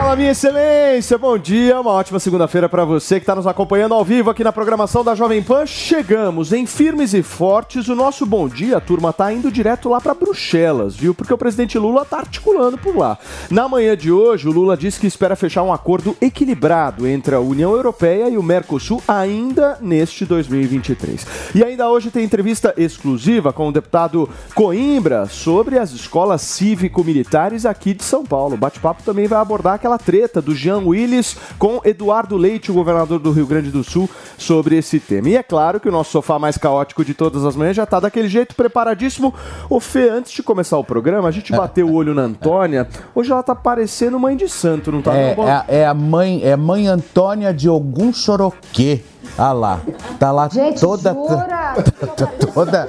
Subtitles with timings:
[0.00, 4.02] Fala, minha excelência, bom dia, uma ótima segunda-feira para você que está nos acompanhando ao
[4.02, 5.66] vivo aqui na programação da Jovem Pan.
[5.66, 7.86] Chegamos em firmes e fortes.
[7.86, 11.14] O nosso bom dia, a turma tá indo direto lá para Bruxelas, viu?
[11.14, 13.18] Porque o presidente Lula tá articulando por lá.
[13.50, 17.40] Na manhã de hoje, o Lula disse que espera fechar um acordo equilibrado entre a
[17.40, 21.26] União Europeia e o Mercosul ainda neste 2023.
[21.54, 27.92] E ainda hoje tem entrevista exclusiva com o deputado Coimbra sobre as escolas cívico-militares aqui
[27.92, 28.54] de São Paulo.
[28.54, 33.18] O bate-papo também vai abordar aquela treta do Jean Willis com Eduardo Leite, o governador
[33.18, 35.28] do Rio Grande do Sul, sobre esse tema.
[35.28, 38.00] E é claro que o nosso sofá mais caótico de todas as manhãs já está
[38.00, 39.34] daquele jeito preparadíssimo.
[39.68, 42.88] O Fê, antes de começar o programa, a gente bateu o olho na Antônia.
[43.14, 45.14] Hoje ela tá parecendo mãe de santo, não tá?
[45.14, 45.36] É,
[45.68, 49.00] é, é a mãe, é mãe Antônia de algum Choroquê.
[49.38, 49.80] Ah lá,
[50.18, 51.74] tá lá Gente, toda, jura?
[52.52, 52.88] toda,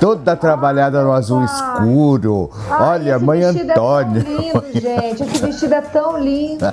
[0.00, 2.50] toda trabalhada no azul escuro.
[2.70, 4.20] Ai, Olha, esse mãe Antônia.
[4.20, 5.22] É tão lindo, gente.
[5.22, 6.64] Esse vestido é tão lindo.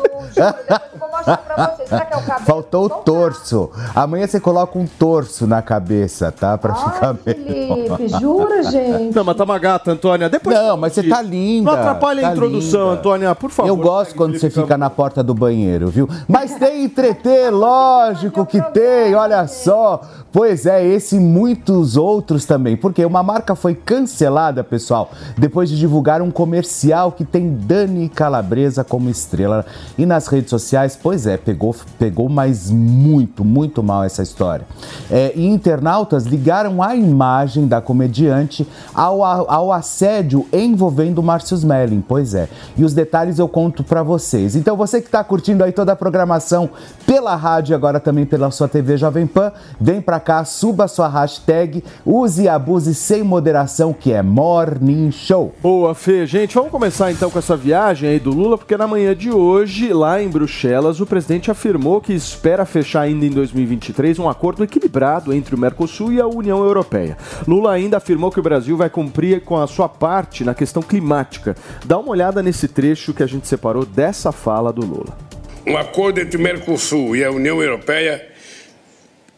[0.99, 1.89] Vou mostrar pra vocês.
[1.89, 2.45] Será que é o cabelo?
[2.45, 3.69] Faltou o torso.
[3.95, 6.57] Amanhã você coloca um torso na cabeça, tá?
[6.57, 7.87] Pra ficar Ai, melhor.
[7.97, 9.15] Felipe, jura, gente?
[9.15, 10.29] Não, mas tá uma gata, Antônia.
[10.29, 11.71] Depois Não, mas você tá linda.
[11.71, 12.99] Não atrapalha tá a introdução, linda.
[12.99, 13.67] Antônia, por favor.
[13.69, 16.07] Eu gosto Segue, quando você fica na porta do banheiro, viu?
[16.27, 20.01] Mas tem entreter, lógico que tem, olha só.
[20.37, 22.77] Pois é, esse e muitos outros também.
[22.77, 28.83] Porque uma marca foi cancelada, pessoal, depois de divulgar um comercial que tem Dani Calabresa
[28.83, 29.65] como estrela.
[29.97, 34.63] E nas redes sociais, pois é, pegou, pegou mas muito, muito mal essa história.
[35.09, 42.35] É, e internautas ligaram a imagem da comediante ao, ao assédio envolvendo Márcio Smelling, pois
[42.35, 42.47] é.
[42.77, 44.55] E os detalhes eu conto pra vocês.
[44.55, 46.69] Então você que tá curtindo aí toda a programação
[47.07, 51.81] pela rádio agora também pela sua TV Jovem Pan, vem pra cá, suba sua hashtag,
[52.05, 55.55] use e abuse sem moderação, que é Morning Show.
[55.63, 56.25] Boa, Fê.
[56.25, 59.93] Gente, vamos começar então com essa viagem aí do Lula, porque na manhã de hoje,
[59.93, 65.33] lá em Bruxelas, o presidente afirmou que espera fechar ainda em 2023 um acordo equilibrado
[65.33, 67.15] entre o Mercosul e a União Europeia.
[67.47, 71.55] Lula ainda afirmou que o Brasil vai cumprir com a sua parte na questão climática.
[71.85, 75.17] Dá uma olhada nesse trecho que a gente separou dessa fala do Lula.
[75.65, 78.35] Um acordo entre o Mercosul e a União Europeia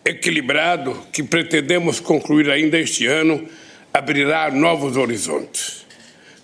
[0.10, 3.48] equilibrado que pretendemos concluir ainda este ano
[3.94, 5.86] abrirá novos horizontes.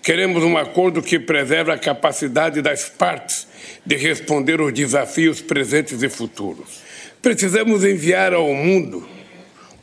[0.02, 3.46] Queremos um acordo que preserve a capacidade das partes
[3.84, 6.80] de responder aos desafios presentes e futuros.
[7.20, 9.06] Precisamos enviar ao mundo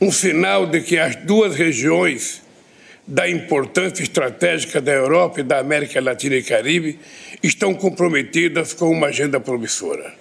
[0.00, 2.42] um sinal de que as duas regiões
[3.06, 6.98] da importância estratégica da Europa e da América Latina e Caribe
[7.42, 10.14] estão comprometidas com uma agenda promissora.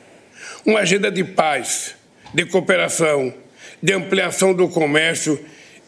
[0.66, 1.96] Uma agenda de paz,
[2.34, 3.34] de cooperação,
[3.84, 5.38] de ampliação do comércio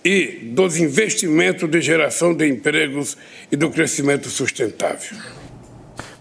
[0.03, 3.17] e dos investimentos de geração de empregos
[3.49, 5.17] e do crescimento sustentável.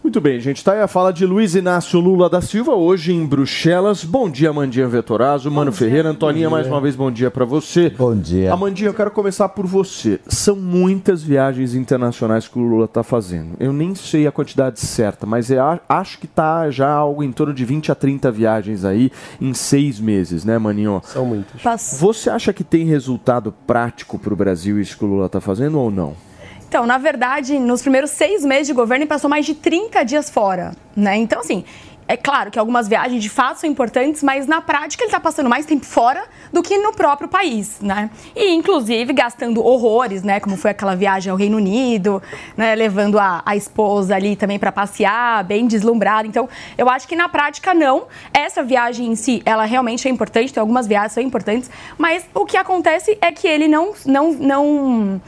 [0.04, 0.62] Muito bem, gente.
[0.62, 4.04] Tá aí a fala de Luiz Inácio Lula da Silva, hoje em Bruxelas.
[4.04, 6.10] Bom dia, Mandinha Vetorazo, Mano Ferreira.
[6.10, 7.88] Antoninha, mais uma vez, bom dia para você.
[7.88, 8.52] Bom dia.
[8.52, 10.20] Amandinha, eu quero começar por você.
[10.28, 13.52] São muitas viagens internacionais que o Lula tá fazendo.
[13.58, 17.32] Eu nem sei a quantidade certa, mas eu a- acho que tá já algo em
[17.32, 19.10] torno de 20 a 30 viagens aí
[19.40, 21.00] em seis meses, né, Maninho?
[21.06, 21.98] São muitas.
[21.98, 25.90] Você acha que tem resultado prático pro Brasil isso que o Lula tá fazendo ou
[25.90, 26.12] não?
[26.74, 30.28] Então, na verdade, nos primeiros seis meses de governo, ele passou mais de 30 dias
[30.28, 31.14] fora, né?
[31.14, 31.64] Então, assim,
[32.08, 35.48] é claro que algumas viagens de fato são importantes, mas na prática ele está passando
[35.48, 38.10] mais tempo fora do que no próprio país, né?
[38.34, 40.40] E, inclusive, gastando horrores, né?
[40.40, 42.20] Como foi aquela viagem ao Reino Unido,
[42.56, 42.74] né?
[42.74, 46.26] Levando a, a esposa ali também para passear, bem deslumbrada.
[46.26, 48.08] Então, eu acho que na prática, não.
[48.32, 52.44] Essa viagem em si, ela realmente é importante, tem algumas viagens são importantes, mas o
[52.44, 53.92] que acontece é que ele não...
[54.04, 55.20] não, não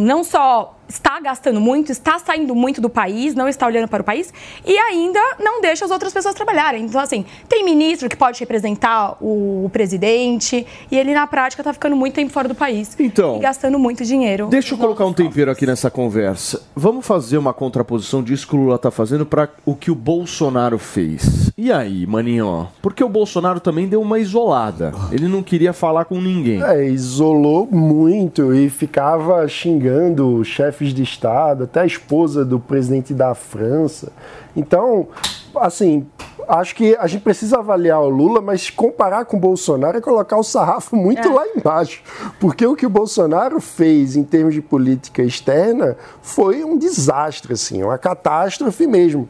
[0.00, 4.04] não só está gastando muito, está saindo muito do país, não está olhando para o
[4.04, 4.32] país
[4.64, 6.84] e ainda não deixa as outras pessoas trabalharem.
[6.84, 11.72] Então, assim, tem ministro que pode representar o, o presidente e ele, na prática, está
[11.72, 14.48] ficando muito tempo fora do país Então, e gastando muito dinheiro.
[14.48, 16.62] Deixa eu colocar um tempero aqui nessa conversa.
[16.74, 20.78] Vamos fazer uma contraposição disso que o Lula tá fazendo para o que o Bolsonaro
[20.78, 21.50] fez.
[21.56, 22.68] E aí, maninho?
[22.80, 24.92] Porque o Bolsonaro também deu uma isolada.
[25.10, 26.62] Ele não queria falar com ninguém.
[26.62, 33.34] É, isolou muito e ficava xingando chefes de Estado, até a esposa do presidente da
[33.34, 34.10] França.
[34.56, 35.08] Então,
[35.54, 36.06] assim,
[36.48, 40.38] acho que a gente precisa avaliar o Lula, mas comparar com o Bolsonaro é colocar
[40.38, 42.02] o sarrafo muito lá embaixo.
[42.40, 47.82] Porque o que o Bolsonaro fez em termos de política externa foi um desastre, assim,
[47.82, 49.28] uma catástrofe mesmo.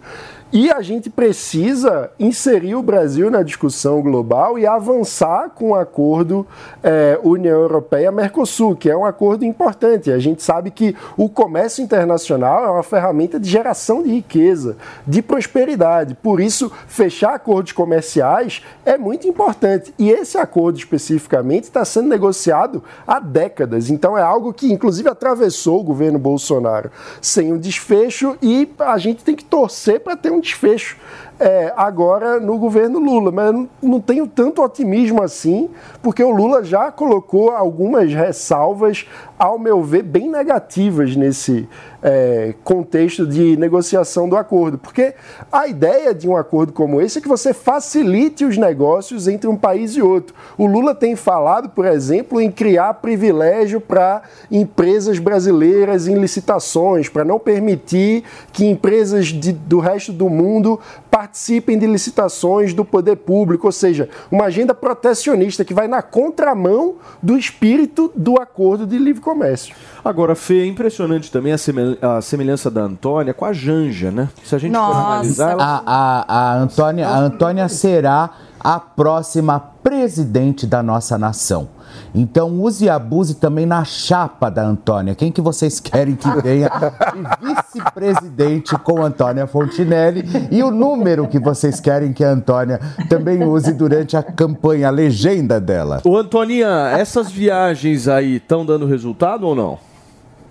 [0.55, 6.47] E a gente precisa inserir o Brasil na discussão global e avançar com o acordo
[6.83, 10.11] eh, União Europeia-Mercosul, que é um acordo importante.
[10.11, 14.77] A gente sabe que o comércio internacional é uma ferramenta de geração de riqueza,
[15.07, 16.15] de prosperidade.
[16.17, 19.95] Por isso, fechar acordos comerciais é muito importante.
[19.99, 23.89] E esse acordo especificamente está sendo negociado há décadas.
[23.89, 26.91] Então é algo que, inclusive, atravessou o governo Bolsonaro
[27.23, 30.97] sem um desfecho e a gente tem que torcer para ter um desfecho
[31.43, 33.33] é, agora no governo Lula.
[33.33, 35.69] Mas eu não, tenho tanto otimismo assim,
[36.01, 39.07] porque o Lula já colocou algumas ressalvas,
[39.37, 41.69] ao meu ver, bem negativas nesse
[42.01, 44.79] é, contexto de negociação do acordo.
[44.79, 45.15] Porque
[45.51, 49.57] a ideia de um acordo como esse é que você facilite os negócios entre um
[49.57, 50.33] país e outro.
[50.57, 57.25] O Lula tem falado, por exemplo, em criar privilégio para empresas brasileiras em licitações, para
[57.25, 58.23] não permitir
[58.53, 60.79] que empresas de- do resto do mundo
[61.11, 66.97] participem de licitações do poder público, ou seja, uma agenda protecionista que vai na contramão
[67.23, 69.75] do espírito do acordo de livre comércio.
[70.05, 74.29] Agora, Fê, é impressionante também a, semel- a semelhança da Antônia com a Janja, né?
[74.45, 75.01] Se a gente for Nossa.
[75.01, 75.65] analisar, ela...
[75.65, 78.31] A, a, a, Antônia, a Antônia será
[78.63, 81.69] a próxima presidente da nossa nação.
[82.15, 85.15] Então use e abuse também na chapa da Antônia.
[85.15, 91.39] Quem que vocês querem que venha de vice-presidente com Antônia Fontinelli e o número que
[91.39, 96.01] vocês querem que a Antônia também use durante a campanha, a legenda dela.
[96.05, 99.92] Ô, Antoninha, essas viagens aí estão dando resultado ou não?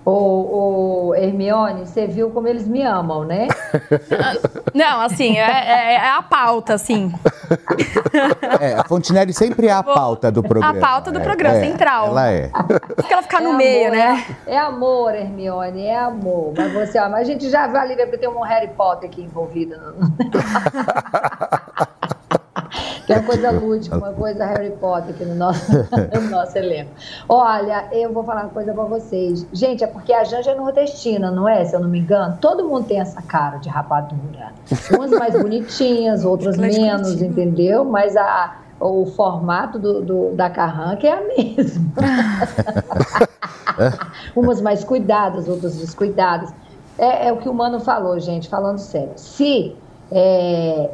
[0.04, 3.48] Ô, ô, Hermione, você viu como eles me amam, né?
[4.74, 7.14] Não, assim, é, é- é a pauta, assim.
[8.60, 10.78] É, a Fontinelli sempre é a pauta do programa.
[10.78, 12.08] A pauta do É, programa, é, central.
[12.08, 12.50] Ela é.
[12.96, 14.26] Porque ela ficar no É meio, amor, né?
[14.48, 16.54] É, é amor, Hermione, é amor.
[16.58, 19.22] Mas você, ó, mas a gente já vai ali porque tem um Harry Potter aqui
[19.22, 19.76] envolvido.
[23.14, 26.92] Tem uma coisa lúdica, uma coisa Harry Potter aqui no nosso, no nosso elenco.
[27.28, 29.46] Olha, eu vou falar uma coisa pra vocês.
[29.52, 31.66] Gente, é porque a Janja é nordestina, não é?
[31.66, 32.38] Se eu não me engano.
[32.40, 34.52] Todo mundo tem essa cara de rapadura.
[34.96, 37.84] Umas mais bonitinhas, outras menos, entendeu?
[37.86, 41.92] Mas a, o formato do, do- da carranca é a mesma.
[44.36, 46.54] Umas mais cuidadas, outras descuidadas.
[46.98, 49.12] É, é o que o Mano falou, gente, falando sério.
[49.16, 49.76] Se
[50.12, 50.90] é,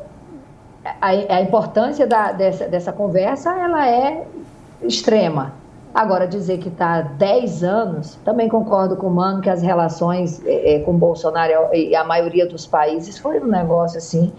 [1.01, 4.25] a, a importância da- dessa, dessa conversa ela é
[4.81, 5.53] extrema.
[5.93, 10.41] Agora, dizer que está há 10 anos, também concordo com o Mano que as relações
[10.45, 14.31] eh, com Bolsonaro e a maioria dos países foi um negócio assim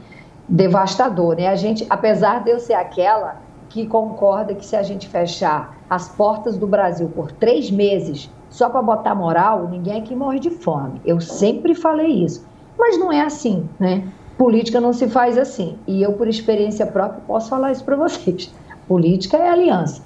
[0.48, 1.36] devastador.
[1.36, 1.48] Né?
[1.48, 3.36] A gente, apesar de eu ser aquela
[3.68, 8.70] que concorda que se a gente fechar as portas do Brasil por três meses só
[8.70, 11.00] para botar moral, ninguém aqui morre de fome.
[11.04, 12.46] Eu sempre falei isso.
[12.78, 14.04] Mas não é assim, né?
[14.38, 15.76] Política não se faz assim.
[15.86, 18.54] E eu, por experiência própria, posso falar isso para vocês.
[18.86, 20.00] Política é aliança.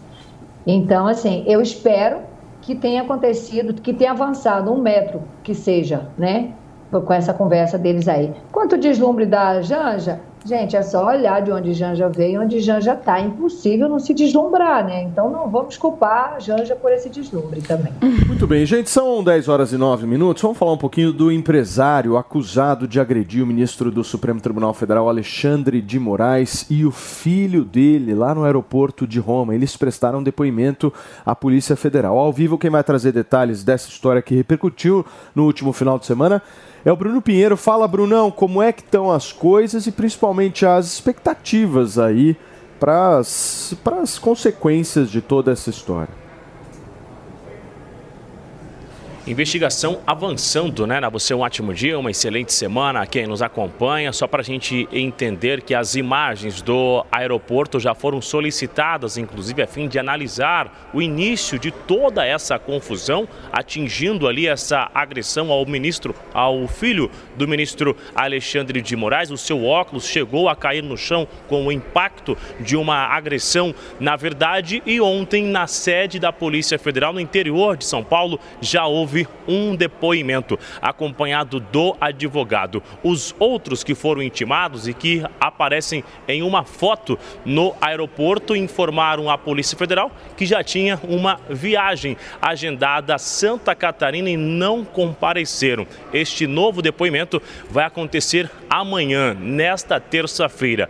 [0.67, 2.21] Então, assim, eu espero
[2.63, 6.53] que tenha acontecido, que tenha avançado um metro que seja, né?
[6.91, 8.33] Com essa conversa deles aí.
[8.51, 13.19] Quanto deslumbre da Janja, gente, é só olhar de onde Janja veio onde Janja está.
[13.19, 15.03] É impossível não se deslumbrar, né?
[15.03, 17.93] Então não vamos culpar Janja por esse deslumbre também.
[18.27, 20.43] Muito bem, gente, são 10 horas e 9 minutos.
[20.43, 25.09] Vamos falar um pouquinho do empresário acusado de agredir o ministro do Supremo Tribunal Federal,
[25.09, 29.55] Alexandre de Moraes, e o filho dele lá no aeroporto de Roma.
[29.55, 30.93] Eles prestaram depoimento
[31.25, 32.19] à Polícia Federal.
[32.19, 36.43] Ao vivo, quem vai trazer detalhes dessa história que repercutiu no último final de semana
[36.85, 37.57] é o Bruno Pinheiro.
[37.57, 42.37] Fala, Brunão, como é que estão as coisas e principalmente as expectativas aí
[42.81, 46.23] para as consequências de toda essa história.
[49.25, 51.01] Investigação avançando, né?
[51.13, 54.13] Você um ótimo dia, uma excelente semana a quem nos acompanha.
[54.13, 59.67] Só para a gente entender que as imagens do aeroporto já foram solicitadas, inclusive a
[59.69, 66.17] fim de analisar o início de toda essa confusão, atingindo ali essa agressão ao ministro,
[66.35, 69.31] ao filho do ministro Alexandre de Moraes.
[69.31, 74.17] O seu óculos chegou a cair no chão com o impacto de uma agressão, na
[74.17, 79.12] verdade, e ontem na sede da Polícia Federal no interior de São Paulo já houve
[79.13, 82.83] houve um depoimento acompanhado do advogado.
[83.03, 89.37] Os outros que foram intimados e que aparecem em uma foto no aeroporto informaram à
[89.37, 95.87] Polícia Federal que já tinha uma viagem agendada a Santa Catarina e não compareceram.
[96.13, 100.89] Este novo depoimento vai acontecer amanhã, nesta terça-feira.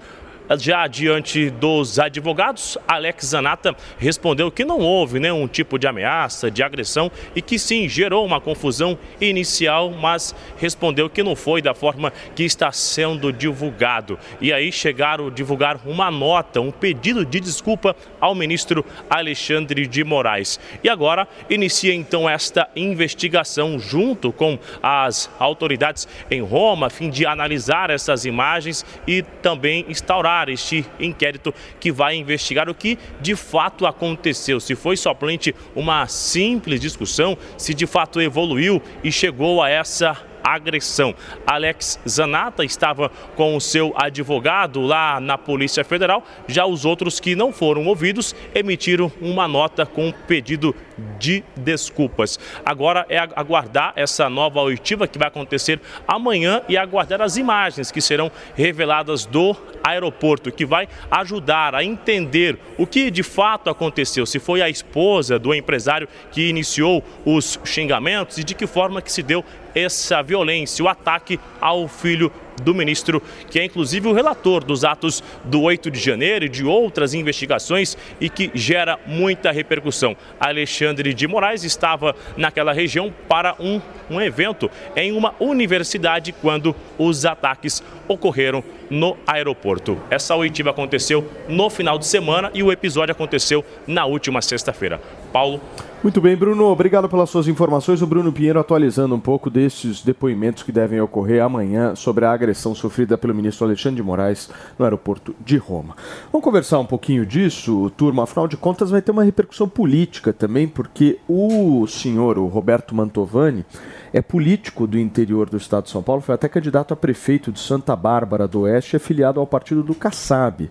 [0.58, 6.62] Já diante dos advogados, Alex Zanata respondeu que não houve nenhum tipo de ameaça, de
[6.62, 12.12] agressão e que sim gerou uma confusão inicial, mas respondeu que não foi da forma
[12.34, 14.18] que está sendo divulgado.
[14.40, 20.04] E aí chegaram a divulgar uma nota, um pedido de desculpa ao ministro Alexandre de
[20.04, 20.60] Moraes.
[20.82, 27.26] E agora inicia então esta investigação junto com as autoridades em Roma, a fim de
[27.26, 33.86] analisar essas imagens e também instaurar este inquérito que vai investigar o que de fato
[33.86, 34.60] aconteceu.
[34.60, 41.14] Se foi somente uma simples discussão, se de fato evoluiu e chegou a essa agressão.
[41.46, 46.24] Alex Zanata estava com o seu advogado lá na Polícia Federal.
[46.48, 50.74] Já os outros que não foram ouvidos emitiram uma nota com pedido
[51.18, 52.38] de desculpas.
[52.64, 58.00] Agora é aguardar essa nova oitiva que vai acontecer amanhã e aguardar as imagens que
[58.00, 64.38] serão reveladas do aeroporto, que vai ajudar a entender o que de fato aconteceu, se
[64.38, 69.22] foi a esposa do empresário que iniciou os xingamentos e de que forma que se
[69.22, 69.44] deu
[69.74, 72.30] essa violência, o ataque ao filho
[72.62, 76.64] do ministro, que é inclusive o relator dos atos do 8 de janeiro e de
[76.64, 80.16] outras investigações e que gera muita repercussão.
[80.40, 87.24] Alexandre de Moraes estava naquela região para um, um evento em uma universidade quando os
[87.24, 89.98] ataques ocorreram no aeroporto.
[90.10, 95.00] Essa oitiva aconteceu no final de semana e o episódio aconteceu na última sexta-feira.
[95.32, 95.60] Paulo.
[96.02, 96.64] Muito bem, Bruno.
[96.64, 98.02] Obrigado pelas suas informações.
[98.02, 102.74] O Bruno Pinheiro atualizando um pouco desses depoimentos que devem ocorrer amanhã sobre a agressão
[102.74, 105.96] sofrida pelo ministro Alexandre de Moraes no aeroporto de Roma.
[106.32, 108.24] Vamos conversar um pouquinho disso, turma.
[108.24, 113.64] Afinal de contas, vai ter uma repercussão política também, porque o senhor, o Roberto Mantovani,
[114.12, 117.60] é político do interior do estado de São Paulo, foi até candidato a prefeito de
[117.60, 120.68] Santa Bárbara do Oeste, afiliado ao partido do Kassab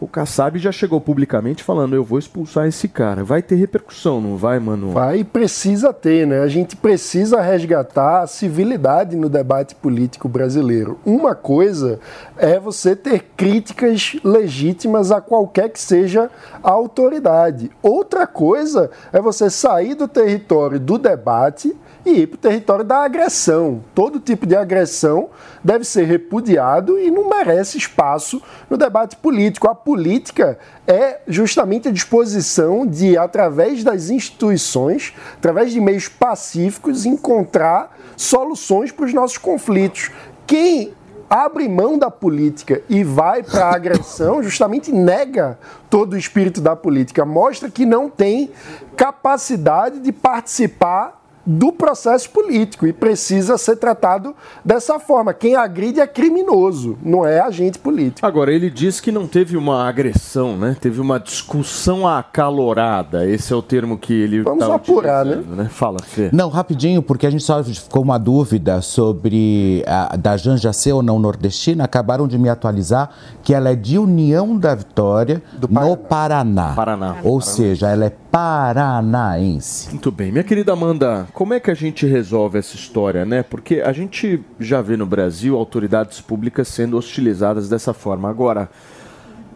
[0.00, 3.22] o Kassab já chegou publicamente falando: eu vou expulsar esse cara.
[3.22, 4.92] Vai ter repercussão, não vai, mano?
[4.92, 6.40] Vai e precisa ter, né?
[6.40, 10.98] A gente precisa resgatar a civilidade no debate político brasileiro.
[11.04, 12.00] Uma coisa
[12.38, 16.30] é você ter críticas legítimas a qualquer que seja
[16.62, 17.70] a autoridade.
[17.82, 22.98] Outra coisa é você sair do território do debate e ir para o território da
[22.98, 23.84] agressão.
[23.94, 25.28] Todo tipo de agressão
[25.62, 29.68] deve ser repudiado e não merece espaço no debate político.
[29.68, 37.96] A política é justamente a disposição de, através das instituições, através de meios pacíficos, encontrar
[38.16, 40.10] soluções para os nossos conflitos.
[40.46, 40.94] Quem
[41.28, 46.74] abre mão da política e vai para a agressão, justamente nega todo o espírito da
[46.74, 48.50] política, mostra que não tem
[48.96, 55.32] capacidade de participar do processo político e precisa ser tratado dessa forma.
[55.32, 58.26] Quem agride é criminoso, não é agente político.
[58.26, 60.76] Agora, ele diz que não teve uma agressão, né?
[60.80, 63.28] Teve uma discussão acalorada.
[63.28, 65.42] Esse é o termo que ele Vamos tá apurar, né?
[65.46, 65.68] né?
[65.70, 66.30] Fala, Fê.
[66.32, 71.02] Não, rapidinho, porque a gente só ficou uma dúvida sobre a, da Janja ser ou
[71.02, 71.84] não nordestina.
[71.84, 73.10] Acabaram de me atualizar
[73.42, 75.88] que ela é de União da Vitória, Paraná.
[75.88, 76.72] no Paraná.
[76.74, 77.16] Paraná.
[77.24, 77.40] Ou Paraná.
[77.40, 79.90] seja, ela é paranaense.
[79.90, 80.30] Muito bem.
[80.30, 83.42] Minha querida Amanda, como é que a gente resolve essa história, né?
[83.42, 88.28] Porque a gente já vê no Brasil autoridades públicas sendo hostilizadas dessa forma.
[88.28, 88.68] Agora,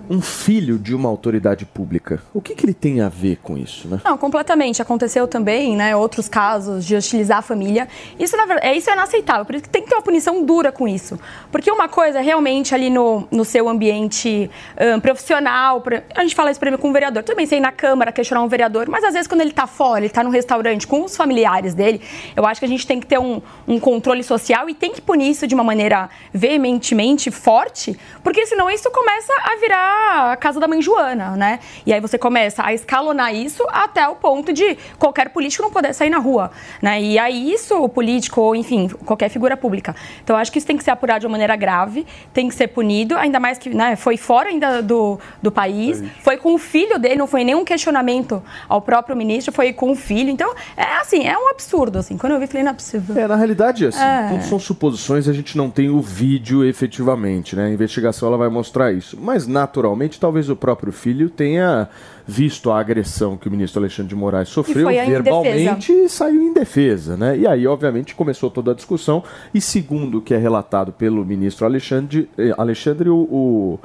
[0.08, 2.23] um filho de uma autoridade pública.
[2.32, 4.00] O que, que ele tem a ver com isso, né?
[4.04, 4.82] Não, completamente.
[4.82, 7.88] Aconteceu também, né, outros casos de hostilizar a família.
[8.18, 9.44] Isso, na verdade, é, isso é inaceitável.
[9.44, 11.18] Por isso que tem que ter uma punição dura com isso.
[11.50, 14.50] Porque uma coisa é realmente ali no, no seu ambiente
[14.96, 15.82] um, profissional,
[16.14, 17.23] a gente fala isso, exemplo, com um vereador.
[17.23, 20.06] Também sei na Câmara questionar um vereador, mas às vezes quando ele está fora, ele
[20.06, 22.00] está num restaurante com os familiares dele,
[22.37, 25.00] eu acho que a gente tem que ter um, um controle social e tem que
[25.00, 29.93] punir isso de uma maneira veementemente forte, porque senão isso começa a virar
[30.32, 31.60] a casa da mãe Joana, né?
[31.86, 35.92] E aí você começa a escalonar isso até o ponto de qualquer político não poder
[35.94, 36.50] sair na rua,
[36.82, 37.00] né?
[37.00, 39.94] E aí isso, o político, ou enfim, qualquer figura pública.
[40.22, 42.68] Então, acho que isso tem que ser apurado de uma maneira grave, tem que ser
[42.68, 46.98] punido, ainda mais que né, foi fora ainda do, do país, foi com o filho
[46.98, 50.30] dele, não foi nenhum questionamento ao próprio ministro, foi com o filho.
[50.30, 52.16] Então, é assim, é um absurdo, assim.
[52.16, 53.16] Quando eu vi, falei, não é possível.
[53.18, 54.28] É, na realidade, assim, É.
[54.30, 57.66] tudo são suposições, a gente não tem o vídeo efetivamente, né?
[57.66, 59.18] A investigação ela vai mostrar isso.
[59.20, 59.84] Mas, naturalmente,
[60.19, 61.88] talvez o próprio filho tenha
[62.26, 67.17] visto a agressão que o ministro Alexandre de Moraes sofreu verbalmente e saiu em defesa,
[67.17, 67.37] né?
[67.37, 69.23] E aí, obviamente, começou toda a discussão.
[69.53, 73.79] E segundo o que é relatado pelo ministro Alexandre, eh, Alexandre o, o,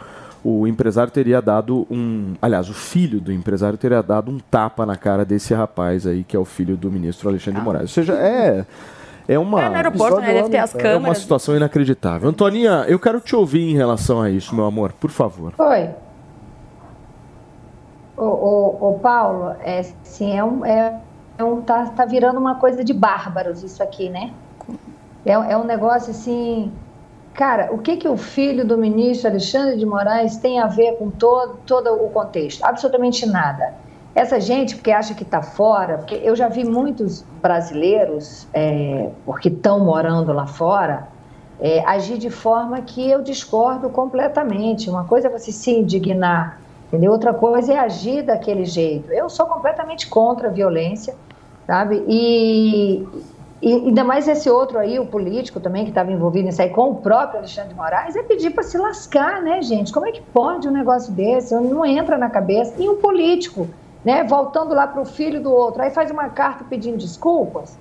[0.44, 2.34] o empresário teria dado um.
[2.42, 6.36] Aliás, o filho do empresário teria dado um tapa na cara desse rapaz aí, que
[6.36, 7.84] é o filho do ministro Alexandre de Moraes.
[7.84, 8.66] Ou seja, é.
[9.30, 9.62] É uma.
[9.62, 10.34] É no aeroporto, né?
[10.34, 11.18] Deve ter as É uma câmeras.
[11.20, 12.28] situação inacreditável.
[12.28, 15.54] Antoninha, eu quero te ouvir em relação a isso, meu amor, por favor.
[15.56, 15.90] Oi.
[18.18, 21.00] Ô, ô, ô, Paulo, é, assim, é um, é,
[21.38, 24.34] é um tá, tá virando uma coisa de bárbaros isso aqui, né?
[25.24, 26.72] É, é um negócio assim.
[27.36, 31.12] Cara, o que, que o filho do ministro Alexandre de Moraes tem a ver com
[31.12, 32.64] todo, todo o contexto?
[32.64, 33.76] Absolutamente nada.
[34.16, 39.50] Essa gente, porque acha que está fora, porque eu já vi muitos brasileiros, é, porque
[39.50, 41.08] estão morando lá fora,
[41.60, 44.90] é, agir de forma que eu discordo completamente.
[44.90, 47.12] Uma coisa é você se indignar, entendeu?
[47.12, 49.12] Outra coisa é agir daquele jeito.
[49.12, 51.16] Eu sou completamente contra a violência,
[51.68, 52.04] sabe?
[52.08, 53.08] E,
[53.62, 56.92] e ainda mais esse outro aí, o político também, que estava envolvido nisso aí, com
[56.92, 59.92] o próprio Alexandre de Moraes, é pedir para se lascar, né, gente?
[59.92, 61.54] Como é que pode um negócio desse?
[61.54, 62.74] Não entra na cabeça.
[62.82, 63.68] E um político,
[64.04, 67.78] né, voltando lá para o filho do outro, aí faz uma carta pedindo desculpas.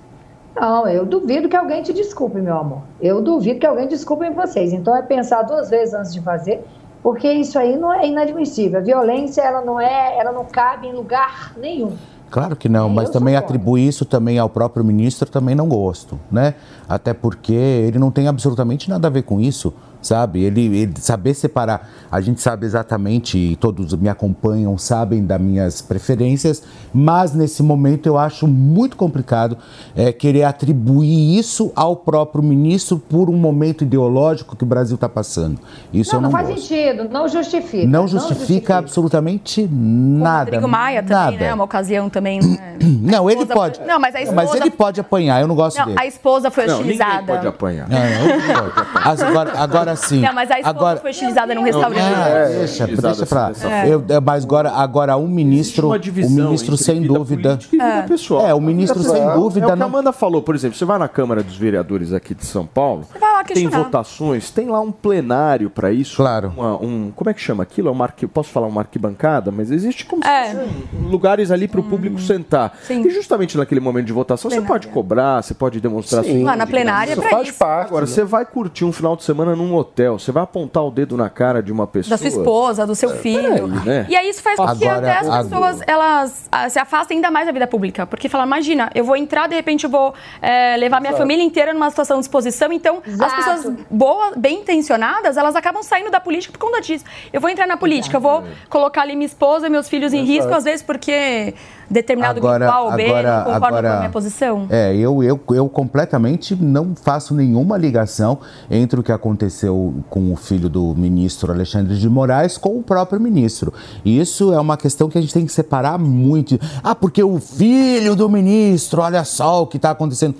[0.55, 2.81] Não, eu duvido que alguém te desculpe, meu amor.
[2.99, 4.73] Eu duvido que alguém desculpe em vocês.
[4.73, 6.65] Então é pensar duas vezes antes de fazer,
[7.01, 8.79] porque isso aí não é inadmissível.
[8.79, 11.95] A violência, ela não é, ela não cabe em lugar nenhum.
[12.29, 16.19] Claro que não, mas eu também atribuir isso também ao próprio ministro também não gosto,
[16.31, 16.53] né?
[16.87, 20.43] Até porque ele não tem absolutamente nada a ver com isso, sabe?
[20.43, 25.81] Ele, ele saber separar, a gente sabe exatamente, e todos me acompanham, sabem das minhas
[25.81, 26.63] preferências,
[26.93, 29.57] mas nesse momento eu acho muito complicado
[29.95, 35.09] é, querer atribuir isso ao próprio ministro por um momento ideológico que o Brasil está
[35.09, 35.59] passando.
[35.93, 36.61] Isso não, eu não não faz gosto.
[36.67, 37.87] sentido, não justifica.
[37.87, 40.45] Não justifica absolutamente nada.
[40.51, 41.37] Rodrigo Maia também, nada.
[41.37, 41.53] né?
[41.53, 42.39] Uma ocasião também.
[42.41, 42.77] né?
[43.01, 43.79] Não, ele pode.
[43.85, 44.35] Não, mas a esposa.
[44.35, 45.99] Mas ele pode apanhar, eu não gosto Não, dele.
[45.99, 47.25] a esposa foi Não, ninguém hostilizada.
[47.33, 47.87] pode apanhar.
[47.89, 49.07] Não, não pode.
[49.07, 50.21] As- Agora, agora sim.
[50.21, 51.99] Não, mas a esposa agora, foi hostilizada num restaurante.
[51.99, 53.47] Ah, deixa, utilizado deixa pra.
[53.49, 57.59] dessa Eu- é, mas agora, agora um ministro, uma o ministro entre sem vida dúvida.
[57.61, 58.45] e vida pessoal.
[58.45, 59.85] É, o ministro sem É dúvida o que a não.
[59.87, 63.31] Amanda falou, por exemplo, você vai na Câmara dos Vereadores aqui de São Paulo, vai
[63.31, 66.17] lá tem votações, tem lá um plenário para isso.
[66.17, 66.53] Claro.
[66.55, 67.87] uma- um, como é que chama aquilo?
[67.87, 70.65] É uma arqui, posso falar uma arquibancada, mas existe como É.
[71.01, 72.77] lugares ali para o público sentar.
[72.83, 73.01] Sim.
[73.05, 74.67] E justamente naquele momento de votação, você Plenária.
[74.81, 76.43] pode cobrar, você pode demonstrar Sim.
[76.43, 77.57] Lá na plenária é Isso pra faz isso.
[77.57, 77.87] parte.
[77.89, 81.15] Agora, você vai curtir um final de semana num hotel, você vai apontar o dedo
[81.17, 82.11] na cara de uma pessoa.
[82.11, 83.41] Da sua esposa, do seu filho.
[83.69, 84.05] peraí, né?
[84.09, 87.31] E aí isso faz com que Agora, até as pessoas elas ah, se afastem ainda
[87.31, 88.05] mais da vida pública.
[88.05, 91.73] Porque fala, imagina, eu vou entrar, de repente eu vou eh, levar minha família inteira
[91.73, 92.71] numa situação de exposição.
[92.71, 93.35] Então, as Exato.
[93.35, 97.05] pessoas boas, bem intencionadas, elas acabam saindo da política por conta disso.
[97.33, 100.23] Eu vou entrar na política, eu vou colocar ali minha esposa e meus filhos em
[100.23, 101.53] risco, às vezes porque
[101.89, 104.67] determinado Agora- grupo A ou B agora- não concorda com agora- a minha posição.
[104.69, 108.39] É, eu, eu, eu completamente não faço nenhuma ligação
[108.69, 109.68] entre o que aconteceu
[110.09, 113.73] com o filho do ministro Alexandre de Moraes com o próprio ministro.
[114.03, 116.59] E isso é uma questão que a gente tem que separar muito.
[116.83, 120.35] Ah, porque o filho do ministro, olha só o que está acontecendo.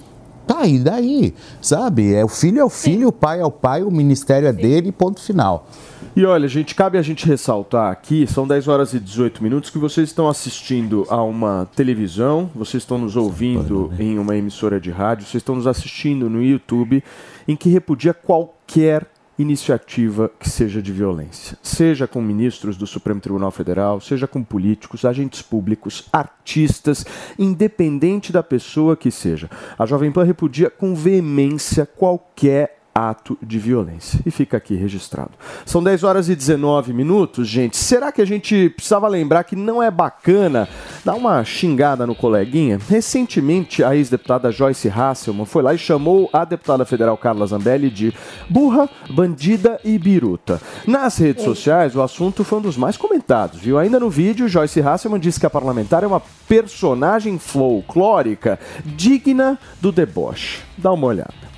[0.50, 1.36] Tá, e daí?
[1.62, 2.15] Sabe?
[2.15, 4.92] É, o filho é o filho, o pai é o pai, o ministério é dele,
[4.92, 5.68] ponto final.
[6.15, 9.78] E olha, gente, cabe a gente ressaltar aqui, são 10 horas e 18 minutos, que
[9.78, 15.28] vocês estão assistindo a uma televisão, vocês estão nos ouvindo em uma emissora de rádio,
[15.28, 17.04] vocês estão nos assistindo no YouTube,
[17.48, 19.06] em que repudia qualquer
[19.39, 21.58] iniciativa que seja de violência.
[21.63, 27.06] Seja com ministros do Supremo Tribunal Federal, seja com políticos, agentes públicos, artistas,
[27.38, 29.49] independente da pessoa que seja.
[29.78, 34.20] A Jovem Pan repudia com veemência qualquer ato de violência.
[34.26, 35.32] E fica aqui registrado.
[35.66, 37.78] São 10 horas e 19 minutos, gente.
[37.78, 40.68] Será que a gente precisava lembrar que não é bacana
[41.06, 42.80] dar uma xingada no coleguinha?
[42.90, 48.14] Recentemente, a ex-deputada Joyce Hasselman foi lá e chamou a deputada federal Carla Zambelli de
[48.50, 50.62] burra, bandida e biruta.
[50.86, 53.78] Nas redes sociais, o assunto foi um dos mais comentados, viu?
[53.78, 59.92] Ainda no vídeo, Joyce Hasselman disse que a parlamentar é uma personagem folclórica digna do
[59.92, 60.62] deboche.
[60.78, 61.49] Dá uma olhada.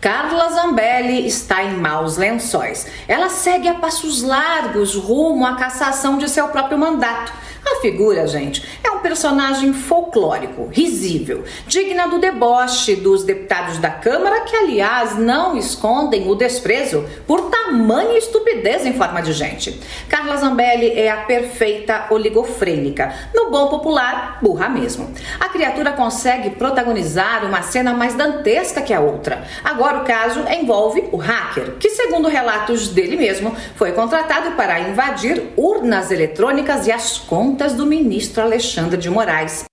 [0.00, 2.86] Carla Zambelli está em maus lençóis.
[3.08, 7.32] Ela segue a passos largos rumo à cassação de seu próprio mandato.
[7.68, 14.42] A figura, gente, é um personagem folclórico, risível, digna do deboche dos deputados da Câmara,
[14.42, 19.80] que, aliás, não escondem o desprezo por tamanha estupidez em forma de gente.
[20.08, 23.12] Carla Zambelli é a perfeita oligofrênica.
[23.34, 25.12] No bom popular, burra mesmo.
[25.40, 29.44] A criatura consegue protagonizar uma cena mais dantesca que a outra.
[29.64, 35.52] Agora o caso envolve o hacker, que, segundo relatos dele mesmo, foi contratado para invadir
[35.56, 39.64] urnas eletrônicas e as contas do ministro Alexandre de Moraes.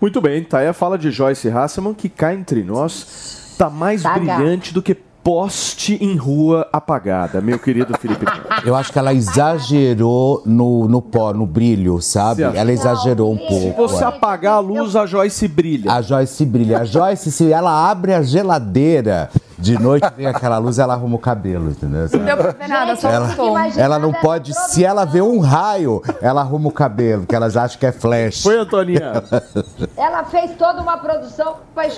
[0.00, 4.02] Muito bem, tá aí a fala de Joyce Hasselman, que cá entre nós tá mais
[4.02, 8.24] brilhante do que poste em rua apagada, meu querido Felipe.
[8.64, 12.44] Eu acho que ela exagerou no, no pó, no brilho, sabe?
[12.44, 12.56] Acha?
[12.56, 13.88] Ela exagerou um Se pouco.
[13.88, 14.06] você é.
[14.06, 15.92] apagar a luz, a Joyce brilha.
[15.92, 16.80] A Joyce brilha.
[16.80, 21.18] A Joyce, se ela abre a geladeira de noite, vem aquela luz, ela arruma o
[21.18, 22.08] cabelo, entendeu?
[22.12, 23.34] Não deu pra ver nada, só Ela,
[23.76, 27.78] ela não pode, se ela vê um raio, ela arruma o cabelo, que elas acham
[27.78, 28.42] que é flash.
[28.42, 29.12] Foi, Antoninha?
[29.96, 31.88] Ela fez toda uma produção para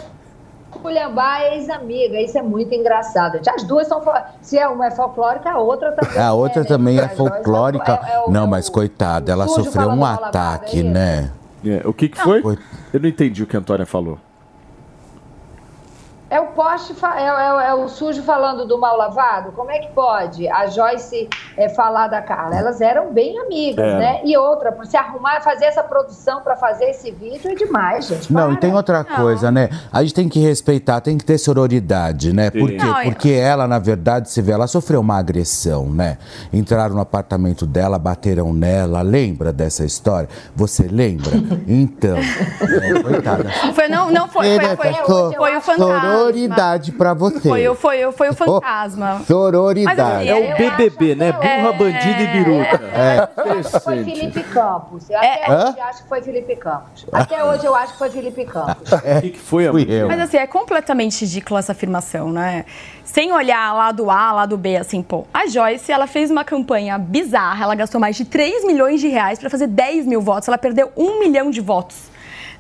[0.83, 2.21] esculhambar a ex-amiga.
[2.21, 3.41] Isso é muito engraçado.
[3.49, 4.03] As duas são.
[4.41, 6.19] Se é uma é folclórica, a outra também.
[6.19, 6.69] A outra né?
[6.69, 8.01] também é A Joyce folclórica.
[8.05, 10.89] é- é o- Não, é mas coitada, ela sofreu um ataque, é isso?
[10.91, 11.31] né?
[11.65, 12.43] É, o que, que foi?
[12.93, 14.19] Eu não entendi o que a Antônia falou.
[16.33, 19.53] É o poste, é, é- é o sujo falando do mal lavado?
[19.53, 22.57] Como é que pode a Joyce é, falar da Carla?
[22.57, 24.21] Elas eram bem amigas, né?
[24.25, 28.33] E outra, por se arrumar, fazer essa produção para fazer esse vídeo é demais, gente.
[28.33, 29.69] Não, e tem outra coisa, né?
[29.93, 32.51] A gente tem que respeitar, tem que ter sororidade, né?
[32.51, 32.77] Por quê?
[32.79, 36.17] Não, Porque ela, na verdade, você vê, ela sofreu uma agressão, né?
[36.51, 39.03] Entraram no apartamento dela, bateram nela.
[39.03, 40.31] Lembra dessa história?
[40.57, 41.31] Você lembra?
[41.69, 43.51] Então, é, coitada.
[43.75, 46.22] Foi, não, não foi, foi, foi, So- foi o fantasma.
[46.23, 47.49] Sororidade pra você.
[47.49, 49.21] Foi, o- foi, o- foi o fantasma.
[49.27, 49.97] Sororidade.
[49.97, 51.33] Mas, assim, É o BBB, né?
[51.33, 51.73] Burra, É.
[51.73, 52.81] bandido e biruta.
[52.95, 53.81] É.
[53.81, 55.09] Foi Felipe Campos.
[55.11, 55.51] Eu até É.
[55.69, 57.07] hoje acho que foi Felipe Campos.
[57.13, 58.93] Até hoje eu acho que foi Felipe Campos.
[58.93, 59.81] O que, que foi, amor?
[59.81, 60.09] Fui eu.
[60.09, 62.65] Mas assim, é completamente ridícula essa afirmação, né?
[63.05, 65.27] Sem olhar lado A, lado B, assim, pô.
[65.35, 69.39] A Joyce, ela fez uma campanha bizarra, ela gastou mais de 3 milhões de reais
[69.39, 72.11] para fazer 10 mil votos, ela perdeu um milhão de votos.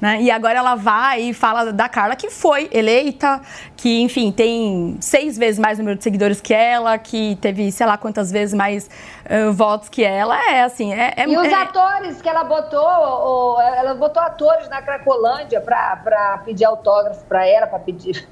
[0.02, 0.20] Né?
[0.20, 3.40] E agora ela vai e fala da Carla, que foi eleita,
[3.76, 7.96] que, enfim, tem seis vezes mais número de seguidores que ela, que teve, sei lá
[7.96, 8.90] quantas vezes mais
[9.24, 10.36] ah, votos que ela.
[10.50, 11.14] É assim, é.
[11.16, 16.42] é E os é- atores que ela botou, o- ela botou atores na Cracolândia pra
[16.44, 18.28] pedir autógrafo pra ela, pra pedir.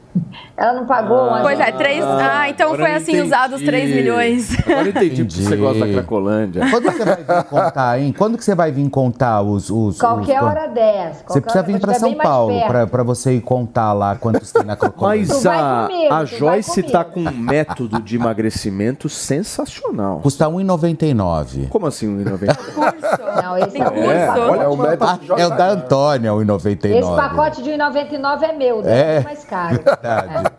[0.56, 2.04] Ela não pagou uma Pois é, três.
[2.04, 3.26] Ah, então agora foi assim entendi.
[3.28, 4.58] usados 3 milhões.
[4.60, 6.62] Agora eu entendi porque você gosta da Cracolândia.
[6.70, 8.14] Quando que você vai vir contar, hein?
[8.16, 9.70] Quando que você vai vir contar os...
[9.70, 11.24] os Qualquer os- hora dessa.
[11.26, 14.76] Você precisa vir para São Paulo pra, pra você ir contar lá quantos tem na
[14.76, 15.28] Crocodilo.
[15.32, 20.20] Mas a, comigo, a Joyce tá com um método de emagrecimento sensacional.
[20.20, 21.68] Custa R$ 1,99.
[21.68, 23.42] Como assim 1,99?
[23.42, 24.10] Não, esse é, curso.
[24.10, 26.86] É, Olha, o método Ah, é o da Antônia, o 1,99.
[26.86, 29.16] Esse pacote de 1,99 é meu, É.
[29.16, 29.80] é mais caro.
[30.02, 30.52] Verdade.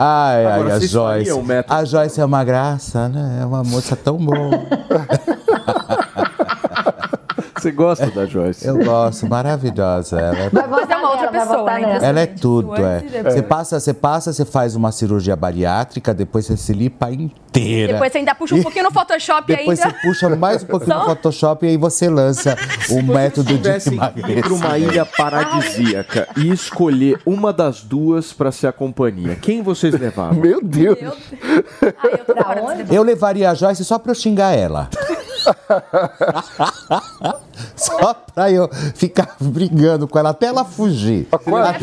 [0.00, 1.42] Ai, ai, Agora, a vocês Joyce.
[1.42, 1.74] método?
[1.74, 3.38] A Joyce é uma graça, né?
[3.42, 4.50] É uma moça tão boa.
[7.58, 8.66] Você gosta da Joyce?
[8.66, 10.18] Eu gosto, maravilhosa.
[10.18, 11.98] Ela é, Vai Mas é uma outra nela, pessoa, votar né?
[12.02, 13.00] ela é tudo, é.
[13.00, 13.34] depois.
[13.34, 17.94] Você passa, você passa, você faz uma cirurgia bariátrica, depois você se limpa inteira.
[17.94, 19.96] Depois você ainda puxa um pouquinho no Photoshop Depois ainda.
[19.96, 21.04] você puxa mais um pouquinho no?
[21.04, 22.56] Photoshop e aí você lança
[22.90, 28.68] o método de ir para uma ilha paradisíaca e escolher uma das duas para ser
[28.68, 30.38] a companhia, quem vocês levavam?
[30.40, 30.98] Meu Deus.
[31.00, 31.18] Meu Deus.
[32.46, 32.94] Ai, eu.
[32.98, 34.88] Eu levaria a Joyce só pra eu xingar ela.
[37.76, 41.26] só pra eu ficar brigando com ela até ela fugir.
[41.44, 41.74] Com a,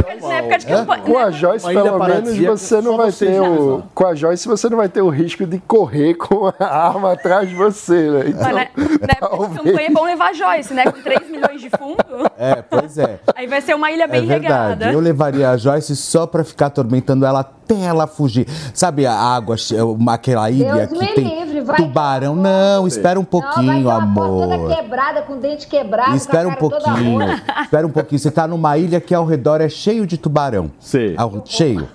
[1.05, 3.83] com a Joyce, Uma ilha pelo menos, você não vai ter o.
[3.93, 7.49] Com a Joyce, você não vai ter o risco de correr com a arma atrás
[7.49, 8.23] de você, né?
[8.27, 9.53] Então, Mas, né, na época de talvez.
[9.61, 10.85] campanha é bom levar a Joyce, né?
[10.85, 11.97] Com 3 milhões de fundo.
[12.37, 13.19] É, pois é.
[13.35, 14.43] Aí vai ser uma ilha É bem verdade.
[14.43, 14.91] regada.
[14.91, 18.47] Eu levaria a Joyce só pra ficar atormentando ela até ela fugir.
[18.73, 19.55] Sabe a água,
[20.09, 22.35] aquela ilha Deus que tem livre, vai tubarão?
[22.35, 24.47] Não, espera um vai pouquinho, porta amor.
[24.49, 27.19] toda quebrada, com dente quebrado, Espera um pouquinho.
[27.61, 28.19] Espera um pouquinho.
[28.19, 30.71] Você tá numa ilha que ao redor é cheio de tubarão.
[30.79, 31.15] Sei.
[31.17, 31.87] Ao- cheio.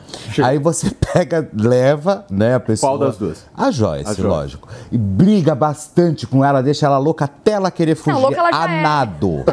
[0.42, 2.92] Aí você pega, leva, né, a pessoa.
[2.92, 3.44] Qual das duas?
[3.56, 4.22] A Joyce, A Joyce.
[4.22, 4.68] lógico.
[4.90, 8.72] E briga bastante com ela, deixa ela louca até ela querer fugir louca ela já
[8.72, 8.82] é.
[8.82, 9.44] nado.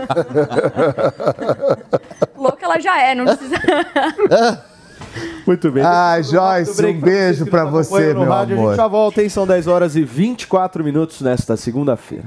[2.38, 3.56] Louca ela já é, não precisa.
[5.46, 5.84] Muito bem.
[5.84, 8.56] Ai, Joyce, um beijo nos você, meu rádio.
[8.56, 8.70] A amor.
[8.72, 9.30] gente já volta, hein?
[9.30, 12.26] São 10 horas e 24 minutos nesta segunda-feira.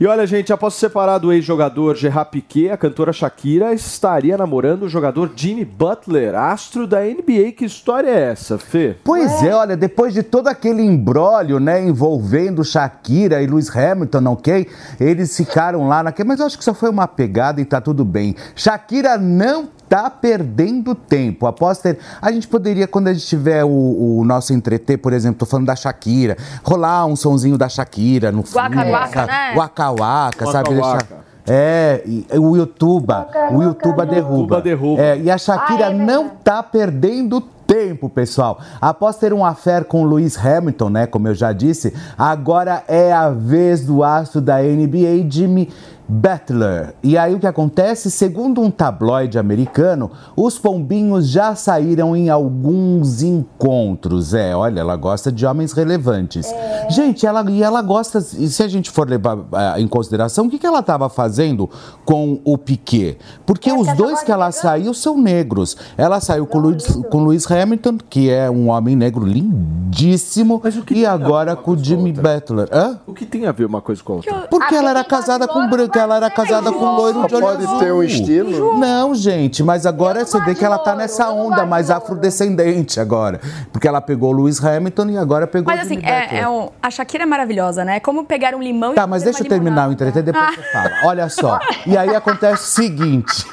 [0.00, 4.84] E olha, gente, após se separar do ex-jogador Gerard Piquet, a cantora Shakira estaria namorando
[4.84, 7.52] o jogador Jimmy Butler, astro da NBA.
[7.54, 8.96] Que história é essa, Fê?
[9.04, 14.66] Pois é, olha, depois de todo aquele embrólio, né, envolvendo Shakira e Lewis Hamilton, ok?
[14.98, 18.02] Eles ficaram lá naquele, mas eu acho que só foi uma pegada e tá tudo
[18.02, 18.34] bem.
[18.54, 21.46] Shakira não tá perdendo tempo.
[21.48, 21.98] Após ter.
[22.22, 25.66] A gente poderia, quando a gente tiver o, o nosso entreter, por exemplo, tô falando
[25.66, 29.32] da Shakira, rolar um sonzinho da Shakira no fundo, guaca, sabe?
[29.32, 29.54] né?
[29.56, 30.74] Waka waka, sabe?
[30.74, 33.12] Waka Deixar- É, e o YouTube,
[33.52, 34.56] o YouTube derruba.
[34.56, 35.02] Youtuba derruba.
[35.02, 38.60] É, e a Shakira Ah, é não tá perdendo tempo, pessoal.
[38.80, 43.30] Após ter um affair com Lewis Hamilton, né, como eu já disse, agora é a
[43.30, 45.68] vez do astro da NBA, Jimmy
[46.10, 46.94] Butler.
[47.04, 48.10] E aí o que acontece?
[48.10, 54.34] Segundo um tabloide americano, os pombinhos já saíram em alguns encontros.
[54.34, 56.52] É, olha, ela gosta de homens relevantes.
[56.88, 60.50] Gente, ela e ela gosta, e se a gente for levar ah, em consideração, o
[60.50, 61.70] que, que ela estava fazendo
[62.04, 63.16] com o Piquet?
[63.46, 65.76] Porque os dois que ela saiu são negros.
[65.96, 70.82] Ela saiu com Lewis, com Lewis Hamilton, que é um homem negro lindíssimo, Mas o
[70.82, 72.12] que e a agora com o a Jimmy?
[72.12, 72.68] Butler.
[72.72, 72.98] Hã?
[73.06, 74.48] O que tem a ver uma coisa com a outra?
[74.50, 77.44] Porque Ah, ela era gosta casada com branco, ela era casada com loiro de olho
[77.46, 77.78] Pode azul.
[77.78, 78.78] ter um estilo.
[78.78, 83.40] Não, gente, mas agora você vê que ela tá nessa onda mais afrodescendente agora.
[83.72, 86.68] Porque ela pegou o Lewis Hamilton e agora pegou Mas o assim, é, é um-
[86.82, 87.96] a Shakira é maravilhosa, né?
[87.96, 90.52] É como pegar um limão e Tá, mas deixa eu terminar o entreter, depois Ah.
[90.54, 90.90] você fala.
[91.04, 91.58] Olha só.
[91.86, 93.46] E aí acontece o seguinte.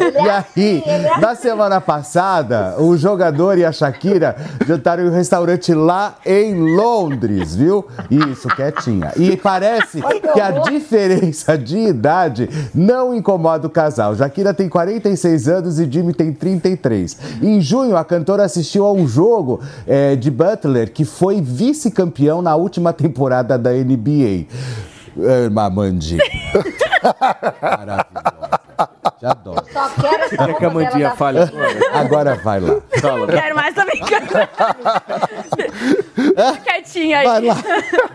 [0.00, 0.82] E aí,
[1.20, 4.34] na semana passada, o jogador e a Shakira
[4.66, 7.86] jantaram em um restaurante lá em Londres, viu?
[8.10, 9.12] Isso, quietinha.
[9.16, 14.14] E parece que a diferença de idade não incomoda o casal.
[14.16, 17.16] Shakira tem 46 anos e Jimmy tem 33.
[17.42, 22.56] Em junho, a cantora assistiu a um jogo eh, de Butler, que foi vice-campeão na
[22.56, 24.46] última temporada da NBA.
[25.18, 26.18] É, Mamandi.
[27.60, 28.59] Maravilhosa.
[29.20, 29.62] Te adoro.
[29.70, 31.70] Só quero essa Quer que a Mandinha fale agora?
[32.00, 32.76] Agora vai lá.
[33.00, 33.26] Fala.
[33.26, 34.26] Quero mais, tô brincando.
[36.64, 37.26] Quietinha aí.
[37.26, 37.54] Vai lá.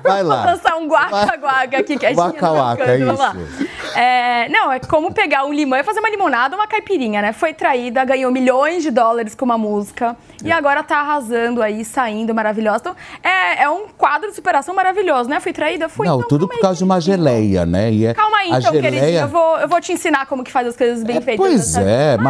[0.03, 0.45] Vai Vou lá.
[0.45, 2.33] lançar um guaca-guaca aqui, quietinha.
[2.33, 3.95] Canto, é isso.
[3.95, 7.33] É, não, é como pegar um limão e fazer uma limonada ou uma caipirinha, né?
[7.33, 12.33] Foi traída, ganhou milhões de dólares com uma música e agora tá arrasando aí, saindo,
[12.33, 12.77] maravilhosa.
[12.79, 15.39] Então, é, é um quadro de superação maravilhoso, né?
[15.39, 15.87] Fui traída?
[15.87, 16.07] Fui.
[16.07, 17.91] Não, então, tudo por aí, causa de uma geleia, né?
[17.91, 19.21] E é- Calma aí, a então, geleia- queridinha.
[19.21, 21.45] Eu vou, eu vou te ensinar como que faz as coisas bem feitas.
[21.45, 22.23] Pois é, imagina,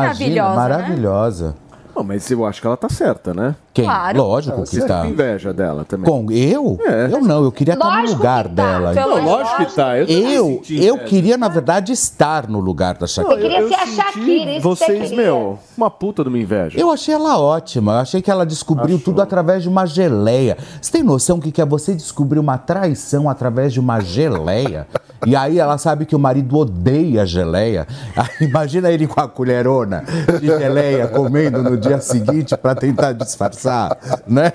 [0.44, 0.56] Maravilhosa, né?
[0.56, 1.56] maravilhosa.
[1.96, 3.56] Não, mas eu acho que ela tá certa, né?
[3.74, 3.86] Quem?
[3.86, 4.18] Claro.
[4.18, 5.02] Lógico que Você tá.
[5.04, 6.06] tem inveja dela também.
[6.06, 6.78] Com eu?
[6.86, 7.06] É.
[7.10, 8.64] Eu não, eu queria estar no Lógico lugar que tá.
[8.64, 8.92] dela.
[8.92, 9.98] É Não, lógico que tá.
[10.00, 13.36] Eu, Eu, eu queria, na verdade, estar no lugar da Shakira.
[13.38, 15.18] Você queria ser a Shakira, isso que você Vocês, queria.
[15.24, 16.78] meu, uma puta de uma inveja.
[16.78, 17.94] Eu achei ela ótima.
[17.94, 20.58] Eu achei que ela descobriu tudo através de uma geleia.
[20.82, 24.86] Você tem noção que que é você descobrir uma traição através de uma geleia?
[25.26, 27.88] E aí ela sabe que o marido odeia geleia.
[28.16, 30.04] Aí imagina ele com a colherona
[30.40, 33.98] de geleia comendo no dia seguinte para tentar disfarçar,
[34.28, 34.54] né?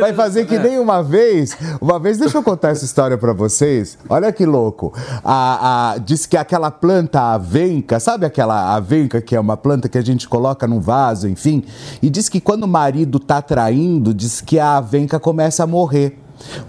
[0.00, 1.56] Vai fazer que nem uma vez.
[1.80, 3.98] Uma vez, deixa eu contar essa história para vocês.
[4.08, 4.92] Olha que louco.
[5.24, 9.98] A, a, diz que aquela planta avenca, sabe aquela avenca que é uma planta que
[9.98, 11.64] a gente coloca num vaso, enfim?
[12.02, 16.18] E diz que quando o marido tá traindo, diz que a avenca começa a morrer.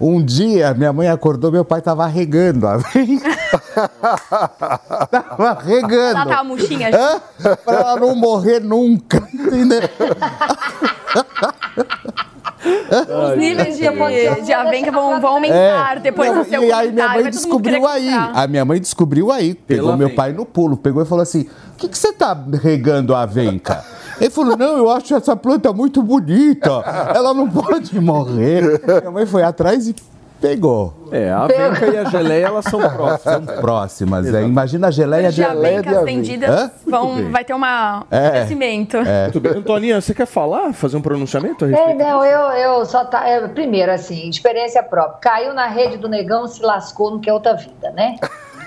[0.00, 2.78] Um dia, minha mãe acordou, meu pai tava regando a
[5.10, 6.18] tava regando.
[6.18, 6.90] Ela tava murchinha.
[6.94, 7.20] Hã?
[7.64, 9.80] Pra ela não morrer nunca, entendeu?
[12.62, 16.34] Os níveis de, de avenca vão, vão aumentar depois É.
[16.34, 18.08] Não, do seu E aí minha mãe descobriu aí.
[18.12, 19.54] A minha mãe descobriu aí.
[19.54, 20.22] Pegou Pela meu avenca.
[20.22, 21.42] pai no pulo, pegou e falou assim:
[21.74, 23.84] o que, que você tá regando a avenca?
[24.20, 26.70] Ele falou: não, eu acho essa planta muito bonita.
[27.14, 28.80] Ela não pode morrer.
[29.00, 29.94] Minha mãe foi atrás e
[30.42, 30.92] pegou.
[31.10, 33.60] É, a Avenca e a geleia, elas são próximas.
[33.60, 34.42] Próximas, é.
[34.42, 38.30] Imagina a geleia de Geleia de vendidas vão, vai ter uma, um É.
[38.30, 38.96] crescimento.
[38.98, 39.52] Muito bem.
[39.52, 40.72] Antoninha, você quer falar?
[40.72, 41.98] Fazer um pronunciamento a É, respeito?
[41.98, 43.26] não, eu, eu só tá.
[43.26, 45.18] é, primeiro, assim, experiência própria.
[45.20, 48.16] Caiu na rede do negão, se lascou no que é outra vida, né?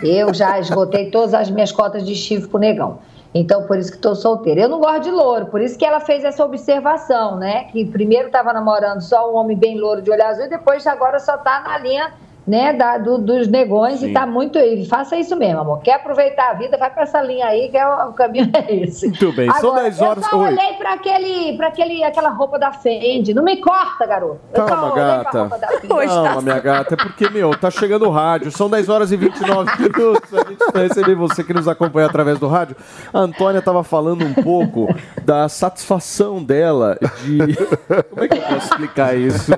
[0.03, 2.99] Eu já esgotei todas as minhas cotas de chifre pro negão.
[3.37, 4.61] Então, por isso que estou solteira.
[4.61, 7.65] Eu não gosto de louro, por isso que ela fez essa observação, né?
[7.65, 11.19] Que primeiro estava namorando só um homem bem louro de olho azul e depois agora
[11.19, 12.13] só tá na linha
[12.47, 14.09] né, da, do- dos negões Sim.
[14.09, 14.85] e tá muito aí.
[14.85, 15.79] Faça isso mesmo, amor.
[15.81, 18.75] Quer aproveitar a vida, vai para essa linha aí, que é o, o caminho é
[18.83, 19.07] esse.
[19.07, 20.23] Muito bem, são Agora, 10 horas.
[20.23, 23.33] Eu só olhei para aquele, para aquele, aquela roupa da Fendi.
[23.33, 24.39] Não me corta, garoto.
[24.53, 25.39] Eu Calma, pra gata.
[25.39, 25.87] roupa da Fendi.
[25.87, 26.93] Calma, minha gata.
[26.93, 28.51] É porque, meu, tá chegando o rádio.
[28.51, 30.33] São 10 horas e 29 minutos.
[30.33, 32.75] A gente vai receber você que nos acompanha através do rádio.
[33.11, 34.87] A Antônia tava falando um pouco
[35.23, 37.39] da satisfação dela de.
[38.11, 39.51] Como é que eu posso explicar isso?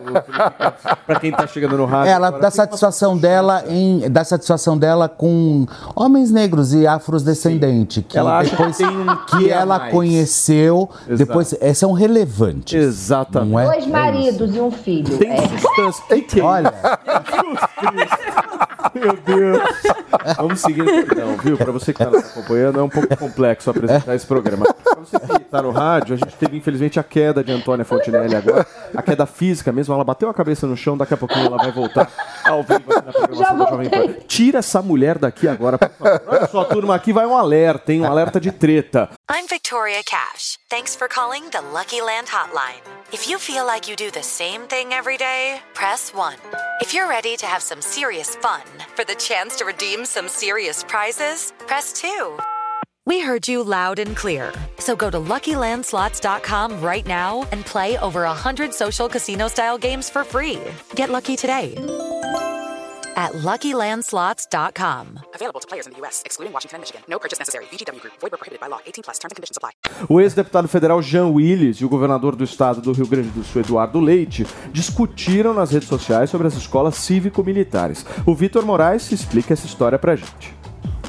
[1.05, 2.11] Pra quem tá chegando no rádio.
[2.11, 2.41] Ela agora?
[2.43, 8.77] dá satisfação dela em dá satisfação dela com homens negros e afrodescendentes que Ela depois
[8.77, 9.91] que um que ela mais.
[9.93, 11.15] conheceu, Exato.
[11.17, 12.73] depois é, são relevantes.
[12.81, 13.51] Exatamente.
[13.51, 13.65] Não é?
[13.65, 15.17] Dois maridos e um filho.
[15.17, 15.47] Tem É.
[15.47, 16.03] substância.
[16.07, 16.73] Que que é Olha,
[18.93, 19.61] Meu Deus.
[20.37, 21.57] Vamos seguir então, viu?
[21.57, 24.65] Pra você que tá nos acompanhando, é um pouco complexo apresentar esse programa.
[24.73, 28.35] Pra você que tá no rádio, a gente teve, infelizmente, a queda de Antônia Fontinelli
[28.35, 28.65] agora.
[28.95, 31.71] A queda física mesmo, ela bateu a cabeça no chão, daqui a pouquinho ela vai
[31.71, 32.09] voltar
[32.45, 34.13] ao vivo Já voltei.
[34.27, 36.21] Tira essa mulher daqui agora, por favor.
[36.27, 38.01] Olha só, turma, aqui vai um alerta, hein?
[38.01, 39.09] Um alerta de treta.
[39.31, 40.57] I'm Victoria Cash.
[40.69, 42.81] Thanks for calling the Lucky Land Hotline.
[43.11, 46.35] If you feel like you do the same thing every day, press 1.
[46.81, 48.63] If you're ready to have some serious fun
[48.95, 52.37] for the chance to redeem some serious prizes, press 2.
[53.07, 54.51] We heard you loud and clear.
[54.79, 60.25] So go to LuckyLandSlots.com right now and play over 100 social casino style games for
[60.25, 60.59] free.
[60.93, 61.75] Get lucky today
[63.15, 65.19] at LuckyLandSlots.com.
[65.33, 67.01] Available to players in the U.S., excluding Washington and Michigan.
[67.07, 67.63] No purchase necessary.
[67.71, 68.19] VGW Group.
[68.19, 68.81] Void where prohibited by law.
[68.85, 69.19] 18 plus.
[69.19, 69.71] Terms and conditions apply.
[70.09, 73.61] O ex-deputado federal Jean Willis e o governador do estado do Rio Grande do Sul,
[73.61, 78.05] Eduardo Leite, discutiram nas redes sociais sobre as escolas cívico-militares.
[78.25, 80.56] O Vitor Moraes explica essa história pra gente.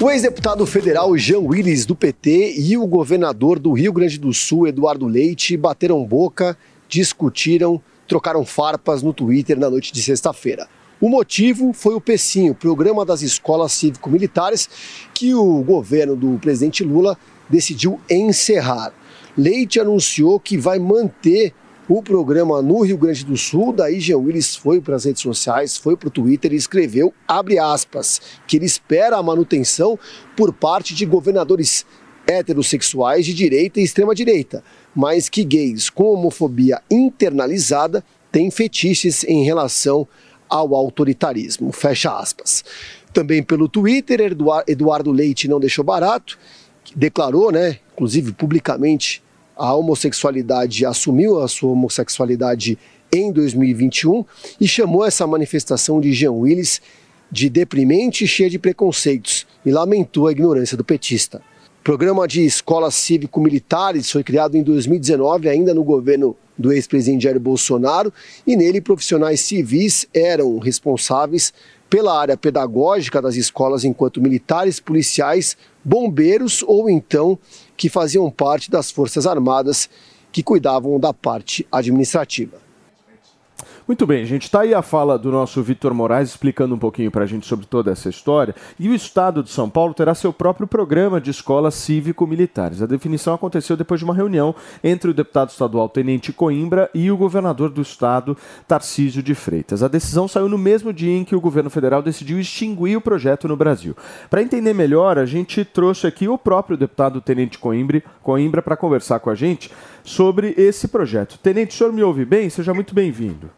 [0.01, 4.65] O ex-deputado federal Jean Willis, do PT, e o governador do Rio Grande do Sul,
[4.65, 6.57] Eduardo Leite, bateram boca,
[6.87, 10.69] discutiram, trocaram farpas no Twitter na noite de sexta-feira.
[11.01, 14.69] O motivo foi o PECIM, o Programa das Escolas Cívico-Militares,
[15.13, 17.17] que o governo do presidente Lula
[17.49, 18.93] decidiu encerrar.
[19.37, 21.53] Leite anunciou que vai manter
[21.89, 23.73] o programa no Rio Grande do Sul.
[23.73, 27.57] Daí Jean Willis foi para as redes sociais, foi para o Twitter e escreveu, abre
[27.57, 29.97] aspas, que ele espera a manutenção
[30.37, 31.85] por parte de governadores
[32.27, 34.63] heterossexuais de direita e extrema-direita,
[34.95, 40.07] mas que gays com homofobia internalizada têm fetiches em relação
[40.47, 41.71] ao autoritarismo.
[41.71, 42.63] Fecha aspas.
[43.11, 46.37] Também pelo Twitter, Eduar- Eduardo Leite não deixou barato,
[46.95, 49.23] declarou, né, inclusive publicamente,
[49.59, 52.79] a homossexualidade, assumiu a sua homossexualidade
[53.13, 54.23] em 2021
[54.61, 56.81] e chamou essa manifestação de Jean Willis
[57.29, 61.41] de deprimente e cheia de preconceitos e lamentou a ignorância do petista.
[61.81, 67.39] O programa de escolas cívico-militares foi criado em 2019, ainda no governo do ex-presidente Jair
[67.39, 68.13] Bolsonaro,
[68.45, 71.53] e nele profissionais civis eram responsáveis
[71.89, 77.39] pela área pedagógica das escolas enquanto militares, policiais, bombeiros ou então
[77.79, 79.89] que faziam parte das Forças Armadas
[80.33, 82.57] que cuidavam da parte administrativa.
[83.89, 84.51] Muito bem, gente.
[84.51, 87.89] Tá aí a fala do nosso Vitor Moraes explicando um pouquinho pra gente sobre toda
[87.89, 88.53] essa história.
[88.79, 92.83] E o Estado de São Paulo terá seu próprio programa de escolas cívico-militares.
[92.83, 97.17] A definição aconteceu depois de uma reunião entre o deputado estadual Tenente Coimbra e o
[97.17, 99.81] governador do estado, Tarcísio de Freitas.
[99.81, 103.47] A decisão saiu no mesmo dia em que o governo federal decidiu extinguir o projeto
[103.47, 103.97] no Brasil.
[104.29, 109.19] Para entender melhor, a gente trouxe aqui o próprio deputado Tenente Coimbra, Coimbra para conversar
[109.19, 109.71] com a gente
[110.03, 111.39] sobre esse projeto.
[111.39, 112.51] Tenente, o senhor me ouve bem?
[112.51, 113.49] Seja muito bem-vindo.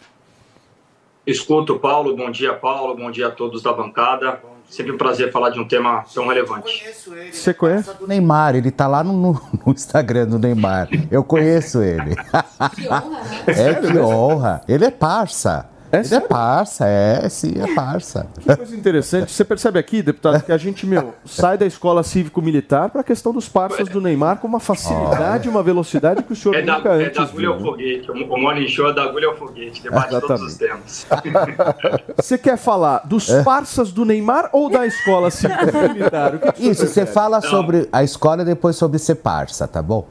[1.25, 2.15] Escuto, Paulo.
[2.15, 2.95] Bom dia, Paulo.
[2.95, 4.39] Bom dia a todos da bancada.
[4.67, 6.83] Sempre um prazer falar de um tema tão relevante.
[7.31, 7.91] Você conhece?
[7.99, 10.87] O Neymar, ele tá lá no, no- no Instagram do Neymar.
[11.11, 12.15] Eu conheço ele.
[12.75, 13.43] Que honra, né?
[13.47, 14.61] É que honra.
[14.67, 15.69] Ele é parça.
[15.91, 18.27] Ele é parça, é, sim, é parça.
[18.39, 19.31] Que coisa interessante.
[19.31, 23.33] Você percebe aqui, deputado, que a gente, meu, sai da escola cívico-militar para a questão
[23.33, 26.89] dos parças do Neymar com uma facilidade, uma velocidade que o senhor É da, nunca
[26.89, 27.53] é antes da agulha viu.
[27.53, 28.11] ao foguete.
[28.11, 29.81] O, Morning Show é da agulha ao foguete.
[29.83, 31.05] Debate todos os temas.
[32.17, 36.39] Você quer falar dos parças do Neymar ou da escola cívico-militar?
[36.59, 40.07] Isso, você fala sobre a escola e depois sobre ser parça, tá bom?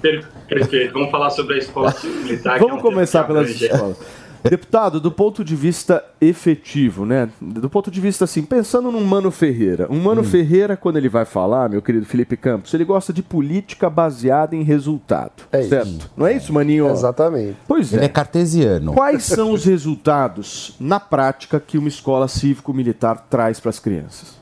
[0.00, 0.92] Per- Perfeito.
[0.94, 2.58] Vamos falar sobre a escola civil militar.
[2.58, 3.96] que é um Vamos tema começar pelas escolas.
[4.42, 7.28] Deputado, do ponto de vista efetivo, né?
[7.40, 9.86] Do ponto de vista assim, pensando num Mano Ferreira.
[9.90, 10.02] Um Hum.
[10.02, 14.56] Mano Ferreira, quando ele vai falar, meu querido Felipe Campos, ele gosta de política baseada
[14.56, 15.44] em resultado.
[15.68, 16.10] certo?
[16.16, 16.88] Não é isso, Maninho?
[16.90, 17.56] Exatamente.
[17.68, 18.06] Pois Ele é.
[18.06, 18.92] é cartesiano.
[18.94, 24.38] Quais são os resultados, na prática, que uma escola cívico-militar traz para as crianças?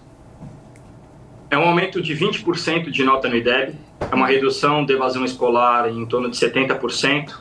[1.50, 3.74] É um aumento de 20% de nota no IDEB,
[4.10, 7.32] é uma redução de evasão escolar em torno de 70%,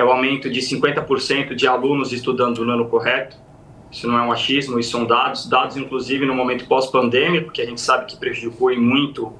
[0.00, 3.36] é o aumento de 50% de alunos estudando no ano correto,
[3.90, 7.66] isso não é um achismo, isso são dados, dados inclusive no momento pós-pandêmico, que a
[7.66, 9.32] gente sabe que prejudicou muito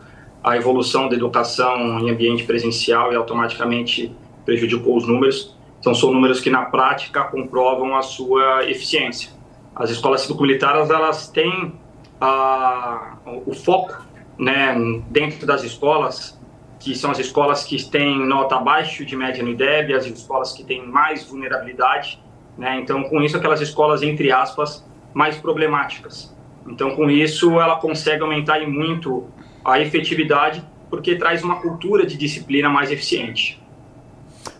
[0.43, 4.13] a evolução da educação em ambiente presencial e automaticamente
[4.45, 5.57] prejudicou os números.
[5.79, 9.31] Então, são números que na prática comprovam a sua eficiência.
[9.75, 11.73] As escolas cívico-militares, elas têm
[12.21, 13.97] a, o foco
[14.39, 14.75] né,
[15.09, 16.40] dentro das escolas,
[16.81, 20.65] que são as escolas que têm nota abaixo de média no IDEB, as escolas que
[20.65, 22.19] têm mais vulnerabilidade,
[22.57, 22.81] né?
[22.81, 26.35] Então, com isso, aquelas escolas, entre aspas, mais problemáticas.
[26.67, 29.27] Então, com isso, ela consegue aumentar muito
[29.63, 33.63] a efetividade, porque traz uma cultura de disciplina mais eficiente.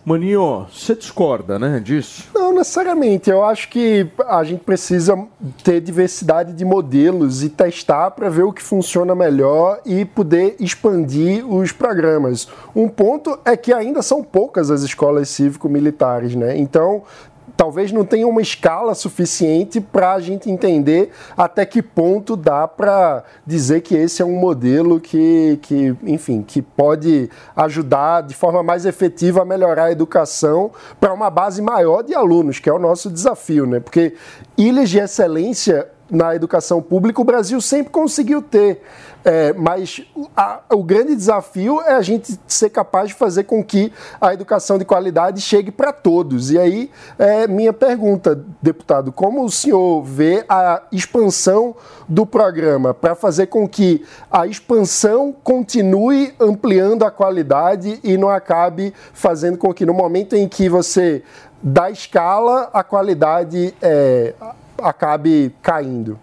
[0.03, 2.27] Maninho, você discorda, né, disso?
[2.33, 3.29] Não necessariamente.
[3.29, 5.15] Eu acho que a gente precisa
[5.63, 11.47] ter diversidade de modelos e testar para ver o que funciona melhor e poder expandir
[11.47, 12.47] os programas.
[12.75, 16.57] Um ponto é que ainda são poucas as escolas cívico-militares, né?
[16.57, 17.03] Então,
[17.55, 23.23] talvez não tenha uma escala suficiente para a gente entender até que ponto dá para
[23.45, 28.85] dizer que esse é um modelo que, que, enfim, que pode ajudar de forma mais
[28.85, 33.09] efetiva a melhorar a educação para uma base maior de alunos, que é o nosso
[33.09, 33.79] desafio, né?
[33.79, 34.15] Porque
[34.57, 38.81] ilhas de excelência na educação pública o Brasil sempre conseguiu ter.
[39.23, 40.01] É, mas
[40.35, 44.77] a, o grande desafio é a gente ser capaz de fazer com que a educação
[44.77, 46.51] de qualidade chegue para todos.
[46.51, 51.75] E aí, é, minha pergunta, deputado, como o senhor vê a expansão
[52.09, 58.93] do programa para fazer com que a expansão continue ampliando a qualidade e não acabe
[59.13, 61.23] fazendo com que no momento em que você
[61.61, 64.33] dá escala, a qualidade é,
[64.81, 66.19] acabe caindo?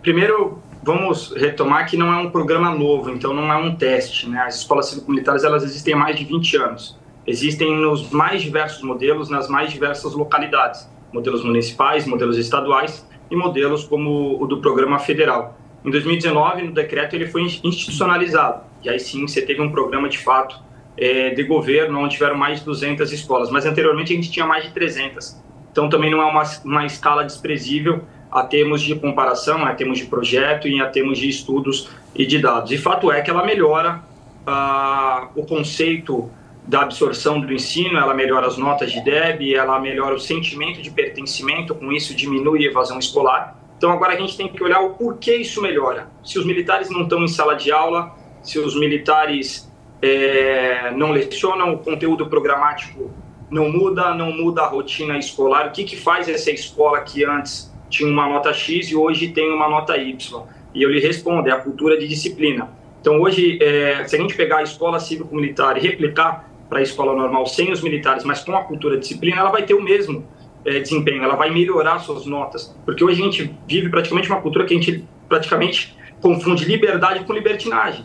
[0.00, 4.28] Primeiro, vamos retomar que não é um programa novo, então não é um teste.
[4.28, 4.38] Né?
[4.38, 6.96] As escolas cívico-militares elas existem há mais de 20 anos.
[7.26, 10.88] Existem nos mais diversos modelos, nas mais diversas localidades.
[11.12, 15.58] Modelos municipais, modelos estaduais e modelos como o do programa federal.
[15.84, 18.62] Em 2019, no decreto, ele foi institucionalizado.
[18.84, 20.62] E aí sim, você teve um programa de fato
[20.96, 23.50] é, de governo, onde tiveram mais de 200 escolas.
[23.50, 25.42] Mas anteriormente a gente tinha mais de 300.
[25.72, 28.02] Então também não é uma, uma escala desprezível
[28.36, 32.38] a termos de comparação, a termos de projeto e a termos de estudos e de
[32.38, 32.70] dados.
[32.70, 34.02] E fato é que ela melhora
[34.46, 36.30] ah, o conceito
[36.66, 40.90] da absorção do ensino, ela melhora as notas de DEB, ela melhora o sentimento de
[40.90, 43.58] pertencimento, com isso diminui a evasão escolar.
[43.78, 46.10] Então agora a gente tem que olhar o porquê isso melhora.
[46.22, 49.72] Se os militares não estão em sala de aula, se os militares
[50.02, 53.10] é, não lecionam o conteúdo programático
[53.50, 55.68] não muda, não muda a rotina escolar.
[55.68, 59.52] O que, que faz essa escola que antes tinha uma nota X e hoje tem
[59.52, 60.42] uma nota Y?
[60.74, 62.70] E eu lhe respondo, é a cultura de disciplina.
[63.00, 67.14] Então hoje, é, se a gente pegar a escola cívico-militar e replicar para a escola
[67.14, 70.24] normal sem os militares, mas com a cultura de disciplina, ela vai ter o mesmo
[70.64, 72.76] é, desempenho, ela vai melhorar suas notas.
[72.84, 77.32] Porque hoje a gente vive praticamente uma cultura que a gente praticamente confunde liberdade com
[77.32, 78.04] libertinagem.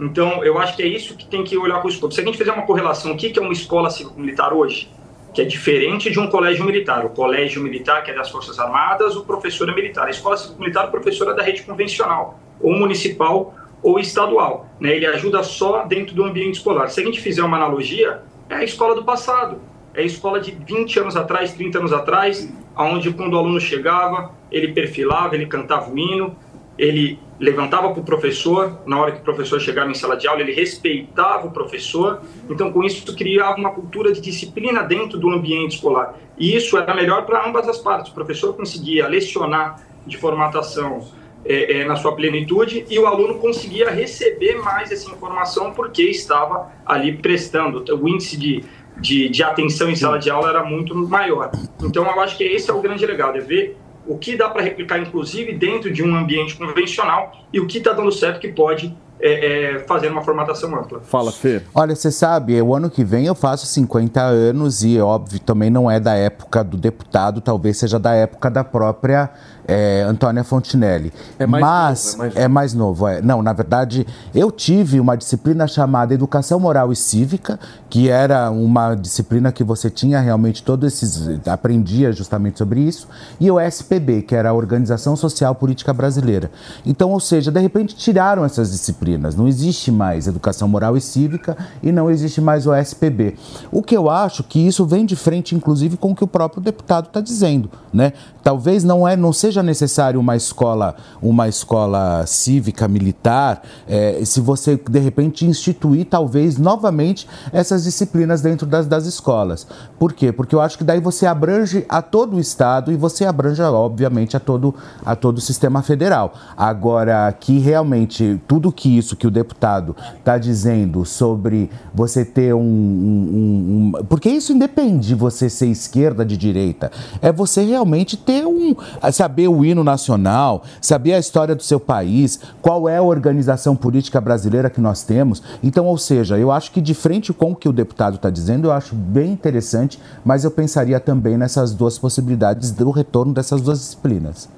[0.00, 2.14] Então, eu acho que é isso que tem que olhar com o escopo.
[2.14, 4.88] Se a gente fizer uma correlação, o que é uma escola cívico-militar hoje?
[5.32, 7.04] Que é diferente de um colégio militar.
[7.04, 10.06] O colégio militar, que é das Forças Armadas, o professor é militar.
[10.06, 14.66] A escola cívico-militar, o professor é da rede convencional, ou municipal ou estadual.
[14.80, 14.96] Né?
[14.96, 16.88] Ele ajuda só dentro do ambiente escolar.
[16.88, 19.60] Se a gente fizer uma analogia, é a escola do passado.
[19.94, 24.32] É a escola de 20 anos atrás, 30 anos atrás, onde quando o aluno chegava,
[24.50, 26.36] ele perfilava, ele cantava o hino,
[26.76, 30.40] ele levantava para o professor, na hora que o professor chegava em sala de aula,
[30.40, 32.20] ele respeitava o professor.
[32.50, 36.14] Então, com isso, criava uma cultura de disciplina dentro do ambiente escolar.
[36.36, 38.10] E isso era melhor para ambas as partes.
[38.10, 41.06] O professor conseguia lecionar de formatação
[41.44, 46.72] é, é, na sua plenitude e o aluno conseguia receber mais essa informação porque estava
[46.84, 47.84] ali prestando.
[47.94, 48.64] O índice de,
[48.96, 51.52] de, de atenção em sala de aula era muito maior.
[51.82, 53.76] Então, eu acho que esse é o grande legado, é ver
[54.08, 57.92] o que dá para replicar, inclusive, dentro de um ambiente convencional e o que está
[57.92, 61.00] dando certo que pode é, é, fazer uma formatação ampla.
[61.00, 61.60] Fala, Fê.
[61.74, 65.90] Olha, você sabe, o ano que vem eu faço 50 anos e, óbvio, também não
[65.90, 69.30] é da época do deputado, talvez seja da época da própria
[69.68, 71.12] é, Antônia Fontinelli.
[71.38, 73.06] É mais Mas novo, é mais é mais novo.
[73.06, 73.22] é.
[73.22, 78.94] Não, na verdade, eu tive uma disciplina chamada Educação Moral e Cívica, que era uma
[78.96, 81.46] disciplina que você tinha realmente todos esses.
[81.46, 83.06] aprendia justamente sobre isso,
[83.38, 86.50] e o SPB, que era a Organização Social Política Brasileira.
[86.84, 89.36] Então, ou seja, de repente tiraram essas disciplinas disciplinas.
[89.36, 93.36] Não existe mais educação moral e cívica e não existe mais o SPB.
[93.70, 96.62] O que eu acho que isso vem de frente, inclusive, com o que o próprio
[96.62, 98.12] deputado está dizendo, né?
[98.42, 104.76] Talvez não é, não seja necessário uma escola, uma escola cívica militar, é, se você
[104.76, 109.66] de repente instituir talvez novamente essas disciplinas dentro das, das escolas.
[109.98, 110.32] Por quê?
[110.32, 114.36] Porque eu acho que daí você abrange a todo o estado e você abrange, obviamente,
[114.36, 116.32] a todo, a todo o sistema federal.
[116.56, 122.60] Agora, que realmente tudo que isso que o deputado está dizendo sobre você ter um,
[122.60, 126.90] um, um, Porque isso independe de você ser esquerda, de direita.
[127.20, 128.74] É você realmente ter um.
[129.12, 134.20] saber o hino nacional, saber a história do seu país, qual é a organização política
[134.20, 135.42] brasileira que nós temos.
[135.62, 138.68] Então, ou seja, eu acho que de frente com o que o deputado está dizendo,
[138.68, 143.78] eu acho bem interessante, mas eu pensaria também nessas duas possibilidades do retorno dessas duas
[143.78, 144.48] disciplinas.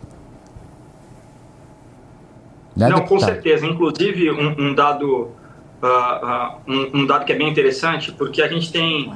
[2.76, 3.66] Né, Não, com certeza.
[3.66, 5.28] Inclusive, um, um dado.
[5.82, 9.10] Uh, uh, um, um, dado que é bem interessante, porque a gente tem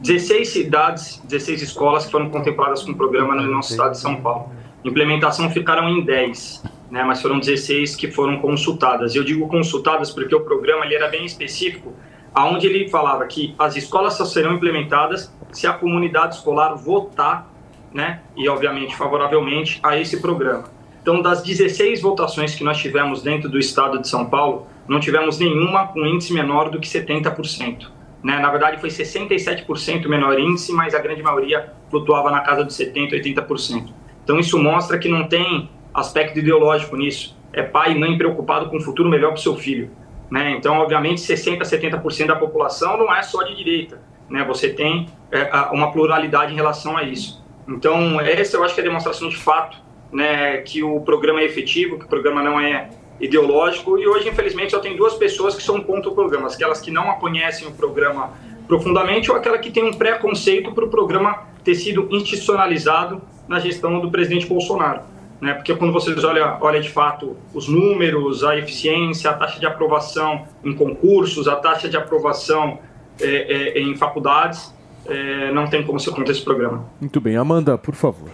[0.00, 4.16] 16 cidades, 16 escolas que foram contempladas com o programa no nosso estado de São
[4.16, 4.50] Paulo.
[4.84, 9.14] Implementação ficaram em 10, né, mas foram 16 que foram consultadas.
[9.14, 11.92] Eu digo consultadas porque o programa ele era bem específico,
[12.34, 17.50] aonde ele falava que as escolas só serão implementadas se a comunidade escolar votar,
[17.92, 20.64] né, e obviamente favoravelmente a esse programa.
[21.02, 25.38] Então, das 16 votações que nós tivemos dentro do estado de São Paulo, não tivemos
[25.38, 27.88] nenhuma com índice menor do que 70%.
[28.22, 28.38] Né?
[28.38, 33.12] Na verdade, foi 67% menor índice, mas a grande maioria flutuava na casa de 70%,
[33.12, 33.97] 80%.
[34.28, 37.34] Então, isso mostra que não tem aspecto ideológico nisso.
[37.50, 39.90] É pai e mãe preocupado com um futuro melhor para o seu filho.
[40.30, 40.50] Né?
[40.50, 44.02] Então, obviamente, 60%, 70% da população não é só de direita.
[44.28, 44.44] Né?
[44.44, 47.42] Você tem é, uma pluralidade em relação a isso.
[47.66, 49.78] Então, essa eu acho que é a demonstração de fato
[50.12, 53.98] né, que o programa é efetivo, que o programa não é ideológico.
[53.98, 57.10] E hoje, infelizmente, só tem duas pessoas que são contra o programa: aquelas que não
[57.14, 58.34] conhecem o programa
[58.66, 64.00] profundamente ou aquela que tem um preconceito para o programa ter sido institucionalizado na gestão
[64.00, 65.02] do presidente Bolsonaro.
[65.40, 65.54] Né?
[65.54, 70.44] Porque quando vocês olham, olham de fato os números, a eficiência, a taxa de aprovação
[70.64, 72.78] em concursos, a taxa de aprovação
[73.20, 74.74] é, é, em faculdades,
[75.06, 76.84] é, não tem como ser contra esse programa.
[77.00, 77.36] Muito bem.
[77.36, 78.30] Amanda, por favor.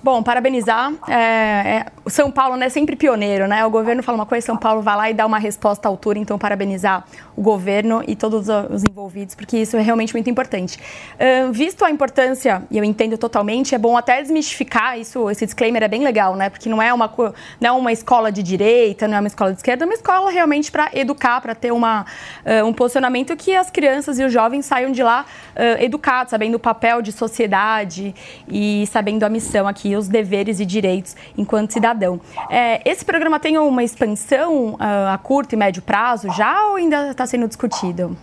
[0.00, 0.92] Bom, parabenizar.
[1.08, 3.66] É, é, São Paulo é né, sempre pioneiro, né?
[3.66, 6.20] O governo fala uma coisa, São Paulo vai lá e dá uma resposta à altura.
[6.20, 7.04] Então, parabenizar
[7.36, 10.78] o governo e todos os envolvidos, porque isso é realmente muito importante.
[11.14, 15.28] Uh, visto a importância, e eu entendo totalmente, é bom até desmistificar isso.
[15.30, 16.48] Esse disclaimer é bem legal, né?
[16.48, 17.12] Porque não é uma,
[17.60, 20.30] não é uma escola de direita, não é uma escola de esquerda, é uma escola
[20.30, 22.06] realmente para educar, para ter uma,
[22.46, 25.26] uh, um posicionamento que as crianças e os jovens saiam de lá
[25.56, 28.14] uh, educados, sabendo o papel de sociedade
[28.48, 32.20] e sabendo a missão aqui aqui os deveres e direitos enquanto cidadão.
[32.50, 37.10] É, esse programa tem uma expansão uh, a curto e médio prazo já ou ainda
[37.10, 38.16] está sendo discutido?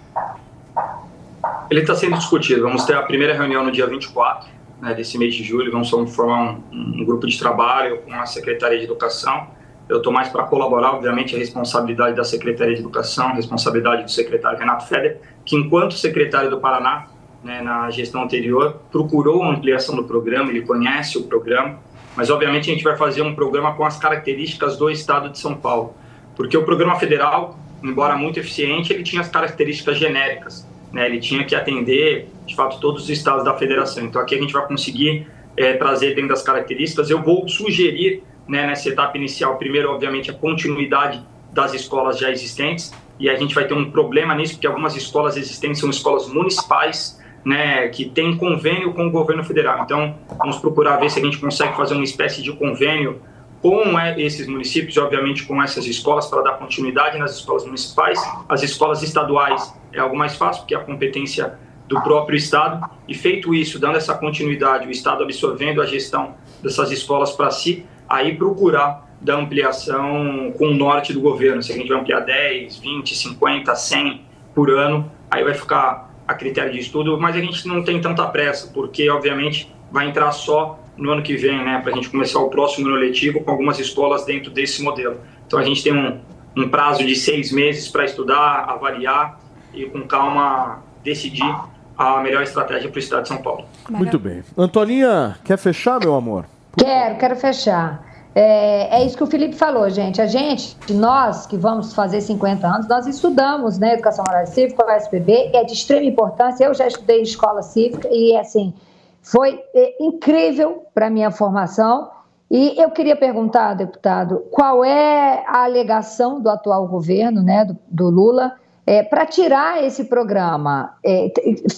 [1.70, 2.62] Ele está sendo discutido.
[2.62, 4.50] Vamos ter a primeira reunião no dia 24
[4.82, 5.72] né, desse mês de julho.
[5.72, 9.48] Vamos formar um, um grupo de trabalho com a Secretaria de Educação.
[9.88, 14.58] Eu estou mais para colaborar, obviamente, a responsabilidade da Secretaria de Educação, responsabilidade do secretário
[14.58, 17.06] Renato Feder, que enquanto secretário do Paraná
[17.46, 21.80] né, na gestão anterior, procurou ampliação do programa, ele conhece o programa,
[22.16, 25.54] mas obviamente a gente vai fazer um programa com as características do estado de São
[25.54, 25.94] Paulo,
[26.36, 31.44] porque o programa federal, embora muito eficiente, ele tinha as características genéricas, né, ele tinha
[31.46, 34.04] que atender, de fato, todos os estados da federação.
[34.04, 37.12] Então aqui a gente vai conseguir é, trazer dentro das características.
[37.12, 41.22] Eu vou sugerir, né, nessa etapa inicial, primeiro, obviamente, a continuidade
[41.54, 45.38] das escolas já existentes, e a gente vai ter um problema nisso, porque algumas escolas
[45.38, 49.84] existentes são escolas municipais, né, que tem convênio com o governo federal.
[49.84, 53.22] Então, vamos procurar ver se a gente consegue fazer uma espécie de convênio
[53.62, 58.20] com é, esses municípios e, obviamente, com essas escolas para dar continuidade nas escolas municipais.
[58.50, 62.90] As escolas estaduais é algo mais fácil, porque é a competência do próprio Estado.
[63.08, 66.34] E feito isso, dando essa continuidade, o Estado absorvendo a gestão
[66.64, 71.62] dessas escolas para si, aí procurar da ampliação com o norte do governo.
[71.62, 74.22] Se a gente vai ampliar 10, 20, 50, 100
[74.54, 78.26] por ano, aí vai ficar a critério de estudo, mas a gente não tem tanta
[78.28, 82.40] pressa, porque obviamente vai entrar só no ano que vem, né, para a gente começar
[82.40, 85.20] o próximo ano letivo com algumas escolas dentro desse modelo.
[85.46, 86.20] Então a gente tem um,
[86.56, 89.40] um prazo de seis meses para estudar, avaliar
[89.74, 91.54] e com calma decidir
[91.98, 93.66] a melhor estratégia para o estado de São Paulo.
[93.90, 94.44] Muito bem.
[94.58, 96.46] Antoninha, quer fechar, meu amor?
[96.78, 98.15] Quero, quero fechar.
[98.38, 100.22] É, é, isso que o Felipe falou, gente.
[100.22, 104.86] A gente, nós que vamos fazer 50 anos, nós estudamos né, Educação Moral e Cívica,
[104.86, 106.66] o SPB, é de extrema importância.
[106.66, 108.74] Eu já estudei escola cívica e, assim,
[109.22, 112.12] foi é, incrível para a minha formação.
[112.52, 118.10] E eu queria perguntar, deputado, qual é a alegação do atual governo, né, do, do
[118.10, 118.56] Lula,
[118.88, 121.32] é, para tirar esse programa, é,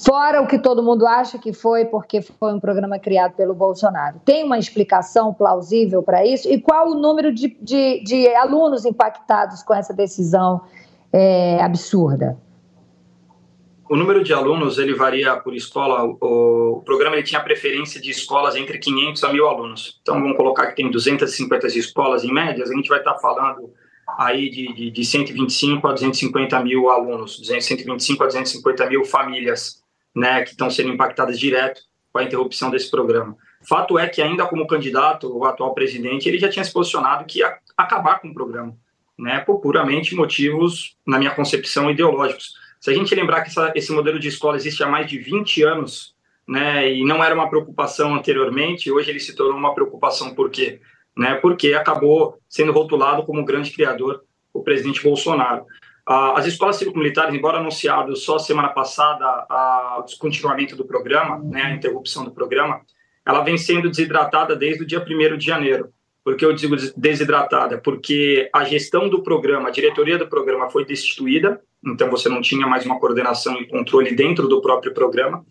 [0.06, 4.20] fora o que todo mundo acha que foi, porque foi um programa criado pelo Bolsonaro.
[4.26, 6.50] Tem uma explicação plausível para isso?
[6.50, 10.62] E qual o número de, de, de, alunos impactados com essa decisão
[11.14, 12.38] é, absurda?
[13.90, 16.04] O número de alunos ele varia por escola.
[16.04, 19.98] O, o programa ele tinha preferência de escolas entre 500 a 1.000 alunos.
[20.02, 22.66] Então vamos colocar que tem 250 escolas em média.
[22.66, 23.72] A gente vai estar falando
[24.18, 29.84] aí de, de, de 125 a 250 mil alunos, 125 a 250 mil famílias,
[30.16, 33.38] né, que estão sendo impactadas direto com a interrupção desse programa.
[33.62, 37.40] Fato é que ainda como candidato, o atual presidente, ele já tinha se posicionado que
[37.40, 38.76] ia acabar com o programa,
[39.20, 42.56] né, por puramente motivos, na minha concepção, ideológicos.
[42.80, 45.62] Se a gente lembrar que essa, esse modelo de escola existe há mais de 20
[45.62, 46.16] anos,
[46.48, 50.80] né, e não era uma preocupação anteriormente, hoje ele se tornou uma preocupação por quê?
[51.18, 55.66] Né, porque acabou sendo rotulado como grande criador o presidente Bolsonaro.
[56.06, 59.48] As escolas cívico-militares, embora anunciado só semana passada
[59.98, 62.82] o descontinuamento do programa, né, a interrupção do programa,
[63.26, 65.90] ela vem sendo desidratada desde o dia 1 de janeiro.
[66.24, 67.80] Por que eu digo desidratada?
[67.80, 72.68] Porque a gestão do programa, a diretoria do programa foi destituída, então você não tinha
[72.68, 75.44] mais uma coordenação e controle dentro do próprio programa.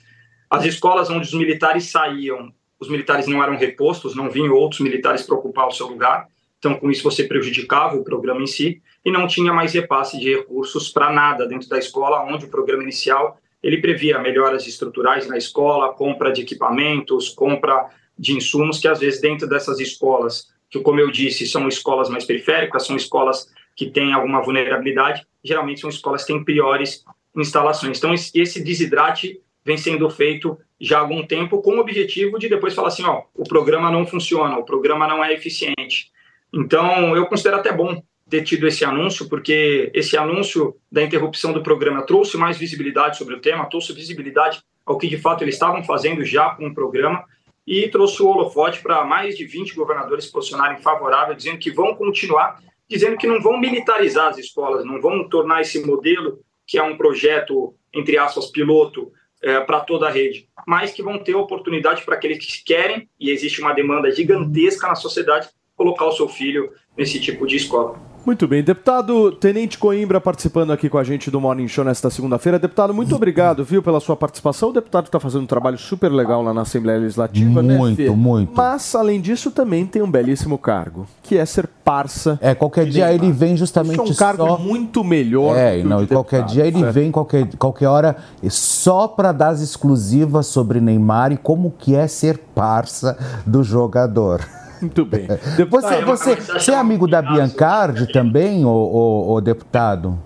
[0.49, 5.23] As escolas onde os militares saíam, os militares não eram repostos, não vinham outros militares
[5.23, 9.11] para ocupar o seu lugar, então com isso você prejudicava o programa em si e
[9.11, 13.39] não tinha mais repasse de recursos para nada dentro da escola, onde o programa inicial
[13.63, 19.21] ele previa melhoras estruturais na escola, compra de equipamentos, compra de insumos que às vezes
[19.21, 24.13] dentro dessas escolas que, como eu disse, são escolas mais periféricas, são escolas que têm
[24.13, 27.05] alguma vulnerabilidade, geralmente são escolas que têm piores
[27.37, 27.99] instalações.
[27.99, 32.73] Então, esse desidrate vem sendo feito já há algum tempo com o objetivo de depois
[32.73, 36.13] falar assim, ó, o programa não funciona, o programa não é eficiente.
[36.55, 38.01] Então, eu considero até bom
[38.31, 43.35] ter tido esse anúncio, porque esse anúncio da interrupção do programa trouxe mais visibilidade sobre
[43.35, 47.25] o tema, trouxe visibilidade ao que de fato eles estavam fazendo já com o programa,
[47.67, 52.63] e trouxe o holofote para mais de 20 governadores posicionarem favorável, dizendo que vão continuar,
[52.89, 56.97] dizendo que não vão militarizar as escolas, não vão tornar esse modelo, que é um
[56.97, 59.13] projeto, entre aspas, piloto,
[59.43, 63.31] é, para toda a rede, mas que vão ter oportunidade para aqueles que querem, e
[63.31, 68.01] existe uma demanda gigantesca na sociedade, colocar o seu filho nesse tipo de escola.
[68.27, 68.61] Muito bem.
[68.61, 72.59] Deputado Tenente Coimbra participando aqui com a gente do Morning Show nesta segunda-feira.
[72.59, 74.71] Deputado, muito obrigado, viu, pela sua participação.
[74.71, 77.79] O deputado está fazendo um trabalho super legal lá na Assembleia Legislativa, muito, né?
[77.79, 78.53] Muito, muito.
[78.53, 82.37] Mas, além disso, também tem um belíssimo cargo, que é ser parça.
[82.43, 84.59] É, qualquer dia ele vem justamente Isso é um cargo só...
[84.59, 85.57] muito melhor.
[85.57, 88.17] É, não, e qualquer dia ele vem, qualquer, qualquer hora,
[88.51, 93.17] só para dar as exclusivas sobre Neymar e como que é ser parça
[93.47, 94.45] do jogador.
[94.81, 95.27] Muito bem.
[95.57, 100.19] Depois, você, você, você é amigo da Biancardi também, o, o, o deputado?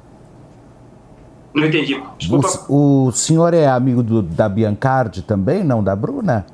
[1.52, 2.00] Não entendi.
[2.18, 2.48] Desculpa.
[2.68, 6.46] O, o senhor é amigo do, da Biancardi também, não da Bruna?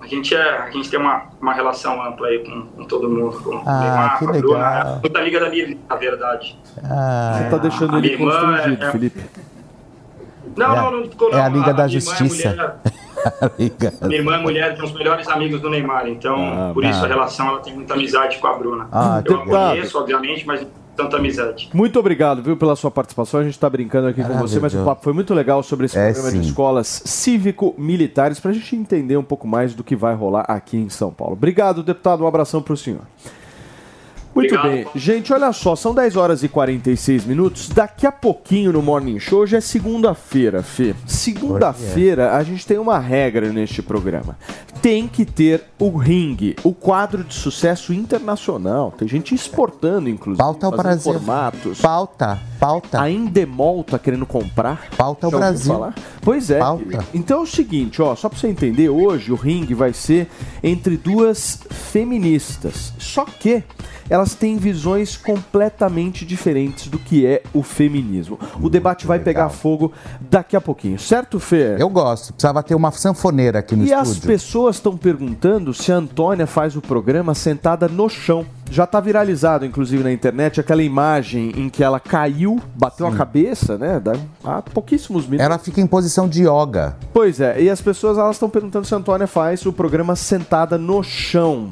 [0.00, 3.36] A gente, é, a gente tem uma, uma relação ampla aí com, com todo mundo.
[3.42, 4.50] Com ah, Neymar, que com legal.
[4.50, 4.96] Bruna.
[4.96, 6.58] É muita amiga da minha na verdade.
[6.84, 9.20] Ah, Você está deixando ele constrangido, é, Felipe.
[10.58, 11.38] Não, é, não, não ficou não.
[11.38, 12.50] É a Liga a, da a Justiça.
[12.50, 12.76] Mulher,
[14.02, 17.08] Minha irmã é mulher de uns melhores amigos do Neymar, então ah, por isso a
[17.08, 18.88] relação ela tem muita amizade com a Bruna.
[18.92, 21.70] Ah, eu a conheço, obviamente, mas tanta amizade.
[21.72, 23.40] Muito obrigado, viu, pela sua participação.
[23.40, 25.86] A gente está brincando aqui ah, com você, mas o papo foi muito legal sobre
[25.86, 26.40] esse é, programa sim.
[26.40, 30.76] de escolas cívico-militares para a gente entender um pouco mais do que vai rolar aqui
[30.76, 31.34] em São Paulo.
[31.34, 32.24] Obrigado, deputado.
[32.24, 33.02] Um abração para o senhor.
[34.38, 34.70] Muito Obrigado.
[34.72, 34.86] bem.
[34.94, 37.68] Gente, olha só, são 10 horas e 46 minutos.
[37.68, 40.94] Daqui a pouquinho no Morning Show já é segunda-feira, Fê.
[41.06, 44.38] Segunda-feira a gente tem uma regra neste programa.
[44.80, 48.94] Tem que ter o ringue, o quadro de sucesso internacional.
[48.96, 50.38] Tem gente exportando, inclusive.
[50.38, 51.12] Pauta o Brasil.
[51.12, 51.80] formatos.
[51.80, 53.00] Pauta, pauta.
[53.00, 54.88] A Endemol tá querendo comprar.
[54.96, 55.72] Pauta o Brasil.
[55.72, 55.94] Falar?
[56.22, 56.60] Pois é.
[56.60, 57.04] Pauta.
[57.12, 60.28] Então é o seguinte, ó, só pra você entender, hoje o ringue vai ser
[60.62, 62.92] entre duas feministas.
[63.00, 63.64] Só que
[64.08, 68.38] elas têm visões completamente diferentes do que é o feminismo.
[68.60, 69.24] O debate vai Legal.
[69.24, 71.76] pegar fogo daqui a pouquinho, certo, Fê?
[71.78, 72.32] Eu gosto.
[72.32, 74.08] Precisava ter uma sanfoneira aqui no e estúdio.
[74.08, 78.46] E as pessoas estão perguntando se a Antônia faz o programa sentada no chão.
[78.70, 83.14] Já está viralizado, inclusive, na internet, aquela imagem em que ela caiu, bateu Sim.
[83.14, 84.00] a cabeça, né?
[84.44, 85.44] Há pouquíssimos minutos.
[85.44, 86.96] Ela fica em posição de yoga.
[87.12, 90.76] Pois é, e as pessoas elas estão perguntando se a Antônia faz o programa sentada
[90.76, 91.70] no chão.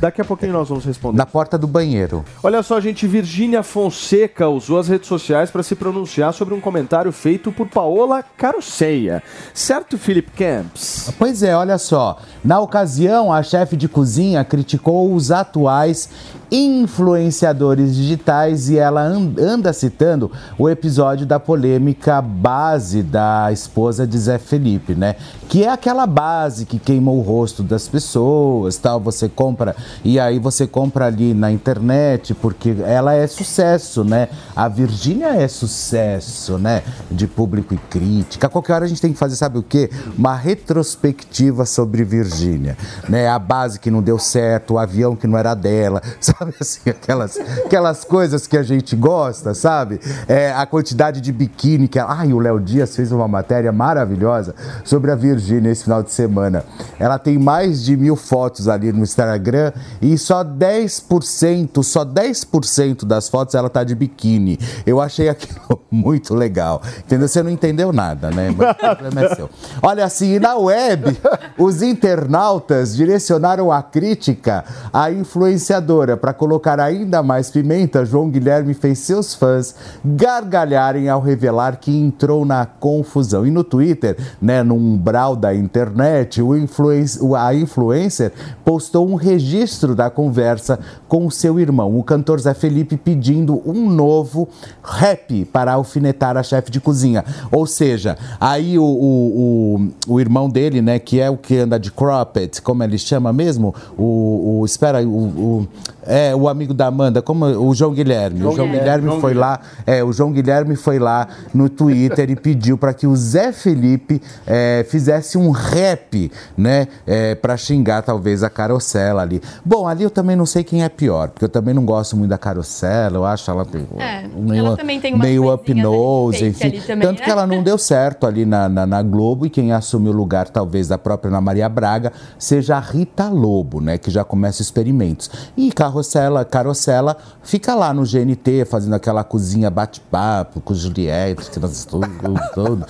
[0.00, 1.16] Daqui a pouquinho nós vamos responder.
[1.16, 2.24] Na porta do banheiro.
[2.42, 7.12] Olha só, gente, Virgínia Fonseca usou as redes sociais para se pronunciar sobre um comentário
[7.12, 9.22] feito por Paola Caroceia.
[9.54, 11.12] Certo, Philip Camps?
[11.18, 12.18] Pois é, olha só.
[12.44, 16.08] Na ocasião, a chefe de cozinha criticou os atuais
[16.52, 24.18] influenciadores digitais e ela an- anda citando o episódio da polêmica base da esposa de
[24.18, 25.16] Zé Felipe, né?
[25.48, 29.74] Que é aquela base que queima o rosto das pessoas, tal, você compra
[30.04, 34.28] e aí você compra ali na internet porque ela é sucesso, né?
[34.54, 36.82] A Virgínia é sucesso, né?
[37.10, 38.46] De público e crítica.
[38.46, 39.90] A qualquer hora a gente tem que fazer, sabe o quê?
[40.18, 42.76] Uma retrospectiva sobre Virgínia,
[43.08, 43.28] né?
[43.28, 47.38] A base que não deu certo, o avião que não era dela, sabe assim, aquelas,
[47.64, 50.00] aquelas coisas que a gente gosta, sabe?
[50.28, 52.12] É, a quantidade de biquíni que ela...
[52.12, 56.64] Ai, o Léo Dias fez uma matéria maravilhosa sobre a Virgínia esse final de semana.
[56.98, 63.28] Ela tem mais de mil fotos ali no Instagram e só 10%, só 10% das
[63.28, 64.58] fotos ela tá de biquíni.
[64.86, 66.82] Eu achei aquilo muito legal.
[66.98, 67.28] Entendeu?
[67.28, 68.54] Você não entendeu nada, né?
[68.56, 69.50] Mas o problema é seu.
[69.82, 71.18] Olha assim, na web,
[71.58, 76.16] os internautas direcionaram a crítica à influenciadora.
[76.16, 79.74] Para colocar ainda mais pimenta, João Guilherme fez seus fãs
[80.04, 83.46] gargalharem ao revelar que entrou na confusão.
[83.46, 87.04] E no Twitter, né, no umbral da internet, o influen-
[87.36, 88.32] a influencer
[88.64, 90.78] postou um registro da conversa
[91.08, 94.48] com seu irmão, o cantor Zé Felipe, pedindo um novo
[94.82, 97.24] rap para alfinetar a chefe de cozinha.
[97.50, 101.78] Ou seja, aí o, o, o, o irmão dele, né, que é o que anda
[101.78, 103.74] de cropped, como ele chama mesmo?
[103.98, 105.68] O, o espera, o, o-
[106.06, 108.40] é o amigo da Amanda, como o João Guilherme.
[108.40, 108.84] João o João Guilherme.
[108.84, 112.92] Guilherme João foi lá, é, o João Guilherme foi lá no Twitter e pediu para
[112.94, 119.22] que o Zé Felipe é, fizesse um rap, né, é, para xingar talvez a Carocela
[119.22, 119.40] ali.
[119.64, 122.30] Bom, ali eu também não sei quem é pior, porque eu também não gosto muito
[122.30, 126.70] da Carocela, eu acho ela meio, É, meio, ela também tem meio up nose, enfim.
[126.80, 127.24] também, Tanto né?
[127.24, 130.48] que ela não deu certo ali na, na, na Globo e quem assume o lugar,
[130.48, 133.98] talvez, da própria Ana Maria Braga, seja a Rita Lobo, né?
[133.98, 135.30] Que já começa experimentos.
[135.56, 142.08] E Carrossela, Carocela fica lá no GNT, fazendo aquela cozinha bate-papo com Juliette, aquelas tudo,
[142.54, 142.86] tudo,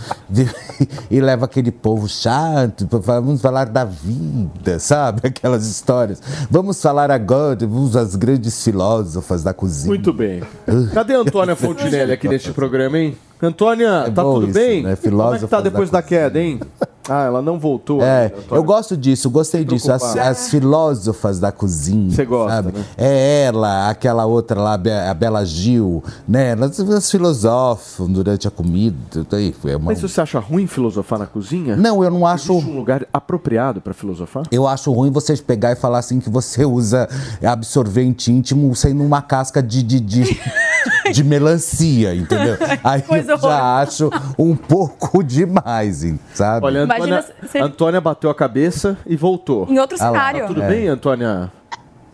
[1.10, 5.22] e leva aquele povo chato, vamos falar da vida, sabe?
[5.32, 6.22] Aquelas histórias.
[6.50, 9.88] Vamos falar agora das grandes filósofas da cozinha.
[9.88, 10.42] Muito bem.
[10.92, 13.16] Cadê a Antônia Fontinelli aqui neste programa, hein?
[13.42, 14.82] Antônia, tá bom tudo isso, bem?
[14.84, 14.96] né?
[14.96, 16.60] Como é que tá depois da, queda, hein?
[17.08, 18.00] Ah, ela não voltou.
[18.02, 19.90] É, ainda, eu gosto disso, gostei disso.
[19.92, 22.10] As, as filósofas da cozinha.
[22.14, 22.72] Você gosta, sabe?
[22.78, 22.84] né?
[22.96, 26.50] É ela, aquela outra lá, a Bela Gil, né?
[26.50, 29.26] Elas, elas filosofam durante a comida.
[29.28, 31.74] Daí, é uma- Mas você acha ruim filosofar na cozinha?
[31.76, 32.52] Não, eu não acho.
[32.52, 34.44] Existe um lugar apropriado para filosofar?
[34.50, 37.08] Eu acho ruim vocês pegar e falar assim que você usa
[37.42, 40.40] absorvente íntimo sendo uma casca de, de, de,
[41.12, 42.56] de melancia, entendeu?
[42.82, 46.04] Aí Coisa eu já acho um pouco demais,
[46.34, 46.66] sabe?
[46.66, 49.66] Olha, a Antônia, Imagina se- a Antônia bateu a cabeça e voltou.
[49.68, 50.40] Em outro Ah cenário.
[50.40, 50.68] Tá tudo É.
[50.68, 51.50] bem, Antônia?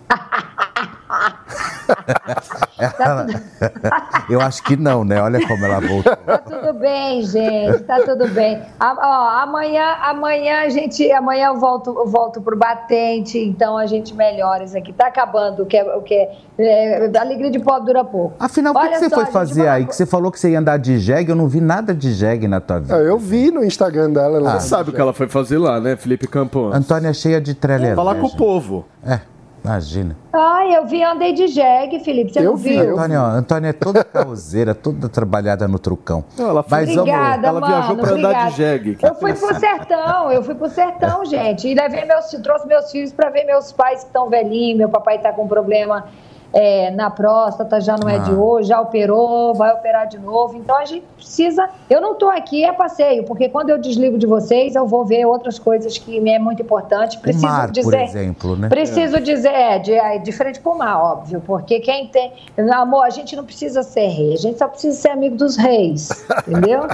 [4.28, 5.20] Eu acho que não, né?
[5.20, 6.16] Olha como ela voltou.
[6.16, 8.62] Tá tudo bem, gente, tá tudo bem.
[8.78, 13.86] A- ó, amanhã, amanhã a gente, amanhã eu volto, eu volto pro batente, então a
[13.86, 14.92] gente melhora isso aqui.
[14.92, 18.34] Tá acabando o que é, o que é, é, alegria de pobre dura pouco.
[18.38, 19.86] Afinal, o que, que você só, foi fazer aí?
[19.86, 22.46] Que você falou que você ia andar de jegue, eu não vi nada de jegue
[22.46, 22.96] na tua vida.
[22.96, 24.38] Ah, Eu vi no Instagram dela.
[24.38, 26.74] Ela Você sabe o que ela foi fazer lá, né, Felipe Campos?
[26.74, 27.94] Antônia é cheia de trelelé.
[27.94, 28.84] Falar com o povo.
[29.06, 29.20] É,
[29.68, 30.16] imagina.
[30.32, 32.92] Ai, eu vi, andei de jegue, Felipe, você não viu?
[32.92, 36.24] Antônia, ó, Antônia é toda causeira, toda trabalhada no trucão.
[36.38, 38.50] ela Mas vamos- Obrigada, ela mano, viajou pra andar de obrigada.
[38.50, 38.98] jegue.
[39.02, 41.68] Eu fui pro sertão, eu fui pro sertão, gente.
[41.68, 44.78] E levei meus, trouxe meus filhos para ver meus pais que estão velhinhos.
[44.78, 46.06] Meu papai tá com problema
[46.52, 48.34] é, na próstata, já não é de Ah.
[48.34, 50.56] hoje, já operou, vai operar de novo.
[50.56, 51.68] Então a gente precisa.
[51.90, 55.26] Eu não tô aqui a passeio, porque quando eu desligo de vocês, eu vou ver
[55.26, 57.16] outras coisas que me é muito importante.
[57.18, 58.02] O Preciso mar, por dizer.
[58.02, 58.68] exemplo, né?
[58.68, 62.32] Preciso dizer, é, de, é, de frente pro mar, óbvio, porque quem tem.
[62.72, 66.08] Amor, a gente não precisa ser rei, a gente só precisa ser amigo dos reis,
[66.46, 66.86] entendeu?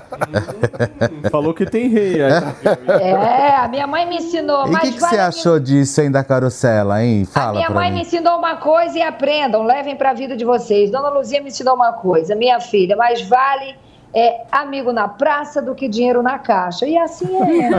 [1.30, 2.22] Falou que tem rei.
[2.22, 2.32] aí.
[3.00, 6.10] É, a minha mãe me ensinou, E o que, que vale você achou disso, hein,
[6.10, 7.24] da carocela, hein?
[7.24, 7.96] Fala Minha pra mãe mim.
[7.98, 9.02] me ensinou uma coisa e
[9.44, 10.90] aprendam, levem para a vida de vocês.
[10.90, 13.76] Dona Luzia me ensinou uma coisa, minha filha, mais vale
[14.12, 16.86] é, amigo na praça do que dinheiro na caixa.
[16.86, 17.70] E assim é.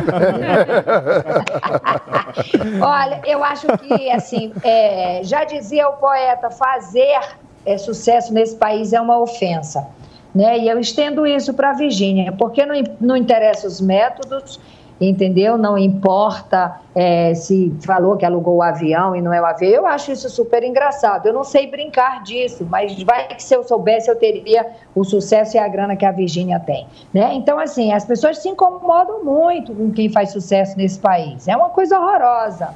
[2.83, 7.19] Olha, eu acho que, assim, é, já dizia o poeta, fazer
[7.65, 9.87] é, sucesso nesse país é uma ofensa.
[10.33, 10.59] Né?
[10.59, 14.59] E eu estendo isso para a Virgínia, porque não, não interessa os métodos,
[14.99, 15.57] entendeu?
[15.57, 19.71] Não importa é, se falou que alugou o avião e não é o avião.
[19.71, 21.27] Eu acho isso super engraçado.
[21.27, 24.65] Eu não sei brincar disso, mas vai que se eu soubesse eu teria
[24.95, 27.33] o sucesso e a grana que a Virgínia tem, né?
[27.33, 31.47] Então, assim, as pessoas se incomodam muito com quem faz sucesso nesse país.
[31.47, 32.69] É uma coisa horrorosa.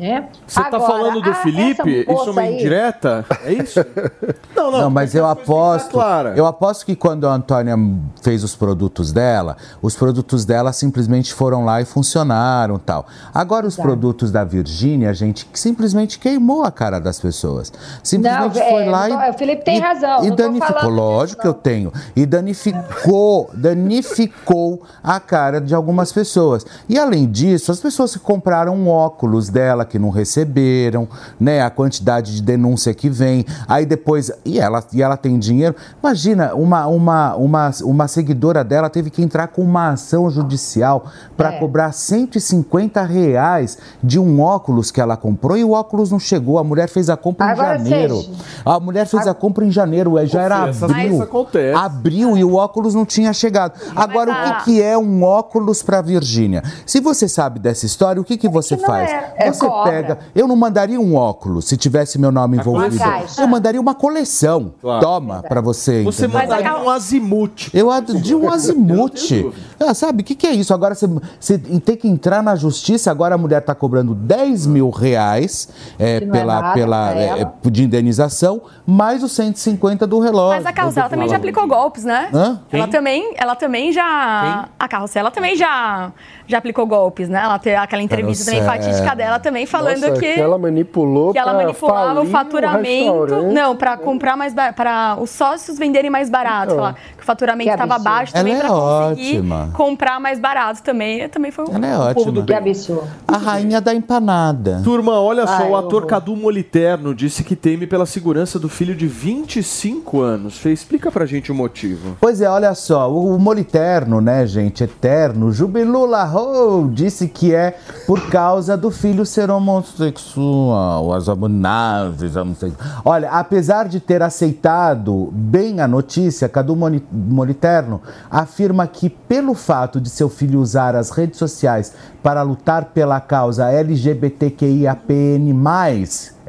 [0.00, 0.28] Né?
[0.46, 2.06] Você está falando do ah, Felipe?
[2.08, 3.26] Isso é uma aí- indireta?
[3.44, 3.80] É isso?
[4.56, 5.98] Não, não, mas eu aposto.
[6.36, 7.74] Eu aposto que quando a Antônia
[8.20, 13.06] fez os produtos dela, os produtos dela simplesmente foram lá e funcionaram tal.
[13.32, 17.72] Agora os produtos da Virgínia, gente, que simplesmente queimou a cara das pessoas.
[18.02, 19.30] Simplesmente Não, foi é, lá não e.
[19.30, 21.90] o Felipe tem e- razão, E não danificou, lógico que eu tenho.
[22.14, 26.66] E danificou, danificou a cara de algumas pessoas.
[26.86, 31.06] E além disso, as pessoas que compraram um óculos dela que não receberam,
[31.38, 31.60] né?
[31.60, 33.44] A quantidade de denúncia que vem.
[33.68, 35.74] Aí depois, e ela, e ela tem dinheiro.
[36.02, 41.04] Imagina, uma, uma, uma, uma seguidora dela teve que entrar com uma ação judicial
[41.36, 41.58] para É.
[41.58, 46.58] cobrar 150 reais de um óculos que ela comprou e o óculos não chegou.
[46.58, 48.16] A mulher fez a compra Agora, em janeiro.
[48.16, 48.34] Sérgio,
[48.64, 50.78] A mulher fez a compra em janeiro, é, já era abril.
[50.88, 51.74] coisas acontecem.
[51.74, 53.72] Abril e o óculos não tinha chegado.
[53.96, 56.62] Agora, o que, que é um óculos para Virgínia?
[56.86, 59.10] Se você sabe dessa história, o que, que você faz?
[59.10, 60.18] é- é você pega.
[60.34, 62.96] Eu não mandaria um óculos se tivesse meu nome envolvido.
[63.38, 64.74] Eu mandaria uma coleção.
[64.80, 65.00] Claro.
[65.04, 66.02] Toma para você.
[66.02, 66.40] Você entendeu?
[66.48, 67.70] mandaria um azimuth.
[67.72, 69.52] Eu de um azimuth.
[69.78, 70.72] Ah, sabe, o que, que é isso?
[70.74, 71.08] Agora você,
[71.38, 75.68] você tem que entrar na justiça, agora a mulher está cobrando 10 mil reais
[75.98, 77.52] é, não é pela, nada pela, é, ela.
[77.70, 80.56] de indenização, mais os 150 do relógio.
[80.58, 82.28] Mas a Carrossela do- também já aplicou golpes, né?
[82.32, 82.60] Hã?
[82.70, 82.90] Ela Quem?
[82.90, 84.68] também, ela também já.
[84.78, 86.12] A Carrossela também já,
[86.46, 87.40] já aplicou golpes, né?
[87.42, 90.26] Ela tem aquela entrevista também fatídica dela também falando Nossa, que.
[90.26, 92.84] ela manipulou que ela manipulava o faturamento.
[93.24, 93.52] restaurante.
[93.54, 96.72] não, para comprar mais para os sócios venderem mais barato.
[96.72, 96.76] Então.
[96.76, 99.70] Falar que o faturamento Que estava baixo também Ela é para conseguir ótima.
[99.74, 101.28] comprar mais barato também.
[101.28, 102.56] Também foi Ela é o povo do bem.
[102.56, 103.04] absurdo.
[103.26, 104.80] A rainha da empanada.
[104.82, 106.06] Turma, olha só, Ai, o ator.
[106.06, 110.58] Cadu Moliterno disse que teme pela segurança do filho de 25 anos.
[110.58, 112.16] Fê, explica pra gente o motivo.
[112.20, 117.76] Pois é, olha só, o, o Moliterno, né, gente, eterno, Jubilula Ho, disse que é
[118.06, 122.74] por causa do filho ser homossexual, as abomináveis homossexuais.
[123.04, 128.00] Olha, apesar de ter aceitado bem a notícia, Cadu Moliterno
[128.30, 131.92] afirma que pelo fato de seu filho usar as redes sociais
[132.22, 135.52] para lutar pela causa LGBTQIAPN+,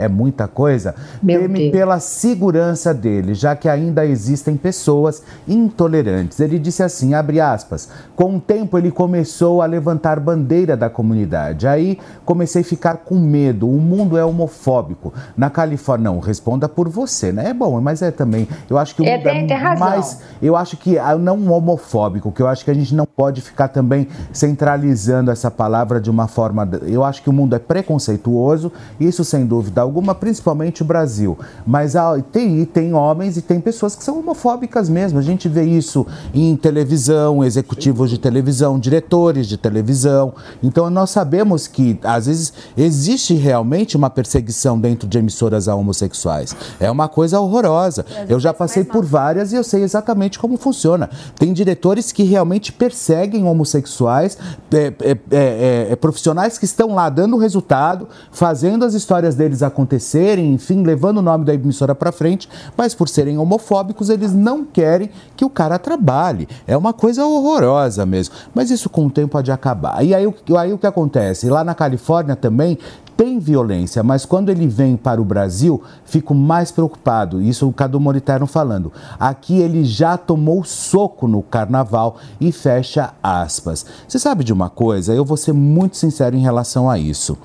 [0.03, 1.71] é muita coisa, Meu teme Deus.
[1.71, 6.39] pela segurança dele, já que ainda existem pessoas intolerantes.
[6.39, 11.67] Ele disse assim, abre aspas, com o tempo ele começou a levantar bandeira da comunidade.
[11.67, 15.13] Aí comecei a ficar com medo, o mundo é homofóbico.
[15.37, 17.49] Na Califórnia, não, responda por você, né?
[17.49, 19.87] É bom, mas é também, eu acho que o É, mundo tem- tem razão.
[19.87, 23.41] mais, eu acho que ah, não homofóbico, que eu acho que a gente não pode
[23.41, 28.71] ficar também centralizando essa palavra de uma forma, eu acho que o mundo é preconceituoso,
[28.99, 31.37] isso sem dúvida alguma, principalmente o Brasil.
[31.65, 35.17] Mas há- tem, tem homens e tem pessoas que são homofóbicas mesmo.
[35.19, 40.33] A gente vê isso em televisão, executivos de televisão, diretores de televisão.
[40.61, 46.55] Então nós sabemos que às vezes existe realmente uma perseguição dentro de emissoras a homossexuais.
[46.79, 48.05] É uma coisa horrorosa.
[48.29, 51.09] Eu já passei por várias e eu sei exatamente como funciona.
[51.37, 54.37] Tem diretores que realmente perseguem homossexuais,
[54.71, 59.63] é, é, é, é, é, profissionais que estão lá dando resultado, fazendo as histórias deles
[59.81, 64.63] acontecerem, enfim, levando o nome da emissora para frente, mas por serem homofóbicos, eles não
[64.63, 66.47] querem que o cara trabalhe.
[66.67, 68.35] É uma coisa horrorosa mesmo.
[68.53, 70.03] Mas isso com o tempo pode acabar.
[70.05, 71.49] E aí, o- aí o que acontece?
[71.49, 72.77] Lá na Califórnia também
[73.17, 77.39] tem violência, mas quando ele vem para o Brasil, fico mais preocupado.
[77.39, 78.91] Isso o Cadu Moliterno falando.
[79.19, 83.85] Aqui ele já tomou soco no carnaval e fecha aspas.
[84.07, 85.13] Você sabe de uma coisa?
[85.13, 87.37] Eu vou ser muito sincero em relação a isso.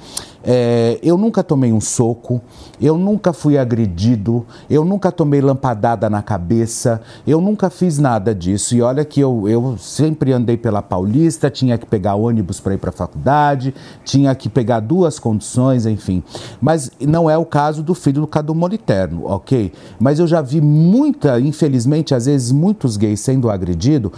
[0.48, 2.40] É, eu nunca tomei um soco,
[2.80, 8.76] eu nunca fui agredido, eu nunca tomei lampadada na cabeça, eu nunca fiz nada disso.
[8.76, 12.78] E olha que eu, eu sempre andei pela Paulista, tinha que pegar ônibus para ir
[12.78, 13.74] para a faculdade,
[14.04, 16.22] tinha que pegar duas condições, enfim.
[16.60, 19.72] Mas não é o caso do filho do Cadu Moliterno, ok?
[19.98, 24.12] Mas eu já vi muita, infelizmente, às vezes, muitos gays sendo agredidos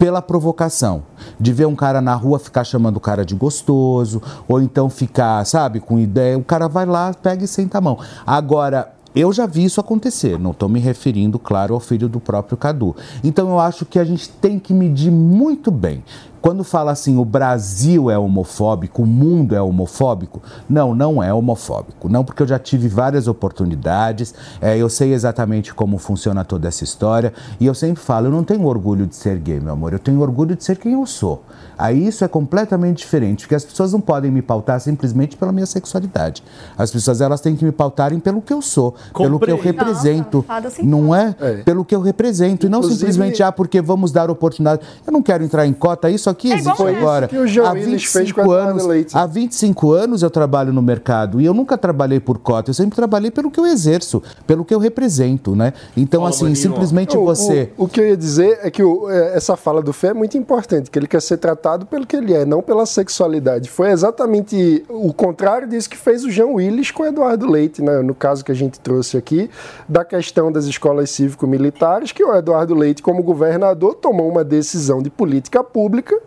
[0.00, 1.02] pela provocação.
[1.38, 5.44] De ver um cara na rua ficar chamando o cara de gostoso, ou então ficar,
[5.44, 6.38] sabe, com ideia.
[6.38, 7.98] O cara vai lá, pega e senta a mão.
[8.26, 8.94] Agora.
[9.12, 12.94] Eu já vi isso acontecer, não estou me referindo, claro, ao filho do próprio Cadu.
[13.24, 16.04] Então eu acho que a gente tem que medir muito bem.
[16.40, 22.08] Quando fala assim, o Brasil é homofóbico, o mundo é homofóbico, não, não é homofóbico.
[22.08, 26.82] Não, porque eu já tive várias oportunidades, é, eu sei exatamente como funciona toda essa
[26.82, 29.98] história, e eu sempre falo, eu não tenho orgulho de ser gay, meu amor, eu
[29.98, 31.42] tenho orgulho de ser quem eu sou.
[31.76, 35.66] Aí isso é completamente diferente, porque as pessoas não podem me pautar simplesmente pela minha
[35.66, 36.42] sexualidade.
[36.76, 40.44] As pessoas elas têm que me pautarem pelo que eu sou, pelo que eu represento,
[40.48, 41.34] Nossa, não é?
[41.40, 41.52] É.
[41.62, 44.82] Pelo que eu represento e não Inclusive- simplesmente ah porque vamos dar oportunidade.
[45.06, 47.28] Eu não quero entrar em cota, isso aqui existe Foi isso agora.
[47.28, 49.16] que o João há Willis fez com 25 a Eduardo anos, Leite.
[49.16, 52.96] há 25 anos eu trabalho no mercado e eu nunca trabalhei por cota, eu sempre
[52.96, 55.72] trabalhei pelo que eu exerço, pelo que eu represento, né?
[55.96, 59.36] Então assim, simplesmente O- você O, o que eu ia dizer é que o- é,
[59.36, 62.32] essa fala do Fé é muito importante, que ele quer ser tratado pelo que ele
[62.32, 63.68] é, não pela sexualidade.
[63.68, 68.00] Foi exatamente o contrário disso que fez o João Willis com o Eduardo Leite, né?
[68.02, 69.50] no caso que a gente trouxe aqui,
[69.88, 75.10] da questão das escolas cívico-militares, que o Eduardo Leite, como governador, tomou uma decisão de
[75.10, 76.18] política pública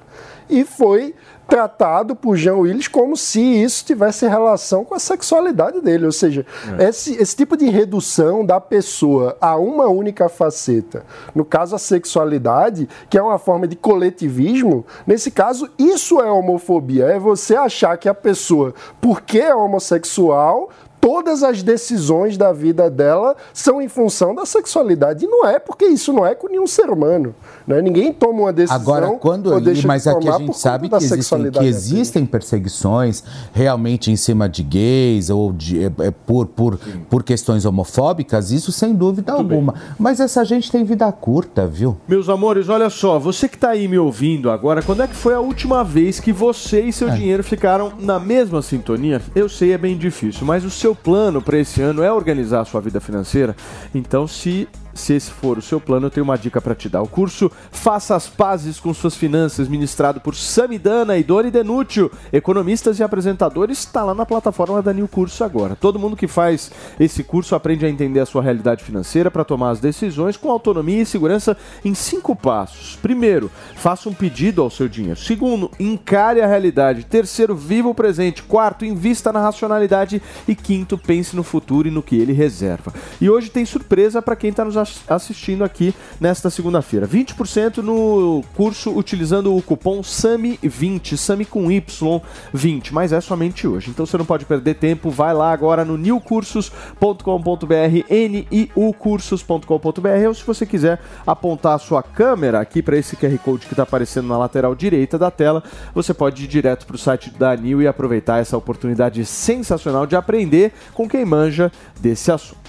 [0.49, 1.15] e foi
[1.47, 6.05] tratado por Jean Willis como se isso tivesse relação com a sexualidade dele.
[6.05, 6.45] Ou seja,
[6.79, 12.87] esse, esse tipo de redução da pessoa a uma única faceta, no caso a sexualidade,
[13.09, 17.05] que é uma forma de coletivismo, nesse caso isso é homofobia.
[17.05, 20.69] É você achar que a pessoa, porque é homossexual,
[21.03, 25.25] todas as decisões da vida dela são em função da sexualidade.
[25.25, 27.35] E não é, porque isso não é com nenhum ser humano.
[27.67, 27.81] Né?
[27.81, 30.95] Ninguém toma uma decisão Agora, quando ou deixa mas de aqui a gente sabe que
[30.95, 36.79] existem, que existem perseguições realmente em cima de gays ou de, é, é, por, por,
[37.09, 39.75] por questões homofóbicas, isso sem dúvida alguma.
[39.99, 41.97] Mas essa gente tem vida curta, viu?
[42.07, 45.33] Meus amores, olha só, você que tá aí me ouvindo agora, quando é que foi
[45.33, 49.21] a última vez que você e seu dinheiro ficaram na mesma sintonia?
[49.35, 52.65] Eu sei, é bem difícil, mas o seu plano para esse ano é organizar a
[52.65, 53.55] sua vida financeira.
[53.93, 57.01] Então, se se esse for o seu plano, eu tenho uma dica para te dar.
[57.01, 62.99] O curso Faça as Pazes com Suas Finanças, ministrado por Samidana e Dori Denútil, economistas
[62.99, 65.75] e apresentadores, está lá na plataforma da New Curso agora.
[65.75, 69.71] Todo mundo que faz esse curso aprende a entender a sua realidade financeira para tomar
[69.71, 72.97] as decisões com autonomia e segurança em cinco passos.
[73.01, 75.19] Primeiro, faça um pedido ao seu dinheiro.
[75.19, 77.05] Segundo, encare a realidade.
[77.05, 78.43] Terceiro, viva o presente.
[78.43, 80.21] Quarto, invista na racionalidade.
[80.47, 82.93] E quinto, pense no futuro e no que ele reserva.
[83.19, 84.77] E hoje tem surpresa para quem está nos
[85.07, 87.07] assistindo aqui nesta segunda-feira.
[87.07, 92.21] 20% no curso utilizando o cupom SAMI20, SAMI com Y
[92.53, 93.89] 20, mas é somente hoje.
[93.89, 100.65] Então você não pode perder tempo, vai lá agora no newcursos.com.br, niucursos.com.br, ou se você
[100.65, 104.75] quiser apontar a sua câmera aqui para esse QR Code que está aparecendo na lateral
[104.75, 105.63] direita da tela,
[105.93, 110.15] você pode ir direto para o site da New e aproveitar essa oportunidade sensacional de
[110.15, 112.62] aprender com quem manja desse assunto.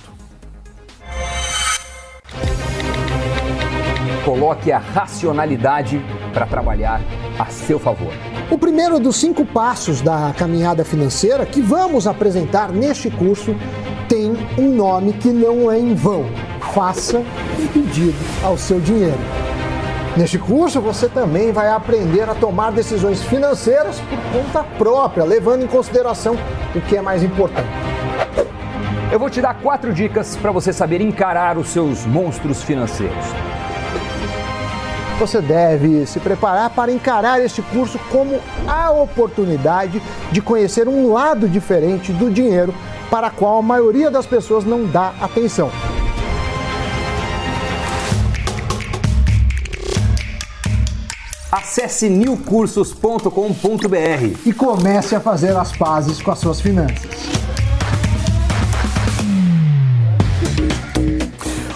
[4.25, 6.03] Coloque a racionalidade
[6.33, 7.03] para trabalhar
[7.39, 8.11] a seu favor.
[8.51, 13.55] O primeiro dos cinco passos da caminhada financeira que vamos apresentar neste curso
[14.09, 16.25] tem um nome que não é em vão.
[16.73, 19.19] Faça um pedido ao seu dinheiro.
[20.17, 25.67] Neste curso você também vai aprender a tomar decisões financeiras por conta própria, levando em
[25.67, 26.35] consideração
[26.75, 27.69] o que é mais importante.
[29.13, 33.27] Eu vou te dar quatro dicas para você saber encarar os seus monstros financeiros.
[35.19, 40.03] Você deve se preparar para encarar este curso como a oportunidade
[40.33, 42.75] de conhecer um lado diferente do dinheiro
[43.11, 45.71] para a qual a maioria das pessoas não dá atenção.
[51.51, 53.29] Acesse newcursos.com.br
[54.45, 57.54] e comece a fazer as pazes com as suas finanças.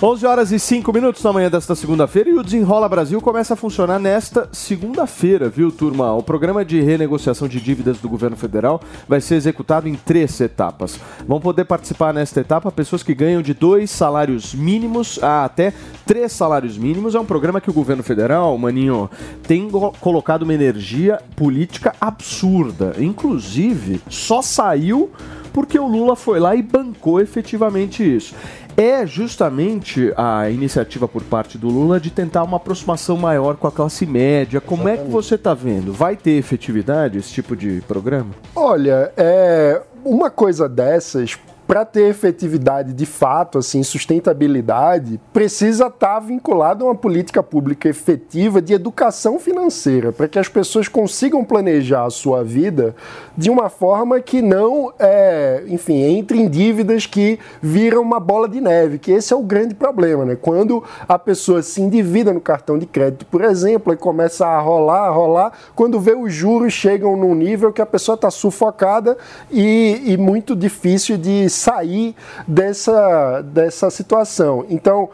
[0.01, 3.57] 11 horas e 5 minutos na manhã desta segunda-feira e o Desenrola Brasil começa a
[3.57, 6.15] funcionar nesta segunda-feira, viu, turma?
[6.15, 11.01] O programa de renegociação de dívidas do governo federal vai ser executado em três etapas.
[11.27, 15.73] Vão poder participar nesta etapa pessoas que ganham de dois salários mínimos a até
[16.07, 17.17] três salários mínimos.
[17.17, 19.11] É um programa que o governo federal, maninho,
[19.49, 19.69] tem
[20.01, 22.95] colocado uma energia política absurda.
[23.01, 25.11] Inclusive, só saiu
[25.53, 28.33] porque o Lula foi lá e bancou efetivamente isso.
[28.81, 33.73] É justamente a iniciativa por parte do Lula de tentar uma aproximação maior com a
[33.73, 34.61] classe média.
[34.61, 35.93] Como é que você está vendo?
[35.93, 38.31] Vai ter efetividade esse tipo de programa?
[38.55, 41.37] Olha, é, uma coisa dessas
[41.69, 47.91] para ter efetividade de fato, assim, sustentabilidade, precisa estar tá vinculado a uma política pública
[47.91, 52.97] efetiva de educação financeira, para que as pessoas consigam planejar a sua vida
[53.37, 58.63] de uma forma que não, é, enfim, entre em dívidas que viram uma bola de
[58.63, 60.39] neve, que esse é o grande problema, né?
[60.41, 65.09] Quando a pessoa se endivida no cartão de crédito, por exemplo, e começa a rolar,
[65.09, 69.19] a rolar, quando vê os juros chegam num nível que a pessoa está sufocada
[69.51, 72.15] e, e muito difícil de sair
[72.47, 74.65] dessa, dessa situação.
[74.69, 75.11] Então,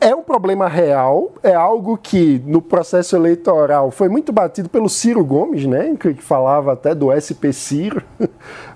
[0.00, 5.24] é um problema real, é algo que no processo eleitoral foi muito batido pelo Ciro
[5.24, 8.02] Gomes, né, que falava até do SP Ciro,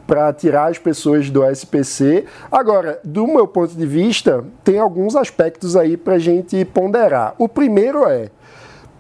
[0.05, 2.25] para tirar as pessoas do SPC.
[2.51, 7.35] Agora, do meu ponto de vista, tem alguns aspectos aí para gente ponderar.
[7.39, 8.29] O primeiro é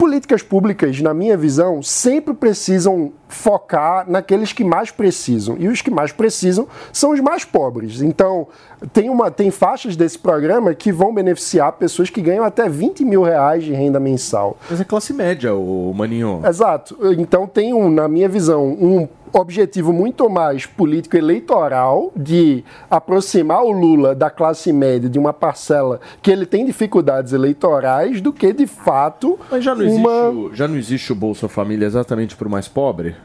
[0.02, 5.56] políticas públicas, na minha visão, sempre precisam focar naqueles que mais precisam.
[5.56, 8.02] E os que mais precisam são os mais pobres.
[8.02, 8.48] Então,
[8.92, 13.22] tem, uma, tem faixas desse programa que vão beneficiar pessoas que ganham até 20 mil
[13.22, 14.56] reais de renda mensal.
[14.68, 16.42] Mas é classe média, o Maninho.
[16.44, 16.98] Exato.
[17.16, 23.70] Então, tem, um, na minha visão, um objetivo muito mais político eleitoral de aproximar o
[23.70, 28.66] Lula da classe média de uma parcela que ele tem dificuldades eleitorais do que de
[28.66, 30.10] fato Mas já não uma...
[30.10, 33.16] existe, o, já não existe o Bolsa Família exatamente para o mais pobre?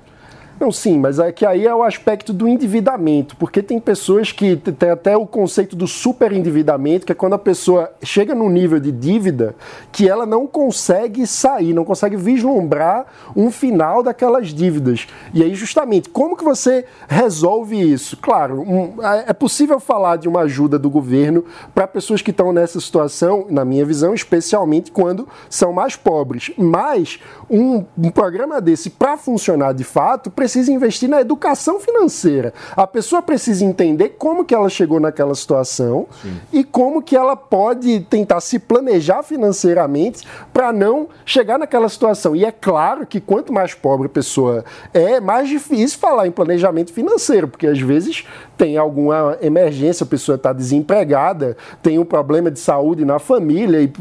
[0.60, 4.56] Não, sim, mas é que aí é o aspecto do endividamento, porque tem pessoas que
[4.56, 8.92] tem até o conceito do superendividamento, que é quando a pessoa chega num nível de
[8.92, 9.56] dívida
[9.92, 13.06] que ela não consegue sair, não consegue vislumbrar
[13.36, 15.08] um final daquelas dívidas.
[15.32, 18.18] E aí, justamente, como que você resolve isso?
[18.18, 18.96] Claro, um,
[19.28, 21.46] é possível falar de uma ajuda do governo
[21.76, 26.52] para pessoas que estão nessa situação, na minha visão, especialmente quando são mais pobres.
[26.58, 32.54] Mas um, um programa desse, para funcionar de fato, precisa investir na educação financeira.
[32.76, 36.38] A pessoa precisa entender como que ela chegou naquela situação Sim.
[36.54, 42.36] e como que ela pode tentar se planejar financeiramente para não chegar naquela situação.
[42.36, 46.94] E é claro que quanto mais pobre a pessoa é, mais difícil falar em planejamento
[46.94, 48.26] financeiro, porque às vezes
[48.58, 53.92] tem alguma emergência, a pessoa está desempregada, tem um problema de saúde na família e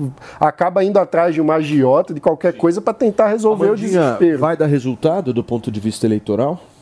[0.40, 4.38] acaba indo atrás de uma agiota, de qualquer coisa, para tentar resolver Amandinha, o desespero.
[4.38, 6.35] Vai dar resultado do ponto de vista eleitoral?
[6.36, 6.75] cultural?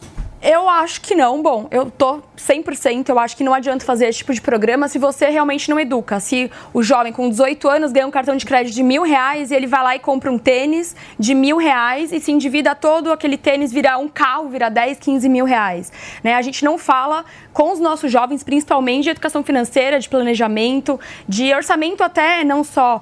[0.47, 1.41] Eu acho que não.
[1.41, 3.09] Bom, eu tô 100%.
[3.09, 6.21] Eu acho que não adianta fazer esse tipo de programa se você realmente não educa.
[6.21, 9.55] Se o jovem com 18 anos ganha um cartão de crédito de mil reais e
[9.55, 13.39] ele vai lá e compra um tênis de mil reais e se endivida todo, aquele
[13.39, 15.91] tênis vira um carro, vira 10, 15 mil reais.
[16.23, 16.35] Né?
[16.35, 21.55] A gente não fala com os nossos jovens, principalmente de educação financeira, de planejamento, de
[21.55, 23.01] orçamento até não só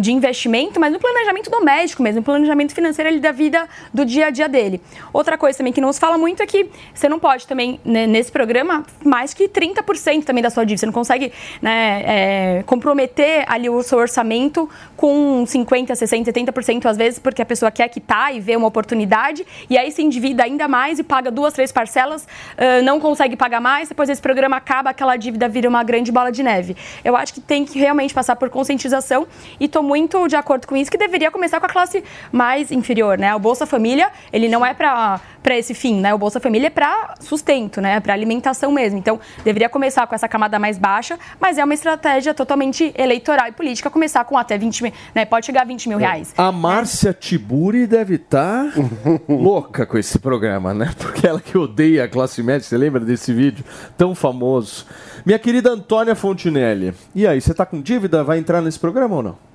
[0.00, 4.26] de investimento, mas no planejamento doméstico mesmo, no planejamento financeiro ali, da vida do dia
[4.26, 4.80] a dia dele.
[5.12, 8.06] Outra coisa também que não se fala muito é que você não pode também, né,
[8.06, 10.80] nesse programa, mais que 30% também da sua dívida.
[10.80, 16.96] Você não consegue né, é, comprometer ali o seu orçamento com 50%, 60%, 70% às
[16.96, 20.68] vezes, porque a pessoa quer quitar e vê uma oportunidade, e aí se endivida ainda
[20.68, 24.90] mais e paga duas, três parcelas, uh, não consegue pagar mais depois esse programa acaba,
[24.90, 26.76] aquela dívida vira uma grande bola de neve.
[27.04, 29.26] Eu acho que tem que realmente passar por conscientização
[29.58, 33.18] e estou muito de acordo com isso, que deveria começar com a classe mais inferior,
[33.18, 33.34] né?
[33.34, 35.20] O Bolsa Família, ele não é para
[35.50, 36.14] esse fim, né?
[36.14, 38.00] O Bolsa Família é para sustento, né?
[38.00, 38.98] Para alimentação mesmo.
[38.98, 43.52] Então, deveria começar com essa camada mais baixa, mas é uma estratégia totalmente eleitoral e
[43.52, 45.24] política começar com até 20 mil, né?
[45.24, 46.34] Pode chegar a 20 mil reais.
[46.36, 48.80] A Márcia Tiburi deve estar tá
[49.28, 50.92] louca com esse programa, né?
[50.96, 53.64] Porque ela que odeia a classe média, você lembra desse vídeo?
[53.96, 54.86] tão famoso.
[55.24, 58.24] Minha querida Antônia Fontinelli, e aí, você está com dívida?
[58.24, 59.51] Vai entrar nesse programa ou não?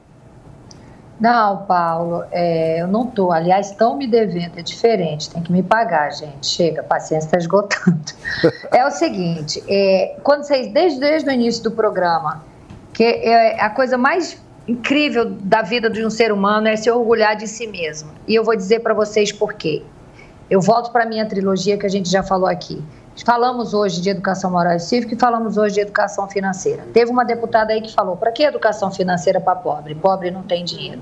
[1.19, 3.31] Não, Paulo, é, eu não tô.
[3.31, 6.45] Aliás, estão me devendo, é diferente, tem que me pagar, gente.
[6.45, 7.99] Chega, a paciência está esgotando.
[8.71, 12.43] é o seguinte, é, quando vocês, desde, desde o início do programa,
[12.93, 17.35] que é a coisa mais incrível da vida de um ser humano é se orgulhar
[17.35, 18.11] de si mesmo.
[18.27, 19.81] E eu vou dizer para vocês por quê.
[20.49, 22.83] Eu volto para minha trilogia que a gente já falou aqui.
[23.25, 26.83] Falamos hoje de educação moral e cívica e falamos hoje de educação financeira.
[26.93, 29.95] Teve uma deputada aí que falou: para que educação financeira para pobre?
[29.95, 31.01] Pobre não tem dinheiro.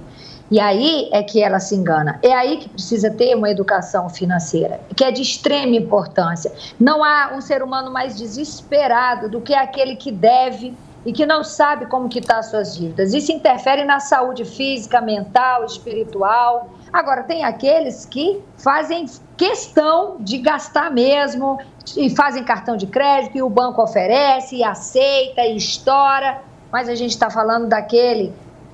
[0.49, 2.19] E aí é que ela se engana.
[2.21, 6.51] É aí que precisa ter uma educação financeira, que é de extrema importância.
[6.79, 11.43] Não há um ser humano mais desesperado do que aquele que deve e que não
[11.43, 13.13] sabe como quitar suas dívidas.
[13.13, 16.69] Isso interfere na saúde física, mental, espiritual.
[16.95, 21.59] Agora, tem aqueles que fazem questão de gastar mesmo,
[21.97, 26.39] e fazem cartão de crédito, e o banco oferece, e aceita, e estoura.
[26.71, 28.31] Mas a gente está falando daquele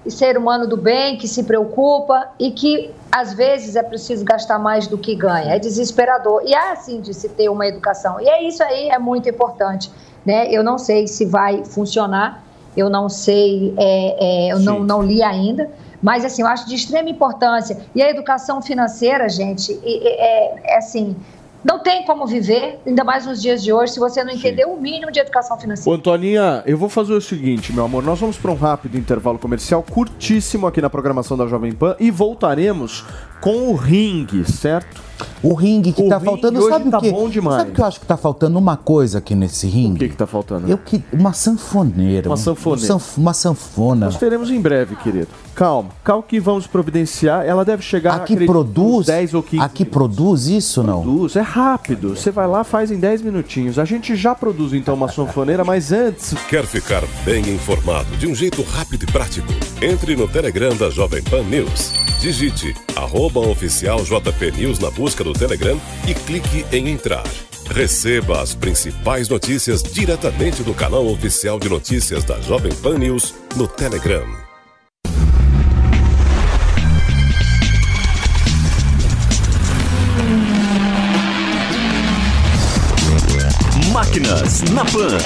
[0.08, 4.86] ser humano do bem que se preocupa e que às vezes é preciso gastar mais
[4.86, 5.56] do que ganha.
[5.56, 6.44] É desesperador.
[6.46, 8.22] E é assim de se ter uma educação.
[8.22, 9.92] E é isso aí, é muito importante.
[10.24, 10.48] né?
[10.52, 12.44] Eu não sei se vai funcionar,
[12.78, 15.72] eu não sei, é, é, eu não, não li ainda,
[16.02, 17.78] mas assim, eu acho de extrema importância.
[17.94, 21.16] E a educação financeira, gente, é, é assim,
[21.64, 24.76] não tem como viver, ainda mais nos dias de hoje, se você não entender o
[24.78, 25.98] mínimo de educação Ô, financeira.
[25.98, 28.04] Antoninha, eu vou fazer o seguinte, meu amor.
[28.04, 32.10] Nós vamos para um rápido intervalo comercial curtíssimo aqui na programação da Jovem Pan e
[32.10, 33.06] voltaremos
[33.42, 35.02] com o ringue, certo?
[35.44, 37.12] O ringue que O tá ringue faltando, hoje sabe tá o quê?
[37.12, 37.58] bom demais.
[37.58, 39.96] Sabe o que eu acho que tá faltando uma coisa aqui nesse ringue?
[39.96, 40.68] O que que tá faltando?
[40.70, 42.28] Eu que uma sanfoneira.
[42.28, 42.84] Uma um- sanfoneira.
[42.96, 44.06] um sanf- uma sanfona.
[44.08, 45.28] Nós teremos em breve, querido.
[45.56, 45.90] Calma.
[46.04, 47.46] Calma que vamos providenciar.
[47.46, 49.00] Ela deve chegar Aqui acredito, produz?
[49.02, 51.02] uns 10 ou 15 Aqui produz isso não?
[51.04, 52.16] Produz, é rápido.
[52.16, 53.78] Você vai lá, faz em 10 minutinhos.
[53.78, 56.34] A gente já produz então uma sanfoneira, mas antes.
[56.50, 59.48] Quer ficar bem informado de um jeito rápido e prático?
[59.82, 61.92] Entre no Telegram da Jovem Pan News.
[62.22, 67.24] Digite arroba oficial JP News na busca do Telegram e clique em entrar.
[67.70, 73.68] Receba as principais notícias diretamente do canal oficial de notícias da Jovem Pan News no
[73.68, 74.28] Telegram.
[83.94, 85.18] Máquinas na Pan.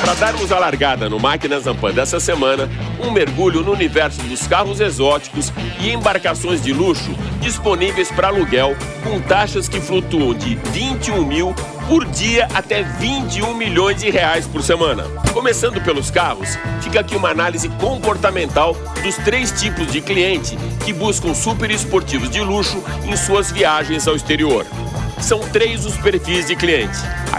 [0.00, 2.68] Para darmos a largada no Máquinas na Pan dessa semana,
[3.00, 7.10] um mergulho no universo dos carros exóticos e embarcações de luxo
[7.40, 11.54] disponíveis para aluguel com taxas que flutuam de 21 mil
[11.86, 15.04] por dia até 21 milhões de reais por semana.
[15.32, 21.32] Começando pelos carros, fica aqui uma análise comportamental dos três tipos de cliente que buscam
[21.34, 24.66] super esportivos de luxo em suas viagens ao exterior.
[25.20, 26.98] São três os perfis de cliente.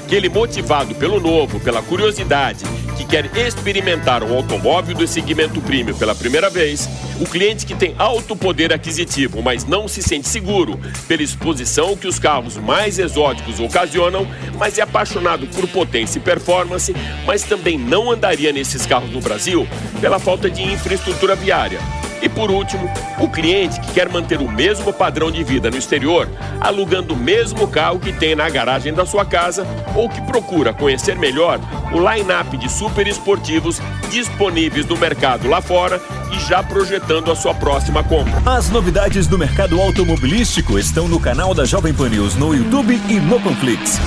[0.09, 2.65] Aquele motivado pelo novo, pela curiosidade,
[2.97, 7.93] que quer experimentar um automóvel do segmento premium pela primeira vez, o cliente que tem
[7.95, 13.59] alto poder aquisitivo, mas não se sente seguro pela exposição que os carros mais exóticos
[13.59, 14.27] ocasionam,
[14.57, 16.91] mas é apaixonado por potência e performance,
[17.27, 19.67] mas também não andaria nesses carros no Brasil
[20.01, 21.98] pela falta de infraestrutura viária.
[22.21, 22.89] E por último,
[23.19, 26.27] o cliente que quer manter o mesmo padrão de vida no exterior,
[26.59, 29.65] alugando o mesmo carro que tem na garagem da sua casa
[29.95, 31.59] ou que procura conhecer melhor
[31.93, 36.01] o line-up de super esportivos disponíveis no mercado lá fora
[36.31, 38.41] e já projetando a sua próxima compra.
[38.45, 43.19] As novidades do mercado automobilístico estão no canal da Jovem Pan News no YouTube e
[43.19, 43.99] no Panflix.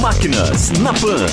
[0.00, 1.26] Máquinas na Pan.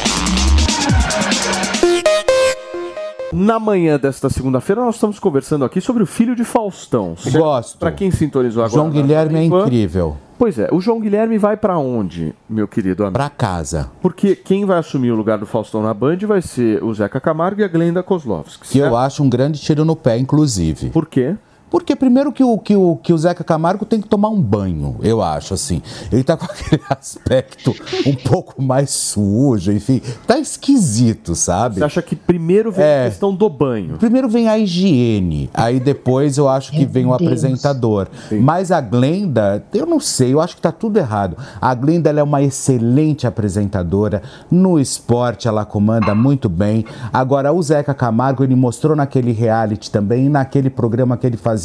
[3.37, 7.15] Na manhã desta segunda-feira, nós estamos conversando aqui sobre o filho de Faustão.
[7.15, 7.37] certo?
[7.37, 7.77] Gosto.
[7.77, 8.81] Pra quem sintonizou agora.
[8.81, 10.17] João Guilherme é incrível.
[10.39, 13.13] Pois é, o João Guilherme vai pra onde, meu querido amigo?
[13.13, 13.91] Pra casa.
[14.01, 17.61] Porque quem vai assumir o lugar do Faustão na Band vai ser o Zeca Camargo
[17.61, 18.69] e a Glenda Kozlovski.
[18.69, 20.89] Que eu acho um grande tiro no pé, inclusive.
[20.89, 21.35] Por quê?
[21.69, 24.95] Porque primeiro que o, que, o, que o Zeca Camargo tem que tomar um banho,
[25.01, 25.81] eu acho, assim.
[26.11, 27.75] Ele tá com aquele aspecto
[28.05, 30.01] um pouco mais sujo, enfim.
[30.25, 31.75] Tá esquisito, sabe?
[31.75, 33.97] Você acha que primeiro vem a questão do banho?
[33.97, 38.07] Primeiro vem a higiene, aí depois eu acho que vem o apresentador.
[38.31, 41.37] Mas a Glenda, eu não sei, eu acho que tá tudo errado.
[41.59, 46.85] A Glenda ela é uma excelente apresentadora, no esporte ela comanda muito bem.
[47.11, 51.56] Agora o Zeca Camargo, ele mostrou naquele reality também, naquele programa que ele fazia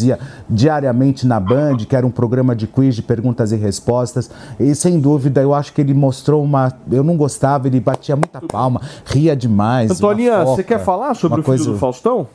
[0.48, 4.30] diariamente na Band, que era um programa de quiz de perguntas e respostas.
[4.58, 8.40] E sem dúvida, eu acho que ele mostrou uma, eu não gostava, ele batia muita
[8.40, 9.90] palma, ria demais.
[9.90, 12.26] Antoninha, você quer falar sobre o filho coisa- do Faustão?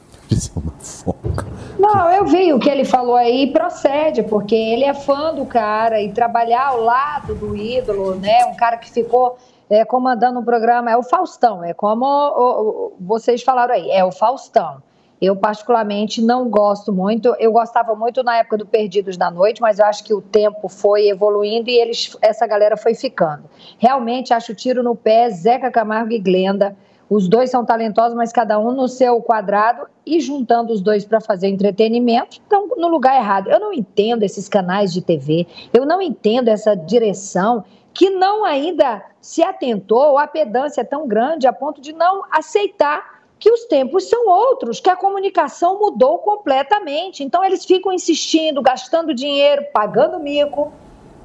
[0.58, 1.46] uma foca.
[1.80, 6.02] Não, eu vi o que ele falou aí procede, porque ele é fã do cara
[6.02, 8.46] e trabalhar ao lado do ídolo, né?
[8.46, 9.38] Um cara que ficou
[9.70, 14.04] é, comandando um programa, é o Faustão, é como o- o- vocês falaram aí, é
[14.04, 14.78] o Faustão.
[15.22, 17.36] Eu, particularmente, não gosto muito.
[17.40, 20.70] Eu gostava muito na época do Perdidos da Noite, mas eu acho que o tempo
[20.70, 23.44] foi evoluindo e eles, essa galera foi ficando.
[23.80, 26.78] Realmente acho tiro no pé, Zeca Camargo e Glenda.
[27.10, 31.22] Os dois são talentosos, mas cada um no seu quadrado e juntando os dois para
[31.22, 33.50] fazer entretenimento, estão no lugar errado.
[33.50, 37.64] Eu não entendo esses canais de TV, eu não entendo essa direção
[37.94, 43.17] que não ainda se atentou, a pedância é tão grande a ponto de não aceitar
[43.40, 47.24] que os tempos são outros, que a comunicação mudou completamente.
[47.24, 50.74] Então eles ficam insistindo, gastando dinheiro, pagando mico,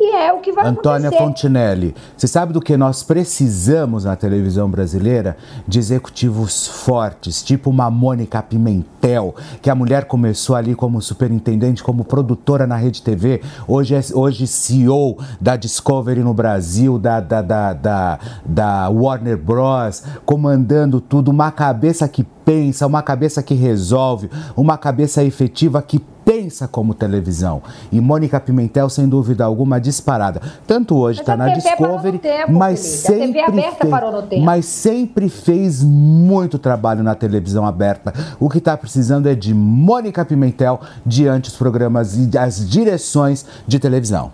[0.03, 1.25] e é o que vai Antônia acontecer.
[1.25, 5.37] Fontinelli, você sabe do que nós precisamos na televisão brasileira?
[5.67, 12.05] De executivos fortes, tipo uma Mônica Pimentel, que a mulher começou ali como superintendente, como
[12.05, 17.73] produtora na Rede TV, hoje é hoje CEO da Discovery no Brasil, da, da, da,
[17.73, 24.77] da, da Warner Bros., comandando tudo, uma cabeça que pensa, uma cabeça que resolve, uma
[24.77, 27.63] cabeça efetiva que pensa como televisão.
[27.91, 30.41] E Mônica Pimentel, sem dúvida alguma, disparada.
[30.67, 34.13] Tanto hoje está na TV parou no Discovery, tempo, mas sempre TV aberta fez, parou
[34.13, 34.43] no tempo.
[34.45, 38.13] mas sempre fez muito trabalho na televisão aberta.
[38.39, 43.79] O que está precisando é de Mônica Pimentel diante dos programas e das direções de
[43.79, 44.33] televisão.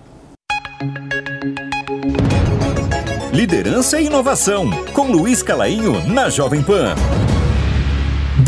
[3.33, 6.95] Liderança e inovação, com Luiz Calainho na Jovem Pan.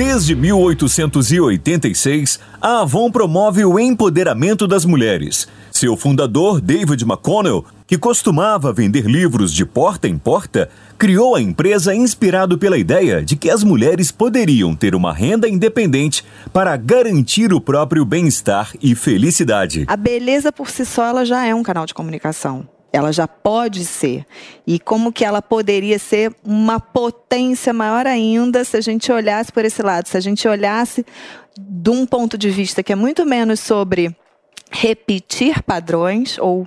[0.02, 5.46] Desde 1886, a Avon promove o empoderamento das mulheres.
[5.70, 11.94] Seu fundador, David McConnell, que costumava vender livros de porta em porta, criou a empresa
[11.94, 17.60] inspirado pela ideia de que as mulheres poderiam ter uma renda independente para garantir o
[17.60, 19.84] próprio bem-estar e felicidade.
[19.86, 22.66] A beleza por si só ela já é um canal de comunicação.
[22.92, 24.26] Ela já pode ser.
[24.66, 29.64] E como que ela poderia ser uma potência maior ainda se a gente olhasse por
[29.64, 31.04] esse lado, se a gente olhasse
[31.58, 34.14] de um ponto de vista que é muito menos sobre
[34.70, 36.66] repetir padrões ou,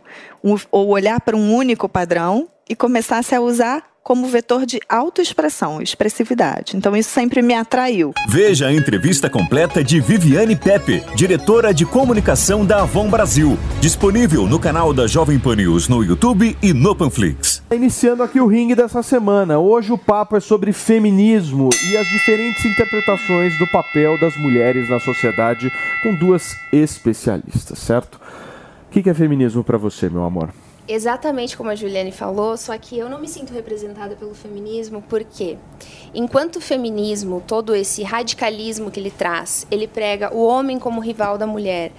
[0.71, 6.75] ou olhar para um único padrão e começasse a usar como vetor de autoexpressão, expressividade.
[6.75, 8.13] Então isso sempre me atraiu.
[8.27, 14.59] Veja a entrevista completa de Viviane Pepe, diretora de comunicação da Avon Brasil, disponível no
[14.59, 17.63] canal da Jovem Pan News no YouTube e no Panflix.
[17.71, 19.57] Iniciando aqui o ringue dessa semana.
[19.57, 24.99] Hoje o papo é sobre feminismo e as diferentes interpretações do papel das mulheres na
[24.99, 25.71] sociedade
[26.01, 28.19] com duas especialistas, certo?
[28.87, 30.49] O que é feminismo para você, meu amor?
[30.85, 35.57] Exatamente como a Juliane falou, só que eu não me sinto representada pelo feminismo porque,
[36.13, 41.37] enquanto o feminismo, todo esse radicalismo que ele traz, ele prega o homem como rival
[41.37, 41.93] da mulher,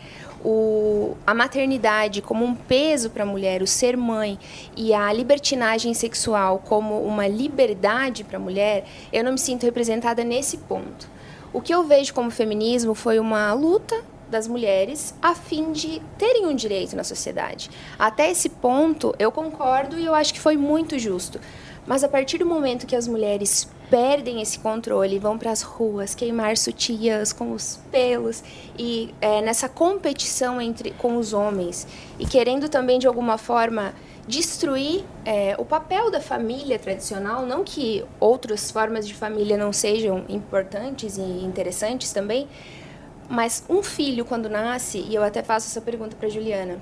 [0.45, 4.39] o, a maternidade como um peso para a mulher, o ser mãe
[4.77, 10.23] e a libertinagem sexual como uma liberdade para a mulher, eu não me sinto representada
[10.23, 11.09] nesse ponto.
[11.55, 14.05] O que eu vejo como feminismo foi uma luta
[14.35, 17.71] das mulheres a fim de terem um direito na sociedade.
[17.97, 21.41] Até esse ponto, eu concordo e eu acho que foi muito justo.
[21.87, 26.15] Mas a partir do momento que as mulheres perdem esse controle, vão para as ruas
[26.17, 28.43] queimar sutiãs com os pelos
[28.77, 31.87] e é, nessa competição entre com os homens
[32.19, 33.95] e querendo também de alguma forma
[34.27, 40.25] destruir é, o papel da família tradicional, não que outras formas de família não sejam
[40.29, 42.49] importantes e interessantes também,
[43.29, 46.79] mas um filho quando nasce, e eu até faço essa pergunta para Juliana,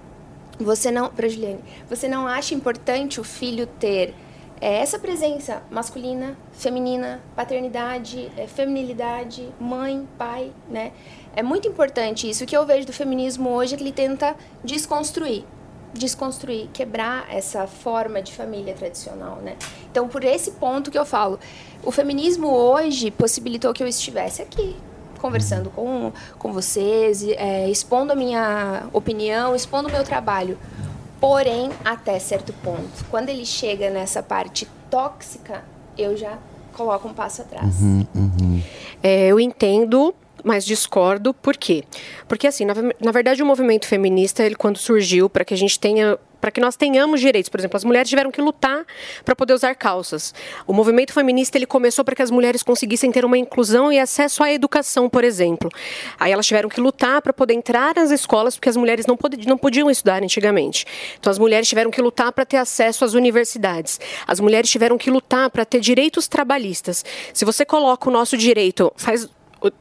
[0.59, 4.15] você não, para Juliane, você não acha importante o filho ter
[4.61, 10.93] é, essa presença masculina, feminina, paternidade, é, feminilidade, mãe, pai, né?
[11.35, 12.45] É muito importante isso.
[12.45, 15.45] O que eu vejo do feminismo hoje é que ele tenta desconstruir,
[15.93, 19.57] desconstruir, quebrar essa forma de família tradicional, né?
[19.91, 21.41] Então, por esse ponto que eu falo,
[21.83, 24.77] o feminismo hoje possibilitou que eu estivesse aqui,
[25.23, 30.59] conversando com, com vocês, é, expondo a minha opinião, expondo o meu trabalho.
[31.21, 35.63] Porém, até certo ponto, quando ele chega nessa parte tóxica,
[35.97, 36.37] eu já
[36.73, 37.77] coloco um passo atrás.
[39.01, 40.13] É, eu entendo,
[40.45, 41.33] mas discordo.
[41.35, 41.85] Por quê?
[42.29, 45.79] Porque, assim, na, na verdade, o movimento feminista, ele, quando surgiu, para que a gente
[45.79, 47.49] tenha para que nós tenhamos direitos.
[47.49, 48.85] Por exemplo, as mulheres tiveram que lutar
[49.25, 50.35] para poder usar calças.
[50.67, 54.43] O movimento feminista ele começou para que as mulheres conseguissem ter uma inclusão e acesso
[54.43, 55.71] à educação, por exemplo.
[56.19, 59.47] Aí elas tiveram que lutar para poder entrar nas escolas, porque as mulheres não, pod
[59.47, 60.85] não podiam estudar antigamente.
[61.17, 64.01] Então as mulheres tiveram que lutar para ter acesso às universidades.
[64.27, 67.05] As mulheres tiveram que lutar para ter direitos trabalhistas.
[67.33, 69.29] Se você coloca o nosso direito, faz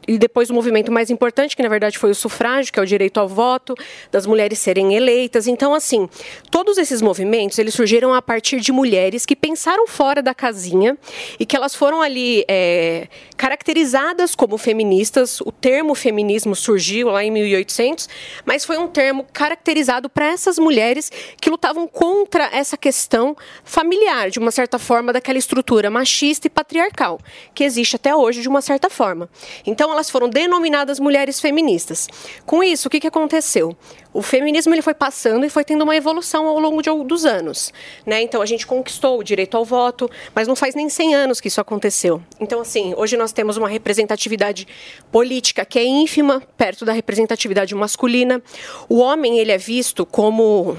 [0.07, 2.85] e depois o movimento mais importante, que na verdade foi o sufrágio, que é o
[2.85, 3.75] direito ao voto,
[4.11, 5.47] das mulheres serem eleitas.
[5.47, 6.09] Então, assim,
[6.49, 10.97] todos esses movimentos, eles surgiram a partir de mulheres que pensaram fora da casinha
[11.39, 15.41] e que elas foram ali é, caracterizadas como feministas.
[15.41, 18.09] O termo feminismo surgiu lá em 1800,
[18.45, 24.39] mas foi um termo caracterizado para essas mulheres que lutavam contra essa questão familiar, de
[24.39, 27.19] uma certa forma, daquela estrutura machista e patriarcal,
[27.53, 29.29] que existe até hoje de uma certa forma.
[29.71, 32.09] Então elas foram denominadas mulheres feministas.
[32.45, 33.73] Com isso, o que, que aconteceu?
[34.13, 37.71] O feminismo ele foi passando e foi tendo uma evolução ao longo de, dos anos.
[38.05, 38.21] Né?
[38.21, 41.47] Então a gente conquistou o direito ao voto, mas não faz nem 100 anos que
[41.47, 42.21] isso aconteceu.
[42.37, 44.67] Então, assim, hoje nós temos uma representatividade
[45.09, 48.43] política que é ínfima, perto da representatividade masculina.
[48.89, 50.75] O homem ele é visto como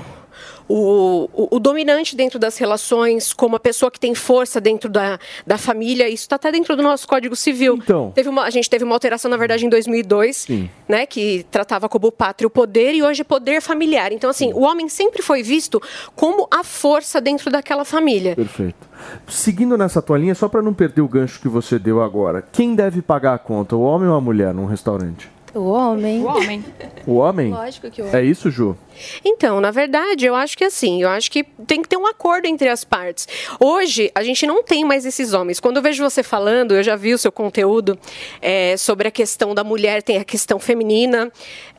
[0.68, 5.18] o, o, o dominante dentro das relações, como a pessoa que tem força dentro da,
[5.46, 6.08] da família.
[6.08, 7.78] Isso está até dentro do nosso Código Civil.
[7.82, 8.12] Então.
[8.14, 10.70] Teve uma, a gente teve uma alteração, na verdade, em 2002, Sim.
[10.88, 14.12] né, que tratava como pátrio o poder e hoje é poder familiar.
[14.12, 15.80] Então, assim, o homem sempre foi visto
[16.14, 18.34] como a força dentro daquela família.
[18.36, 18.92] Perfeito.
[19.26, 22.74] Seguindo nessa tua linha, só para não perder o gancho que você deu agora, quem
[22.74, 25.30] deve pagar a conta, o homem ou a mulher num restaurante?
[25.54, 26.22] O homem.
[26.22, 26.64] O homem.
[27.06, 27.50] O homem?
[27.50, 28.76] Lógico que o É isso, Ju?
[29.24, 32.46] Então, na verdade, eu acho que assim, eu acho que tem que ter um acordo
[32.46, 33.28] entre as partes.
[33.60, 35.60] Hoje, a gente não tem mais esses homens.
[35.60, 37.98] Quando eu vejo você falando, eu já vi o seu conteúdo
[38.40, 41.30] é, sobre a questão da mulher, tem a questão feminina,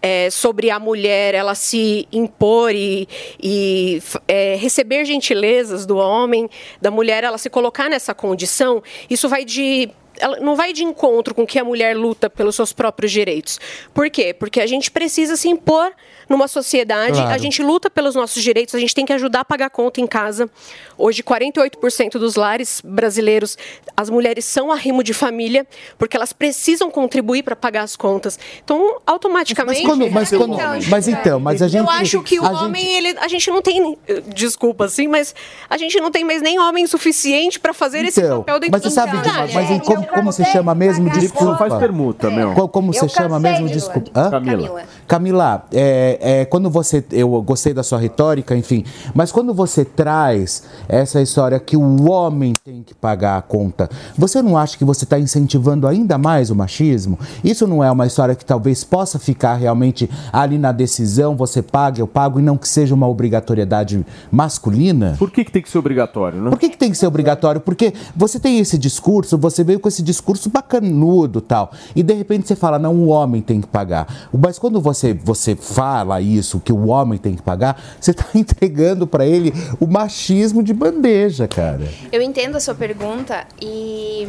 [0.02, 3.08] é, sobre a mulher ela se impor e,
[3.42, 6.50] e é, receber gentilezas do homem,
[6.82, 8.84] da mulher ela se colocar nessa condição.
[9.10, 12.74] Isso vai de ela não vai de encontro com que a mulher luta pelos seus
[12.74, 13.60] próprios direitos.
[13.94, 14.34] Por quê?
[14.34, 15.92] Porque a gente precisa se impor
[16.34, 17.32] numa sociedade, Claro.
[17.34, 20.08] a gente luta pelos nossos direitos, a gente tem que ajudar a pagar conta em
[20.08, 20.50] casa.
[20.98, 23.58] Hoje, 48% dos lares brasileiros,
[23.96, 25.66] as mulheres são arrimo de família,
[25.98, 28.40] porque elas precisam contribuir para pagar as contas.
[28.64, 29.84] Então, automaticamente.
[29.84, 32.84] Mas quando- mas quando- mas então, mas a gente- Eu acho que o a homem,
[32.84, 33.98] gente- ele, a gente não tem.
[34.34, 35.36] Desculpa, assim, mas
[35.70, 38.82] a gente não tem mais nem homem suficiente para fazer esse Então, papel dentro mas
[38.84, 41.10] você sabe, de, mas em como, como se chama mesmo?
[41.10, 41.46] Desculpa.
[41.46, 42.54] Não faz permuta, meu.
[42.70, 43.68] Como Eu você chama mesmo?
[43.68, 44.12] de- Desculpa.
[44.16, 44.30] Hã?
[44.32, 44.84] Camila.
[45.08, 47.04] Camila, é, é, quando você.
[47.12, 48.86] Eu gostei da sua retórica, enfim.
[49.14, 54.42] Mas quando você traz essa história que o homem tem que pagar a conta, você
[54.42, 57.20] não acha que você está incentivando ainda mais o machismo?
[57.44, 62.00] Isso não é uma história que talvez possa ficar realmente ali na decisão, você paga,
[62.00, 65.16] eu pago, e não que seja uma obrigatoriedade masculina?
[65.20, 66.50] Por que, que tem que ser obrigatório, né?
[66.50, 67.60] Por que, que tem que ser obrigatório?
[67.60, 72.48] Porque você tem esse discurso, você veio com esse discurso bacanudo tal, e de repente
[72.48, 74.08] você fala, não, o homem tem que pagar.
[74.32, 79.08] Mas quando você, você fala isso, que o homem tem que pagar, você está entregando
[79.08, 81.88] para ele o machismo de bandeja, cara.
[82.12, 84.28] Eu entendo a sua pergunta e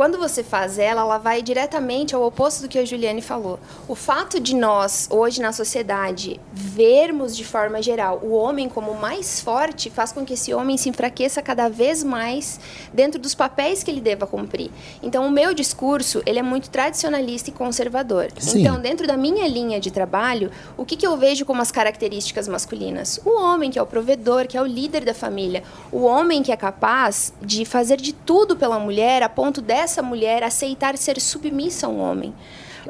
[0.00, 3.60] quando você faz ela, ela vai diretamente ao oposto do que a Juliane falou.
[3.86, 9.42] O fato de nós, hoje na sociedade, vermos de forma geral o homem como mais
[9.42, 12.58] forte faz com que esse homem se enfraqueça cada vez mais
[12.94, 14.70] dentro dos papéis que ele deva cumprir.
[15.02, 18.28] Então, o meu discurso, ele é muito tradicionalista e conservador.
[18.38, 18.62] Sim.
[18.62, 22.48] Então, dentro da minha linha de trabalho, o que, que eu vejo como as características
[22.48, 23.20] masculinas?
[23.22, 25.62] O homem que é o provedor, que é o líder da família.
[25.92, 30.42] O homem que é capaz de fazer de tudo pela mulher a ponto dessa mulher
[30.44, 32.32] aceitar ser submissa a um homem.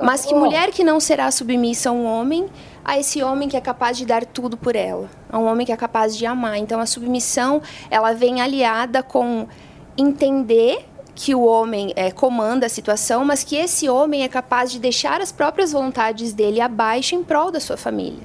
[0.00, 2.48] Mas que mulher que não será submissa a um homem,
[2.84, 5.72] a esse homem que é capaz de dar tudo por ela, a um homem que
[5.72, 6.58] é capaz de amar.
[6.58, 9.48] Então a submissão, ela vem aliada com
[9.96, 10.86] entender
[11.22, 15.20] que o homem é, comanda a situação, mas que esse homem é capaz de deixar
[15.20, 18.22] as próprias vontades dele abaixo em prol da sua família.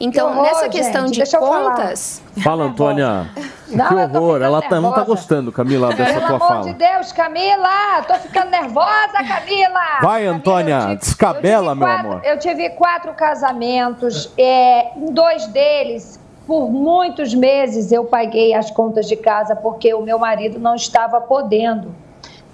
[0.00, 2.22] Então, Que horror, nessa questão gente, de contas.
[2.42, 3.28] Fala, Antônia.
[3.68, 4.40] Não, que horror.
[4.40, 6.62] Ela tá, não tá gostando, Camila, dessa Pelo tua amor fala.
[6.64, 8.02] de Deus, Camila!
[8.06, 9.98] Tô ficando nervosa, Camila!
[10.00, 12.20] Vai, Antônia, descabela, meu Quatro- amor.
[12.24, 14.30] Eu tive quatro casamentos.
[14.38, 20.00] é, em dois deles, por muitos meses, eu paguei as contas de casa porque o
[20.00, 21.94] meu marido não estava podendo.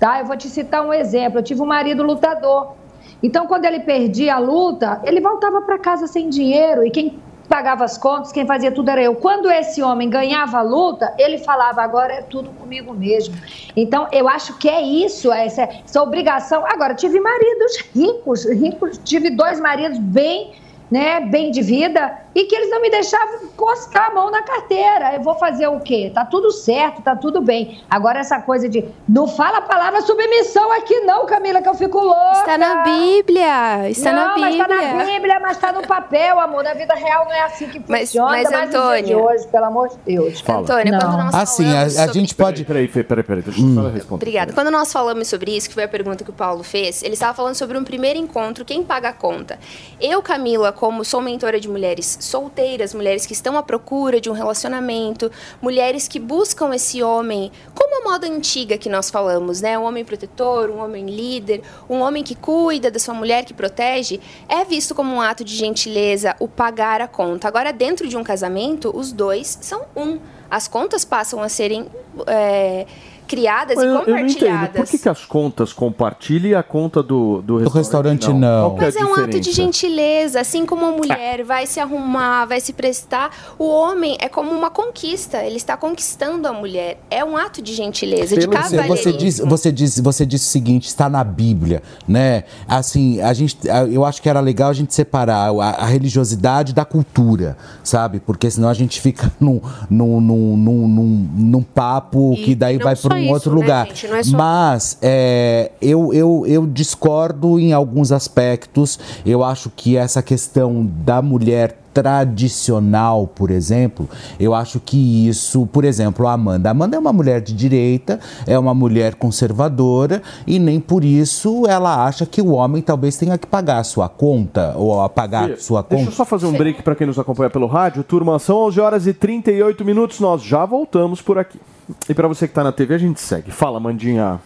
[0.04, 0.20] Tá?
[0.20, 1.38] Eu vou te citar um exemplo.
[1.38, 2.74] Eu tive um marido lutador.
[3.22, 7.18] Então, quando ele perdia a luta, ele voltava para casa sem dinheiro e quem
[7.48, 9.14] pagava as contas, quem fazia tudo era eu.
[9.14, 13.34] Quando esse homem ganhava a luta, ele falava: agora é tudo comigo mesmo.
[13.74, 16.66] Então, eu acho que é isso, essa, essa obrigação.
[16.66, 20.52] Agora, tive maridos ricos, ricos, tive dois maridos bem.
[20.90, 25.14] Né, bem de vida, e que eles não me deixavam encostar a mão na carteira.
[25.14, 26.10] Eu vou fazer o quê?
[26.14, 27.82] Tá tudo certo, tá tudo bem.
[27.88, 31.98] Agora, essa coisa de não fala a palavra submissão aqui, não, Camila, que eu fico
[32.00, 32.32] louca.
[32.40, 35.04] Está na Bíblia, está não, na mas tá na Bíblia.
[35.06, 36.64] Bíblia, mas tá no papel, amor.
[36.64, 38.30] Na vida real não é assim que Mas- funciona.
[38.30, 40.40] mas, de Antônia- hoje, pelo amor de Deus.
[40.40, 40.60] Fala.
[40.62, 42.64] Antônia, quando nós Assim, a, falamos a sobre- gente pode.
[42.64, 43.42] Peraí, Fê, peraí, peraí.
[43.42, 44.14] Deixa eu só responder.
[44.24, 44.52] Obrigada.
[44.52, 47.34] Quando nós falamos sobre isso, que foi a pergunta que o Paulo fez, ele estava
[47.34, 49.58] falando sobre um primeiro encontro, quem paga a conta?
[50.00, 54.32] Eu, Camila, como sou mentora de mulheres solteiras, mulheres que estão à procura de um
[54.32, 55.30] relacionamento,
[55.60, 59.78] mulheres que buscam esse homem, como a moda antiga que nós falamos, né?
[59.78, 64.20] Um homem protetor, um homem líder, um homem que cuida da sua mulher, que protege,
[64.48, 67.48] é visto como um ato de gentileza o pagar a conta.
[67.48, 70.18] Agora, dentro de um casamento, os dois são um.
[70.50, 71.86] As contas passam a serem
[72.26, 72.86] é,
[73.26, 74.76] criadas Mas e não compartilhadas.
[74.82, 78.74] Por que, que as contas compartilham e a conta do, do Do restaurante não.
[78.76, 82.44] Que é Mas é um ato de gentileza, assim como a mulher vai se arrumar,
[82.46, 86.98] vai se prestar, o homem é como uma conquista, ele está conquistando a mulher.
[87.10, 89.18] É um ato de gentileza, de Você, você cavalheirismo.
[89.18, 92.44] diz, você diz, você disse o seguinte, está na Bíblia, né?
[92.68, 93.58] Assim, a gente,
[93.90, 98.20] eu acho que era legal a gente separar a, a religiosidade da cultura, sabe?
[98.20, 99.60] Porque senão a gente fica num,
[99.90, 103.50] num, num, num, num- num papo E que daí não vai para um isso, outro
[103.54, 103.86] né, lugar.
[103.86, 104.08] gente?
[104.08, 108.98] Não é só- Mas é, eu, eu, eu discordo em alguns aspectos.
[109.24, 114.08] Eu acho que essa questão da mulher tradicional, por exemplo,
[114.40, 116.68] eu acho que isso, por exemplo, a Amanda.
[116.68, 118.18] A Amanda é uma mulher de direita,
[118.48, 123.38] é uma mulher conservadora e nem por isso ela acha que o homem talvez tenha
[123.38, 126.16] que pagar a sua conta ou a pagar a sua Deixa eu conta.
[126.16, 128.02] só fazer um break para quem nos acompanha pelo rádio.
[128.02, 130.18] Turma, são 11 horas e 38 minutos.
[130.18, 131.60] Nós já voltamos por aqui.
[132.08, 133.50] E para você que está na TV, a gente segue.
[133.50, 134.40] Fala, Mandinha.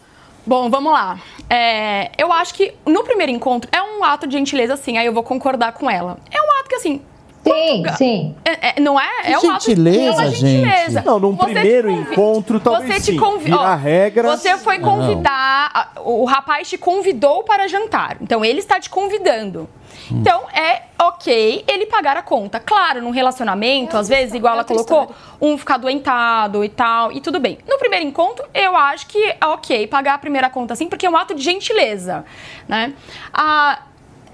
[0.47, 1.19] Bom, vamos lá.
[1.51, 5.13] É, eu acho que no primeiro encontro é um ato de gentileza, sim, aí eu
[5.13, 6.19] vou concordar com ela.
[6.31, 7.03] É um ato que, assim.
[7.45, 8.35] Sim, sim.
[8.81, 9.23] não é?
[9.23, 10.91] Que é um ato gentileza, é gentileza.
[10.93, 11.07] gente.
[11.07, 13.17] Não, num Você te primeiro convi- encontro, talvez Você te sim.
[13.19, 14.89] convi- Virar ó, regras, Você foi não.
[14.89, 15.71] convidar.
[15.73, 18.17] a- O rapaz te convidou para jantar.
[18.21, 19.69] Então ele está te convidando.
[20.11, 22.59] Então é ok ele pagar a conta.
[22.59, 27.39] Claro, num relacionamento, às vezes, igual ela colocou, um ficar doentado e tal, e tudo
[27.39, 27.59] bem.
[27.69, 31.11] No primeiro encontro, eu acho que é ok pagar a primeira conta assim, porque é
[31.11, 32.25] um ato de gentileza,
[32.67, 32.93] né?
[33.33, 33.81] A,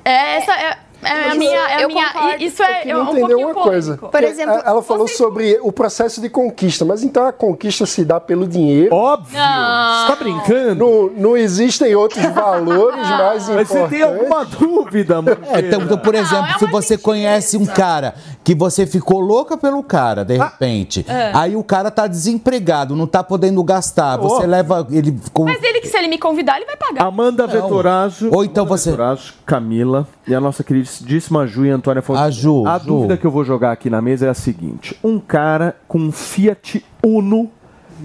[0.04, 0.78] essa é, é
[1.12, 1.56] a Isso, minha.
[1.58, 2.42] É a eu minha concordo.
[2.44, 3.96] isso é queria um entender pouquinho uma coisa.
[3.98, 4.10] polêmico.
[4.10, 8.46] Porque ela falou sobre o processo de conquista, mas então a conquista se dá pelo
[8.46, 8.94] dinheiro.
[8.94, 9.38] Óbvio.
[9.38, 10.00] Não.
[10.00, 10.74] Você tá brincando?
[10.74, 13.90] Não, não existem outros valores mais Mas você importantes.
[13.90, 15.38] tem alguma dúvida, mano?
[15.50, 19.82] É, então, então, por exemplo, se você conhece um cara que você ficou louca pelo
[19.82, 21.30] cara, de repente, É.
[21.34, 24.46] aí o cara tá desempregado, não tá podendo gastar, você Oh.
[24.46, 27.04] leva ele com Mas ele que se ele me convidar, ele vai pagar.
[27.04, 28.30] Amanda Vetorazzo.
[28.32, 30.62] Ou então Amanda você- Vetorazzo, Camila e a nossa
[30.98, 32.26] queridíssima Ju e Antônia Fonseca.
[32.26, 32.86] A Ju, A Ju.
[32.86, 36.12] dúvida que eu vou jogar aqui na mesa é a seguinte: um cara com um
[36.12, 37.50] Fiat Uno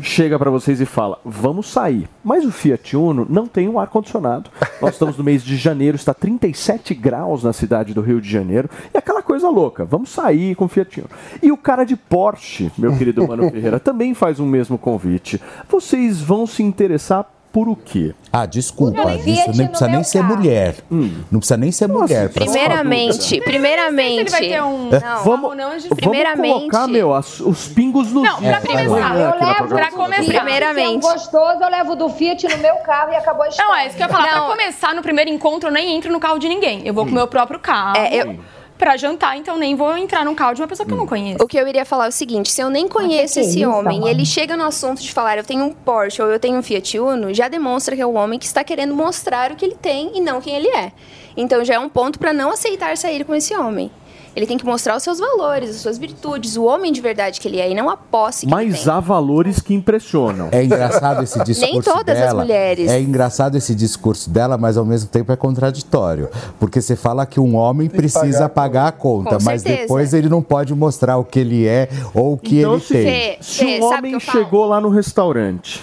[0.02, 2.08] chega pra vocês e fala: "Vamos sair".
[2.24, 4.50] Mas o Fiat Uno não tem um ar condicionado.
[4.82, 8.70] Nós estamos no mês de janeiro, está 37 graus na cidade do Rio de Janeiro,
[8.94, 9.84] e aquela coisa louca.
[9.86, 11.10] Vamos sair com o Fiat Uno.
[11.42, 15.42] E o cara de Porsche, meu querido Mano Ferreira, também faz um mesmo convite.
[15.68, 18.14] Vocês vão se interessar por o quê?
[18.32, 19.36] Ah, desculpa, Não, isso nem
[19.66, 20.36] no precisa nem ser carro.
[20.38, 20.76] mulher.
[20.90, 22.30] Não precisa nem ser mulher.
[22.30, 24.32] pra- Primeiramente, primeiramente.
[24.62, 24.90] Um.
[24.94, 25.00] É.
[25.00, 28.62] Não, Vamos, não, a gente- vamos primeiramente- colocar, meu, as- os pingos nos Não, pra
[28.62, 30.24] começar, amanhã Eu levo pra começar.
[30.24, 31.02] Primeiramente.
[31.02, 33.72] Se é um gostoso, eu levo do Fiat no meu carro e acabou a história.
[33.72, 34.36] Não, é isso que eu ia falar.
[34.36, 34.46] Não.
[34.48, 36.82] Pra começar, no primeiro encontro, eu nem entro no carro de ninguém.
[36.86, 37.98] Eu vou com o meu próprio carro.
[37.98, 38.38] É, eu-
[38.80, 41.44] Pra jantar, então nem vou entrar num carro de uma pessoa que eu não conheço.
[41.44, 43.70] O que eu iria falar é o seguinte: se eu nem conheço é esse isso,
[43.70, 46.58] homem e ele chega no assunto de falar eu tenho um Porsche ou eu tenho
[46.58, 49.66] um Fiat Uno, já demonstra que é o homem que está querendo mostrar o que
[49.66, 50.94] ele tem e não quem ele é.
[51.36, 53.92] Então já é um ponto para não aceitar sair com esse homem.
[54.36, 57.48] Ele tem que mostrar os seus valores, as suas virtudes, o homem de verdade que
[57.48, 58.94] ele é e não a posse que ele Mas tem.
[58.94, 60.50] há valores que impressionam.
[60.52, 62.42] É engraçado esse discurso Nem todas as dela.
[62.42, 62.90] mulheres.
[62.90, 66.30] É engraçado esse discurso dela, mas ao mesmo tempo é contraditório.
[66.60, 69.82] Porque você fala que um homem precisa pagar a conta, Com mas certeza.
[69.82, 72.94] depois ele não pode mostrar o que ele é ou o que Então, ele se,
[72.94, 73.04] tem.
[73.06, 75.82] Fê, se Fê, um homem chegou lá no restaurante,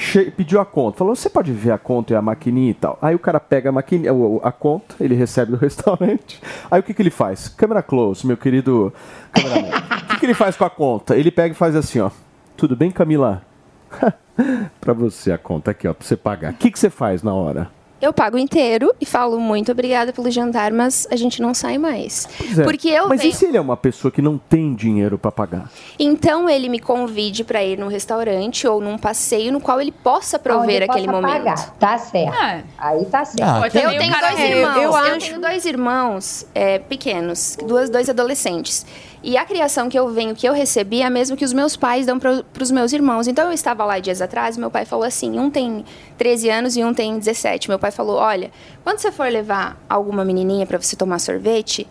[0.00, 2.98] che- pediu a conta, falou: você pode ver a conta e a maquininha e tal.
[3.02, 4.10] Aí o cara pega a maquininha,
[4.42, 6.40] a conta, ele recebe do restaurante.
[6.70, 7.48] Aí o que, que ele faz?
[7.48, 8.92] Câmera close, meu querido
[9.32, 9.68] cameraman.
[9.68, 11.16] o que, que ele faz com a conta?
[11.16, 12.10] Ele pega e faz assim, ó.
[12.56, 13.42] Tudo bem, Camila?
[14.80, 16.52] pra você a conta aqui, ó, pra você pagar.
[16.52, 17.70] O que, que você faz na hora?
[18.00, 22.26] Eu pago inteiro e falo muito obrigada pelo jantar, mas a gente não sai mais.
[22.58, 22.62] É.
[22.62, 23.30] Porque eu Mas venho...
[23.32, 25.70] e se ele é uma pessoa que não tem dinheiro pra pagar?
[25.98, 30.38] Então ele me convide para ir num restaurante ou num passeio no qual ele possa
[30.38, 31.32] prover Onde aquele possa momento.
[31.44, 31.70] pagar.
[31.78, 32.34] Tá certo.
[32.34, 32.64] É.
[32.78, 33.42] Aí tá certo.
[33.42, 33.90] Ah, Eu tenho
[34.20, 34.76] dois irmãos.
[34.76, 38.86] eu Eu, acho- tenho dois irmãos é, pequenos, duas, dois adolescentes.
[39.22, 41.76] E a criação que eu venho, que eu recebi, é a mesma que os meus
[41.76, 43.28] pais dão para os meus irmãos.
[43.28, 45.84] Então eu estava lá dias atrás, meu pai falou assim: um tem
[46.16, 47.68] 13 anos e um tem 17.
[47.68, 48.50] Meu pai falou: olha,
[48.82, 51.86] quando você for levar alguma menininha para você tomar sorvete,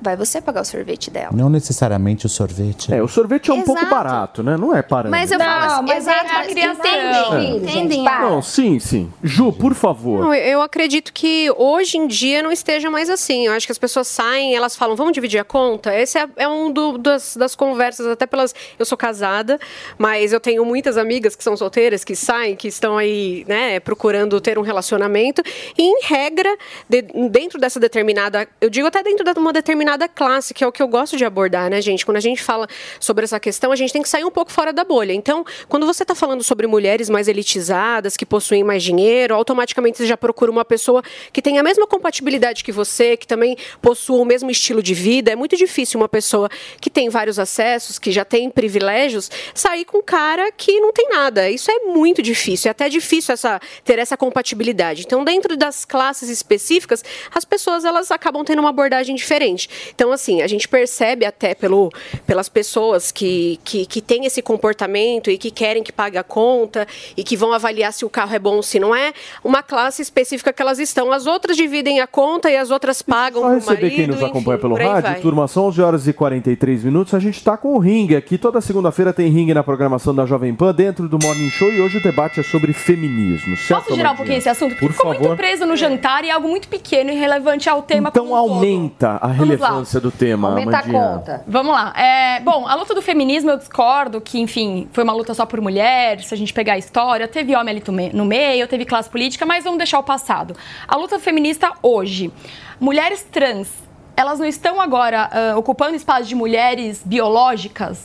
[0.00, 1.30] vai você pagar o sorvete dela.
[1.32, 2.92] Não necessariamente o sorvete.
[2.92, 3.94] É, o sorvete é um pouco Exato.
[3.94, 4.56] barato, né?
[4.56, 5.10] Não é parâmetro.
[5.20, 6.84] Mas eu falo assim, mas exato, é a criação.
[6.86, 8.04] entendem, entendem.
[8.04, 8.28] para.
[8.30, 9.10] Não, sim, sim.
[9.22, 10.20] Ju, por favor.
[10.20, 13.46] Não, eu acredito que hoje em dia não esteja mais assim.
[13.46, 15.94] Eu acho que as pessoas saem, elas falam, vamos dividir a conta.
[15.94, 18.54] Esse é, é um do- das, das conversas, até pelas.
[18.78, 19.58] Eu sou casada,
[19.96, 24.40] mas eu tenho muitas amigas que são solteiras, que saem, que estão aí, né, procurando
[24.40, 25.42] ter um relacionamento.
[25.78, 26.54] E, em regra,
[26.88, 28.46] de- dentro dessa determinada.
[28.60, 31.16] Eu digo até dentro de uma determinada determinada classe, que é o que eu gosto
[31.16, 32.04] de abordar, né, gente?
[32.04, 32.66] Quando a gente fala
[32.98, 35.12] sobre essa questão, a gente tem que sair um pouco fora da bolha.
[35.12, 40.06] Então, quando você está falando sobre mulheres mais elitizadas, que possuem mais dinheiro, automaticamente você
[40.06, 41.02] já procura uma pessoa
[41.32, 45.30] que tem a mesma compatibilidade que você, que também possua o mesmo estilo de vida.
[45.30, 46.48] É muito difícil uma pessoa
[46.80, 51.08] que tem vários acessos, que já tem privilégios, sair com um cara que não tem
[51.10, 51.48] nada.
[51.48, 52.68] Isso é muito difícil.
[52.68, 55.02] É até difícil essa, ter essa compatibilidade.
[55.06, 59.68] Então, dentro das classes específicas, as pessoas elas acabam tendo uma abordagem diferente.
[59.94, 61.90] Então, assim, a gente percebe até pelo,
[62.26, 66.86] pelas pessoas que, que, que têm esse comportamento e que querem que pague a conta
[67.16, 69.12] e que vão avaliar se o carro é bom ou se não é,
[69.44, 71.12] uma classe específica que elas estão.
[71.12, 74.26] As outras dividem a conta e as outras pagam Só receber marido, quem nos enfim,
[74.26, 75.20] acompanha pelo rádio, vai.
[75.20, 77.14] turma, são 11 horas e 43 minutos.
[77.14, 78.38] A gente tá com o ringue aqui.
[78.38, 81.98] Toda segunda-feira tem ringue na programação da Jovem Pan dentro do Morning Show e hoje
[81.98, 83.56] o debate é sobre feminismo.
[83.56, 84.70] Certo, Posso girar um pouquinho esse assunto?
[84.70, 85.28] Porque Por ficou favor.
[85.28, 88.36] muito preso no jantar e é algo muito pequeno e relevante ao tema Então como
[88.36, 88.52] um todo.
[88.54, 91.42] aumenta a Vamos relevância do tema, Amandinha.
[91.46, 91.92] Vamos lá.
[91.96, 95.60] É, bom, a luta do feminismo eu discordo que, enfim, foi uma luta só por
[95.60, 99.44] mulheres, se a gente pegar a história, teve homem ali no meio, teve classe política,
[99.44, 100.56] mas vamos deixar o passado.
[100.86, 102.32] A luta feminista hoje.
[102.78, 103.68] Mulheres trans,
[104.16, 107.98] elas não estão agora ah, ocupando espaço de mulheres biológicas?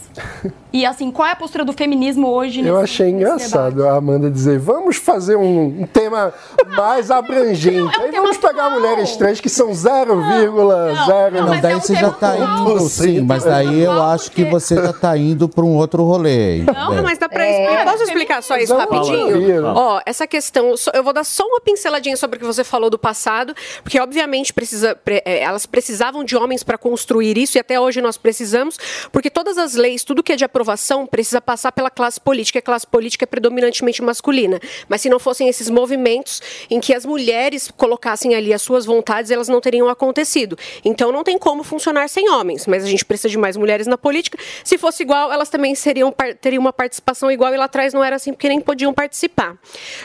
[0.73, 3.95] E assim, qual é a postura do feminismo hoje Eu nesse- achei nesse engraçado a
[3.97, 6.33] Amanda dizer, vamos fazer um, um tema
[6.77, 7.99] mais abrangente.
[7.99, 11.31] Aí vamos pegar mulheres trans que são 0,0.
[11.33, 15.17] Não, daí você já tá indo, sim, mas daí eu acho que você já tá
[15.17, 16.59] indo para um outro rolê.
[16.63, 17.03] Não, entendeu?
[17.03, 17.51] mas dá pra É.
[17.63, 17.91] explicar.
[17.91, 19.65] Posso explicar só isso rapidinho?
[19.65, 22.97] Ó, essa questão, eu vou dar só uma pinceladinha sobre o que você falou do
[22.97, 25.65] passado, porque obviamente precisa, pre- é, elas
[26.01, 28.75] precisavam de homens para construir isso e até hoje nós precisamos,
[29.11, 32.57] porque todas as leis, tudo que é de aprovação precisa passar pela classe política.
[32.57, 34.59] A classe política é predominantemente masculina.
[34.89, 36.41] Mas se não fossem esses movimentos
[36.71, 40.57] em que as mulheres colocassem ali as suas vontades, elas não teriam acontecido.
[40.83, 43.97] Então não tem como funcionar sem homens, mas a gente precisa de mais mulheres na
[43.97, 44.39] política.
[44.63, 46.11] Se fosse igual, elas também seriam
[46.41, 49.55] teriam uma participação igual e lá atrás não era assim porque nem podiam participar.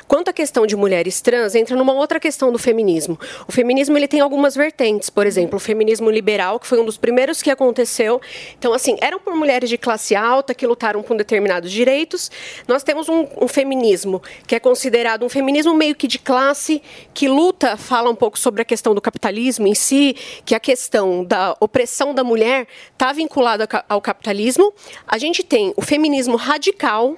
[0.06, 3.18] Quanto à questão de mulheres trans, entra numa outra questão do feminismo.
[3.48, 6.96] O feminismo ele tem algumas vertentes, por exemplo, o feminismo liberal, que foi um dos
[6.96, 8.20] primeiros que aconteceu.
[8.58, 12.30] Então, assim, eram por mulheres de classe alta que lutaram por determinados direitos.
[12.66, 16.82] Nós temos um, um feminismo que é considerado um feminismo meio que de classe,
[17.12, 21.24] que luta, fala um pouco sobre a questão do capitalismo em si, que a questão
[21.24, 24.72] da opressão da mulher está vinculada ao capitalismo.
[25.06, 27.16] A gente tem o feminismo radical,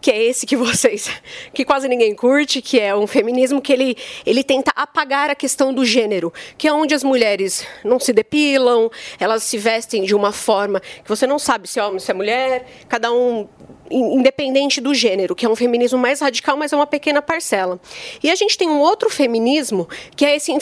[0.00, 1.10] que é esse que vocês,
[1.52, 5.72] que quase ninguém curte, que é um feminismo que ele, ele tenta apagar a questão
[5.72, 10.32] do gênero, que é onde as mulheres não se depilam, elas se vestem de uma
[10.32, 13.48] forma que você não sabe se é homem, se é mulher, cada um
[13.90, 17.80] in- independente do gênero, que é um feminismo mais radical, mas é uma pequena parcela.
[18.22, 20.52] E a gente tem um outro feminismo, que é esse,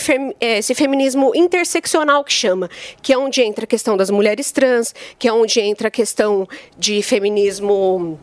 [0.41, 2.71] é esse feminismo interseccional que chama,
[3.03, 6.49] que é onde entra a questão das mulheres trans, que é onde entra a questão
[6.79, 8.19] de feminismo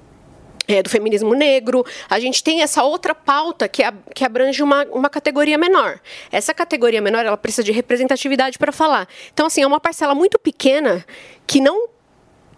[0.68, 1.86] é, do feminismo negro.
[2.10, 6.00] A gente tem essa outra pauta que, a- que abrange uma, uma categoria menor.
[6.32, 9.08] Essa categoria menor ela precisa de representatividade para falar.
[9.34, 11.06] Então, assim, é uma parcela muito pequena
[11.46, 11.88] que não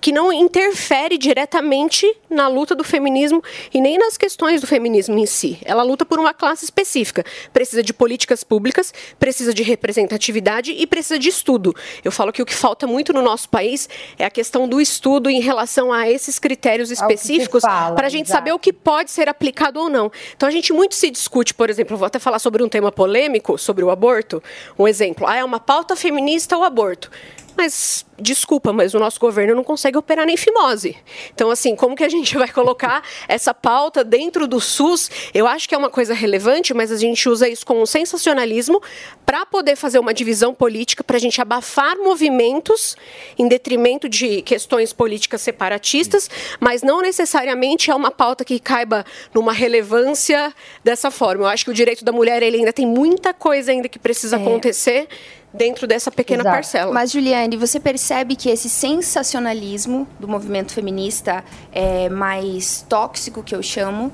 [0.02, 3.44] que não interfere diretamente na luta do feminismo
[3.74, 5.58] e nem nas questões do feminismo em si.
[5.64, 7.24] Ela luta por uma classe específica.
[7.54, 11.76] Precisa de políticas públicas, precisa de representatividade e precisa de estudo.
[12.04, 15.30] Eu falo que o que falta muito no nosso país é a questão do estudo
[15.30, 18.40] em relação a esses critérios específicos para a gente exato.
[18.40, 20.12] saber o que pode ser aplicado ou não.
[20.36, 23.58] Então a gente muito se discute, por exemplo, vou até falar sobre um tema polêmico,
[23.58, 24.42] sobre o aborto.
[24.78, 27.10] Um exemplo, ah, é uma pauta feminista o aborto.
[27.58, 30.98] Mas, desculpa, mas o nosso governo não consegue operar nem fimose.
[31.34, 35.10] Então, assim, como que a gente vai colocar essa pauta dentro do SUS?
[35.34, 38.82] Eu acho que é uma coisa relevante, mas a gente usa isso como um sensacionalismo
[39.26, 42.98] para poder fazer uma divisão política, para a gente abafar movimentos
[43.38, 46.30] em detrimento de questões políticas separatistas,
[46.60, 50.54] mas não necessariamente é uma pauta que caiba numa relevância
[50.84, 51.46] dessa forma.
[51.46, 54.36] Eu acho que o direito da mulher ele ainda tem muita coisa ainda que precisa
[54.38, 55.08] acontecer
[55.56, 56.56] dentro dessa pequena Exato.
[56.56, 56.94] parcela.
[56.94, 63.64] Mas, Juliane, você percebe que esse sensacionalismo do movimento feminista é mais tóxico, que eu
[63.64, 64.12] chamo,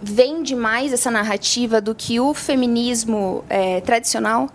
[0.00, 4.48] vende mais essa narrativa do que o feminismo é, tradicional?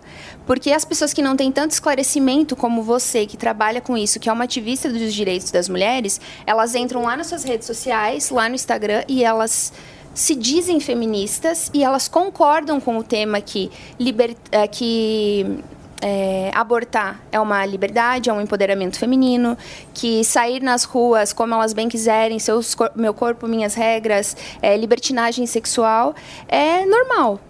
[0.46, 4.28] Porque as pessoas que não têm tanto esclarecimento como você, que trabalha com isso, que
[4.28, 8.48] é uma ativista dos direitos das mulheres, elas entram lá nas suas redes sociais, lá
[8.48, 9.72] no Instagram, e elas
[10.14, 15.58] se dizem feministas e elas concordam com o tema que, liber, é, que
[16.06, 19.56] é, abortar é uma liberdade, é um empoderamento feminino,
[19.94, 25.46] que sair nas ruas como elas bem quiserem, seus meu corpo, minhas regras, é, libertinagem
[25.46, 26.14] sexual,
[26.46, 27.40] é normal.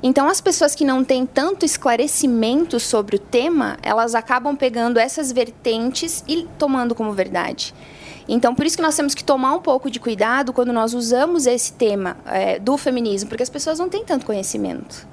[0.00, 5.32] Então, as pessoas que não têm tanto esclarecimento sobre o tema, elas acabam pegando essas
[5.32, 7.74] vertentes e tomando como verdade.
[8.28, 11.46] Então, por isso que nós temos que tomar um pouco de cuidado quando nós usamos
[11.46, 15.04] esse tema é, do feminismo, porque as pessoas não têm tanto conhecimento.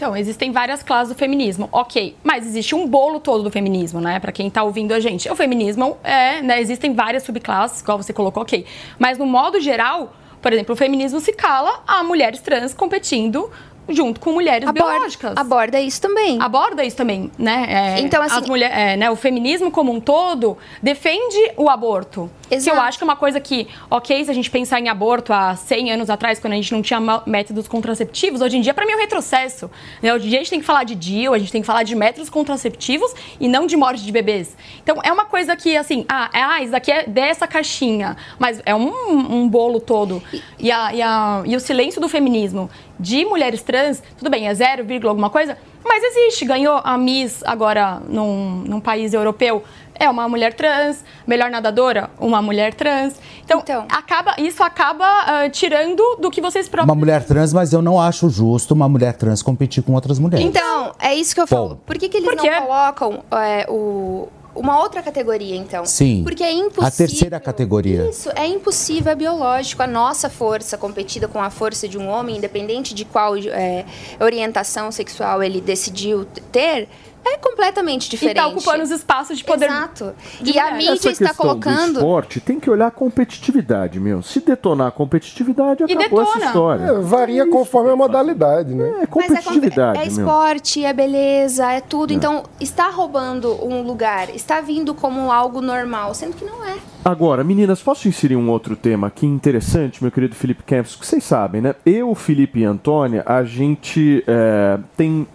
[0.00, 4.18] Então, existem várias classes do feminismo, ok, mas existe um bolo todo do feminismo, né?
[4.18, 5.28] Para quem está ouvindo a gente.
[5.28, 6.58] O feminismo é, né?
[6.58, 8.64] Existem várias subclasses, igual você colocou, ok.
[8.98, 13.50] Mas no modo geral, por exemplo, o feminismo se cala a mulheres trans competindo
[13.92, 15.36] junto com mulheres Aborda- biológicas.
[15.36, 16.40] Aborda isso também.
[16.40, 17.66] Aborda isso também, né?
[17.96, 22.30] É, Então, assim- as mulher- é, né, o feminismo como um todo defende o aborto.
[22.48, 25.32] Que eu acho que é uma coisa que, ok, se a gente pensar em aborto
[25.32, 28.84] há 100 anos atrás, quando a gente não tinha métodos contraceptivos, hoje em dia, para
[28.84, 29.70] mim, é um retrocesso.
[30.02, 30.12] Né?
[30.12, 31.84] Hoje em dia, a gente tem que falar de DIU, a gente tem que falar
[31.84, 34.56] de métodos contraceptivos e não de morte de bebês.
[34.82, 38.60] Então, é uma coisa que, assim, ah, é, ah isso daqui é dessa caixinha, mas
[38.66, 40.20] é um, um bolo todo.
[40.58, 42.68] E, a- e a- e o silêncio do feminismo
[43.00, 46.44] de mulheres trans, tudo bem, é 0, vírgula alguma coisa, mas existe.
[46.44, 49.62] Ganhou a Miss agora num, num país europeu.
[49.94, 53.20] É uma mulher trans, melhor nadadora, uma mulher trans.
[53.44, 56.88] Então, acaba, isso acaba ah, tirando do que vocês próprios.
[56.88, 60.46] Uma mulher trans, mas eu não acho justo uma mulher trans competir com outras mulheres.
[60.46, 61.70] Então, é isso que eu falo.
[61.70, 61.80] Bom.
[61.84, 64.28] Por que, que eles não colocam é, o,
[64.60, 65.86] uma outra categoria, então?
[65.86, 66.22] Sim.
[66.22, 66.86] Porque é impossível.
[66.86, 68.08] A terceira categoria.
[68.10, 69.82] Isso, é impossível, é biológico.
[69.82, 73.86] A nossa força competida com a força de um homem, independente de qual é,
[74.20, 76.88] orientação sexual ele decidiu ter,
[77.24, 78.36] é completamente E diferente.
[78.36, 79.66] tá ocupando os espaços de poder.
[79.66, 80.14] Exato.
[80.40, 80.76] de E a mulher.
[80.78, 81.98] mídia Essa está questão do colocando.
[81.98, 84.22] esporte tem que olhar a competitividade, meu.
[84.22, 86.84] Se detonar a competitividade, acabou essa história.
[86.84, 88.88] É, varia conforme a modalidade, né?
[88.88, 90.10] É Mas é, competitividade, é meu.
[90.10, 92.12] esporte, é beleza, é tudo.
[92.12, 96.76] Então, está roubando um lugar, está vindo como algo normal, sendo que não é.
[97.04, 101.24] Agora, meninas, posso inserir um outro tema aqui interessante, meu querido Felipe Campos, que vocês
[101.24, 101.74] sabem, né?
[101.86, 105.26] Eu, Felipe e Antônia, a gente é, tem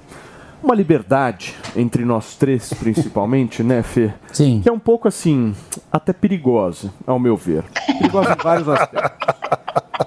[0.65, 4.11] uma liberdade entre nós três, principalmente, né, Fê?
[4.33, 4.61] Sim.
[4.61, 5.55] Que é um pouco assim,
[5.91, 7.63] até perigosa, ao meu ver.
[7.99, 9.27] Perigosa em vários aspectos.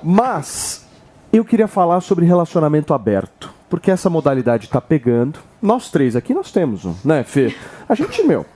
[0.02, 0.86] Mas
[1.32, 5.38] eu queria falar sobre relacionamento aberto, porque essa modalidade tá pegando.
[5.60, 7.54] Nós três aqui nós temos um, né, Fê?
[7.88, 8.46] A gente, meu,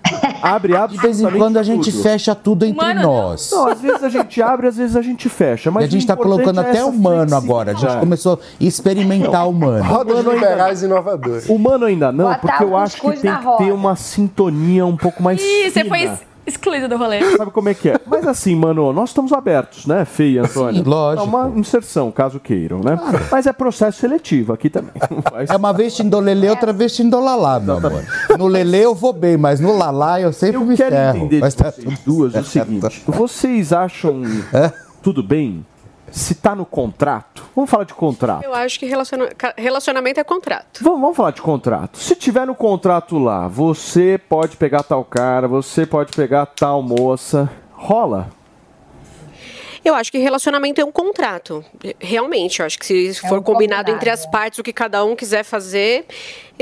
[0.43, 0.97] abre, abre.
[0.97, 3.51] De vez em quando a gente fecha tudo entre Mano, nós.
[3.51, 5.71] Não, às vezes a gente abre, às vezes a gente fecha.
[5.71, 7.71] Mas e a gente tá importante colocando é até humano agora.
[7.71, 8.01] A gente flexibilidade.
[8.01, 9.85] começou a experimentar o humano.
[9.85, 11.49] Rodas Humano ainda liberais inovadores.
[11.49, 15.41] Humano ainda não, porque eu acho que tem que ter uma sintonia um pouco mais
[15.41, 15.89] Ih, você fina.
[15.89, 17.37] foi ex- excluída do rolê.
[17.37, 18.01] Sabe como é que é?
[18.07, 20.83] Mas assim, mano, nós estamos abertos, né, Fê e Antônio?
[20.85, 21.25] Sim, lógico.
[21.27, 22.99] É uma inserção, caso queiram, né?
[23.31, 24.93] Mas é processo seletivo aqui também.
[25.31, 28.05] Faz- É uma vez tindo lelê, outra vez tindo lalá, meu amor.
[28.39, 31.17] No lelê eu vou bem, mas no lalá eu sempre me Quero ferro.
[31.19, 33.03] entender Mas de tá vocês duas o seguinte.
[33.07, 34.23] Vocês acham
[35.03, 35.65] tudo bem
[36.13, 37.43] se tá no contrato?
[37.57, 38.45] Vamos falar de contrato.
[38.45, 40.85] Eu acho que relaciona- relacionamento é contrato.
[40.85, 41.99] Vamos, vamos falar de contrato.
[41.99, 47.51] Se tiver no contrato lá, você pode pegar tal cara, você pode pegar tal moça.
[47.73, 48.31] Rola.
[49.85, 51.65] Eu acho que relacionamento é um contrato.
[51.99, 55.05] Realmente, eu acho que se for um combinado combinado, entre as partes o que cada
[55.05, 56.07] um quiser fazer,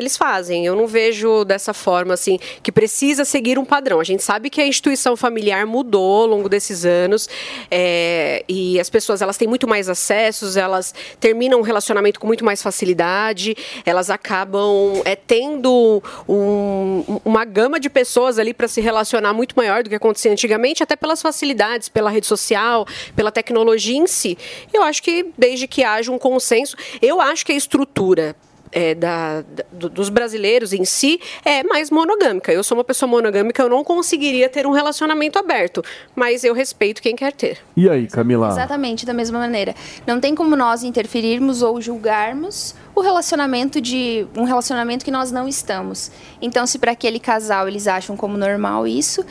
[0.01, 0.67] eles fazem.
[0.67, 4.01] Eu não vejo dessa forma assim que precisa seguir um padrão.
[4.01, 7.29] A gente sabe que a instituição familiar mudou ao longo desses anos
[7.71, 12.45] é, e as pessoas elas têm muito mais acessos, elas terminam um relacionamento com muito
[12.45, 19.33] mais facilidade, elas acabam é, tendo um- uma gama de pessoas ali para se relacionar
[19.33, 24.07] muito maior do que acontecia antigamente, até pelas facilidades, pela rede social, pela tecnologia em
[24.07, 24.37] si.
[24.73, 28.35] Eu acho que desde que haja um consenso, eu acho que a estrutura
[28.73, 32.53] é, da- da- do- dos brasileiros em si é mais monogâmica.
[32.53, 35.83] Eu sou uma pessoa monogâmica, eu não conseguiria ter um relacionamento aberto,
[36.15, 37.59] mas eu respeito quem quer ter.
[37.77, 38.49] E aí, Camila?
[38.49, 39.75] Exatamente, da mesma maneira.
[40.07, 45.49] Não tem como nós interferirmos ou julgarmos o relacionamento de um relacionamento que nós não
[45.49, 46.11] estamos.
[46.43, 49.25] Então, se para aquele casal eles acham como normal isso,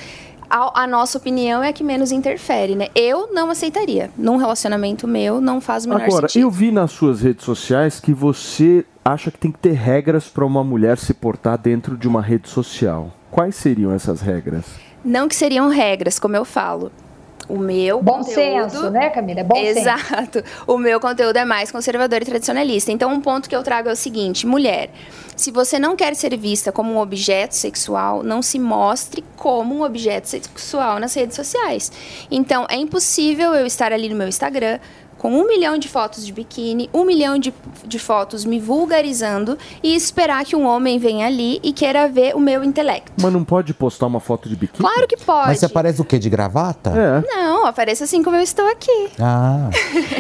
[0.49, 2.87] a, a nossa opinião é a que menos interfere, né?
[2.95, 4.09] Eu não aceitaria.
[4.17, 6.43] Num relacionamento meu, não faz o menor Agora, sentido.
[6.43, 10.45] eu vi nas suas redes sociais que você acha que tem que ter regras para
[10.45, 13.11] uma mulher se portar dentro de uma rede social.
[13.29, 14.65] Quais seriam essas regras?
[15.03, 16.91] Não que seriam regras, como eu falo.
[17.49, 18.69] O meu Bom conteúdo...
[18.69, 19.43] senso, né, Camila?
[19.43, 19.79] Bom senso.
[19.79, 20.43] Exato.
[20.67, 22.91] O meu conteúdo é mais conservador e tradicionalista.
[22.91, 24.91] Então, um ponto que eu trago é o seguinte: mulher,
[25.35, 29.81] se você não quer ser vista como um objeto sexual, não se mostre como um
[29.81, 31.91] objeto sexual nas redes sociais.
[32.29, 34.79] Então, é impossível eu estar ali no meu Instagram
[35.19, 37.53] com um milhão de fotos de biquíni, um milhão de,
[37.85, 42.39] de fotos me vulgarizando e esperar que um homem venha ali e queira ver o
[42.39, 43.11] meu intelecto.
[43.21, 44.79] Mas não pode postar uma foto de biquíni?
[44.89, 45.49] Claro que pode.
[45.49, 46.17] Mas você aparece o quê?
[46.17, 46.89] De gravata?
[46.91, 47.21] É.
[47.35, 49.09] Não, apareça assim como eu estou aqui.
[49.19, 49.69] Ah.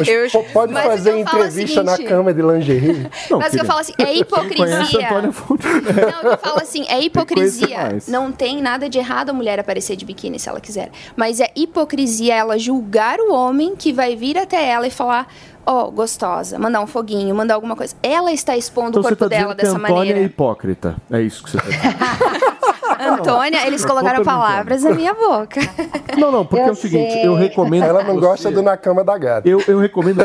[0.05, 3.07] Eu- Pode mas fazer eu entrevista na seguinte- cama de lingerie?
[3.31, 4.67] Mas o que eu falo assim, é hipocrisia.
[4.67, 7.97] Não, o que eu falo assim, é hipocrisia.
[8.07, 10.91] Não tem nada de errado a mulher aparecer de biquíni se ela quiser.
[11.15, 15.27] Mas é hipocrisia ela julgar o homem que vai vir até ela e falar.
[15.65, 17.95] Ó, gostosa, mandar um foguinho, mandar alguma coisa.
[18.01, 20.19] Ela está expondo Então o corpo tá dela dessa Antônia é maneira.
[20.21, 20.95] hipócrita.
[21.11, 22.49] É isso que você tá dizendo.
[22.99, 25.59] Antônia, eles Eu colocaram palavras na minha boca.
[26.17, 27.83] Não, não, porque é o seguinte, eu recomendo.
[27.83, 29.47] Ela não gosta do na cama da gata.
[29.47, 30.19] Eu, eu recomendo.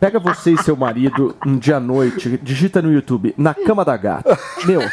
[0.00, 3.96] Pega você e seu marido um dia à noite, digita no YouTube, na cama da
[3.96, 4.36] gata.
[4.64, 4.84] Meu, um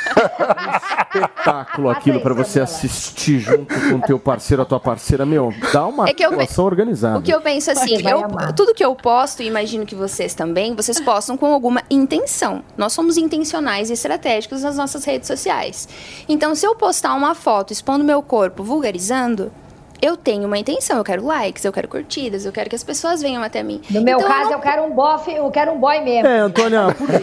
[1.17, 5.25] espetáculo aquilo pra você assistir junto com teu parceiro, a tua parceira.
[5.25, 7.17] Meu, dá uma É eu- relação organizada.
[7.17, 10.75] O que eu penso assim, eu- tudo que eu posto, e imagino que vocês também,
[10.75, 12.61] vocês postam com alguma intenção.
[12.77, 15.89] Nós somos intencionais e estratégicos nas nossas redes sociais.
[16.27, 19.51] Então, se eu postar uma foto expondo meu corpo, vulgarizando,
[20.01, 20.97] eu tenho uma intenção.
[20.97, 23.81] Eu quero likes, eu quero curtidas, eu quero que as pessoas venham até mim.
[23.89, 26.27] No meu Então, caso, não- eu quero um bofe, eu quero um boy mesmo.
[26.27, 27.19] É, Antônia, por, que-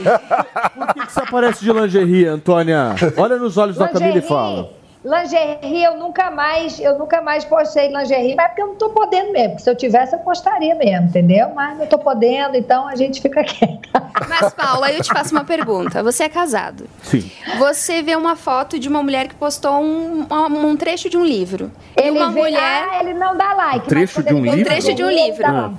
[0.78, 2.94] por que, que você aparece de lingerie, Antônia?
[3.16, 4.70] Olha nos olhos da Camila e fala.
[5.10, 8.88] Lingerie, eu nunca mais, eu nunca mais postei lingerie, mas é porque eu não tô
[8.90, 9.50] podendo mesmo.
[9.50, 11.50] Porque se eu tivesse, eu postaria mesmo, entendeu?
[11.54, 13.88] Mas não tô podendo, então a gente fica quieto.
[14.28, 16.02] Mas, Paula, eu te faço uma pergunta.
[16.02, 16.88] Você é casado.
[17.04, 17.30] Sim.
[17.58, 21.24] Você vê uma foto de uma mulher que postou um, um- um trecho de um
[21.24, 21.70] livro.
[21.96, 22.88] e Ele uma vê- mulher.
[22.90, 23.86] ah, ele não dá like.
[23.86, 24.64] Trecho de um Um livro?
[24.64, 25.46] trecho de um livro.
[25.46, 25.70] Ah.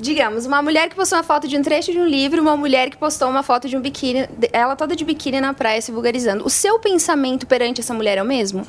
[0.00, 2.88] Digamos, uma mulher que postou uma foto de um trecho de um livro, uma mulher
[2.88, 6.46] que postou uma foto de um biquíni, ela toda de biquíni na praia se vulgarizando.
[6.46, 8.64] O seu pensamento perante essa mulher é o mesmo?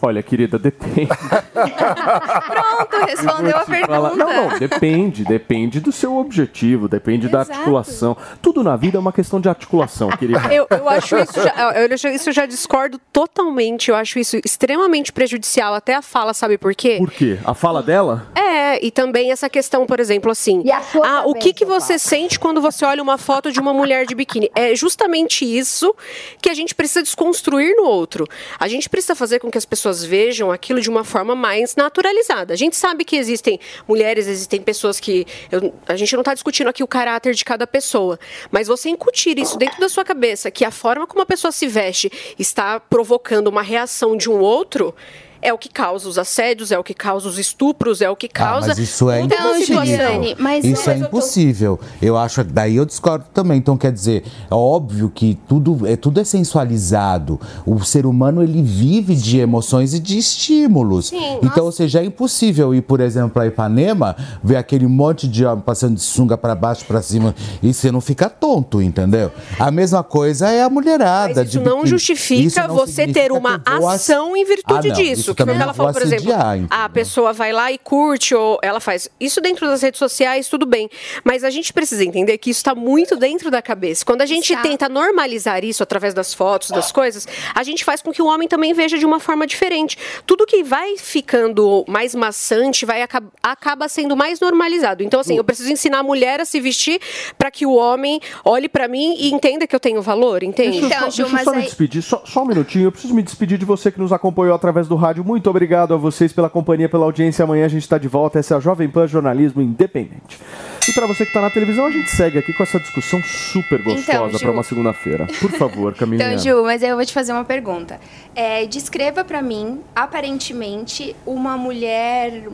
[0.00, 1.08] Olha, querida, depende.
[1.52, 4.16] Pronto, respondeu a te falar- pergunta.
[4.16, 5.24] Não, não, depende.
[5.24, 7.52] Depende do seu objetivo, depende da Exato.
[7.58, 8.16] articulação.
[8.40, 10.52] Tudo na vida é uma questão de articulação, querida.
[10.52, 13.90] Eu, eu acho isso já, eu, acho isso eu já discordo totalmente.
[13.90, 15.74] Eu acho isso extremamente prejudicial.
[15.74, 16.96] Até a fala, sabe por quê?
[16.98, 17.38] Por quê?
[17.44, 18.26] A fala dela?
[18.34, 20.62] É, e também essa questão, por exemplo, assim.
[21.04, 24.14] ah, o que, que você sente quando você olha uma foto de uma mulher de
[24.14, 24.50] biquíni?
[24.54, 25.94] É justamente isso
[26.40, 28.26] que a gente precisa desconstruir no outro.
[28.58, 32.52] A gente precisa fazer com que as pessoas vejam aquilo de uma forma mais naturalizada.
[32.54, 35.26] A gente sabe que existem mulheres, existem pessoas que.
[35.50, 38.18] eu- a gente não está discutindo aqui o caráter de cada pessoa.
[38.50, 41.66] Mas você incutir isso dentro da sua cabeça, que a forma como a pessoa se
[41.66, 44.94] veste está provocando uma reação de um outro.
[45.40, 48.26] É o que causa os assédios, é o que causa os estupros, é o que
[48.26, 48.68] Ah, causa.
[48.68, 50.34] mas isso é impossível.
[50.38, 51.80] mas- isso é mas eu tô- impossível.
[52.02, 53.58] Eu acho, daí eu discordo também.
[53.58, 57.40] Então, quer dizer, é óbvio que tudo é, tudo é sensualizado.
[57.66, 61.06] O ser humano, ele vive de emoções e de estímulos.
[61.08, 65.44] Sim, então, ou seja, é impossível ir, por exemplo, para Ipanema, ver aquele monte de
[65.44, 69.30] homem passando de sunga para baixo, para cima, e você não fica tonto, entendeu?
[69.58, 71.42] A mesma coisa é a mulherada.
[71.42, 75.27] Isso de não justifica Isso não você ter uma ação em virtude Ah, não, disso.
[75.30, 76.24] Isso também ela falou, por exemplo.
[76.32, 76.66] entendeu?
[76.70, 79.08] A pessoa vai lá e curte, ou ela faz.
[79.20, 80.88] Isso dentro das redes sociais, tudo bem.
[81.24, 84.04] Mas a gente precisa entender que isso está muito dentro da cabeça.
[84.04, 88.12] Quando a gente tenta normalizar isso através das fotos, das coisas, a gente faz com
[88.12, 89.96] que o homem também veja de uma forma diferente.
[90.26, 95.02] Tudo que vai ficando mais maçante vai aca- acaba sendo mais normalizado.
[95.02, 97.00] Então, assim, eu preciso ensinar a mulher a se vestir
[97.36, 100.80] para que o homem olhe para mim e entenda que eu tenho valor, entende?
[100.80, 102.84] Deixa eu só, deixa eu só me despedir, só, só um minutinho.
[102.86, 105.17] Eu preciso me despedir de você que nos acompanhou através do rádio.
[105.24, 107.42] Muito obrigado a vocês pela companhia, pela audiência.
[107.44, 108.38] Amanhã a gente está de volta.
[108.38, 110.40] Essa é a Jovem Pan Jornalismo Independente.
[110.88, 113.80] E para você que está na televisão, a gente segue aqui com essa discussão super
[113.80, 115.26] Então, gostosa Ju- para uma segunda-feira.
[115.40, 116.32] Por favor, Camilinha.
[116.34, 118.00] Então, Ju, mas eu vou te fazer uma pergunta.
[118.34, 122.48] É, descreva pra mim, aparentemente, uma mulher.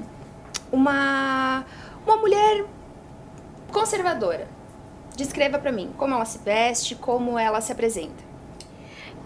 [0.72, 1.64] Uma.
[2.06, 2.64] Uma mulher
[3.72, 4.46] conservadora.
[5.16, 8.23] Descreva pra mim como ela se veste, como ela se apresenta.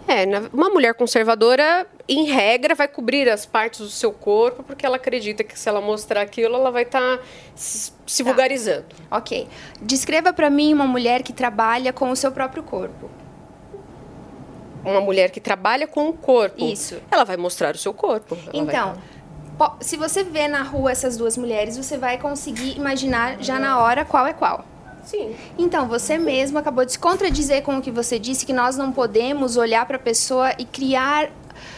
[0.08, 0.24] É,
[0.54, 5.44] uma mulher conservadora, em regra, vai cobrir as partes do seu corpo, porque ela acredita
[5.44, 7.18] que se ela mostrar aquilo, ela vai estar
[7.54, 8.86] se, se vulgarizando.
[9.10, 9.46] Ok.
[9.82, 13.10] Descreva pra mim uma mulher que trabalha com o seu próprio corpo.
[14.82, 16.64] Uma mulher que trabalha com o corpo.
[16.64, 16.98] Isso.
[17.10, 18.34] Ela vai mostrar o seu corpo.
[18.54, 18.94] Então,
[19.58, 23.78] po- se você vê na rua essas duas mulheres, você vai conseguir imaginar já na
[23.78, 24.64] hora qual é qual.
[25.08, 25.34] Sim.
[25.56, 28.92] Então, você mesmo acabou de se contradizer com o que você disse, que nós não
[28.92, 31.30] podemos olhar para a pessoa e criar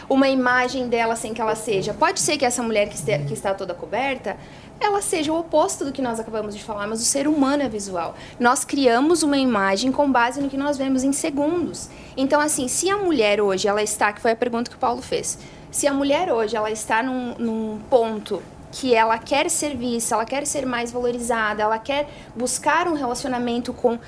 [0.08, 1.94] uma imagem dela sem que ela seja.
[1.94, 4.36] Pode ser que essa mulher que, este- que está toda coberta,
[4.80, 7.68] ela seja o oposto do que nós acabamos de falar, mas o ser humano é
[7.68, 8.16] visual.
[8.40, 11.88] Nós criamos uma imagem com base no que nós vemos em segundos.
[12.16, 15.00] Então, assim, se a mulher hoje, ela está, que foi a pergunta que o Paulo
[15.02, 15.38] fez,
[15.70, 20.24] se a mulher hoje, ela está num, num ponto que ela quer ser vista, ela
[20.24, 23.98] quer ser mais valorizada, ela quer buscar um relacionamento com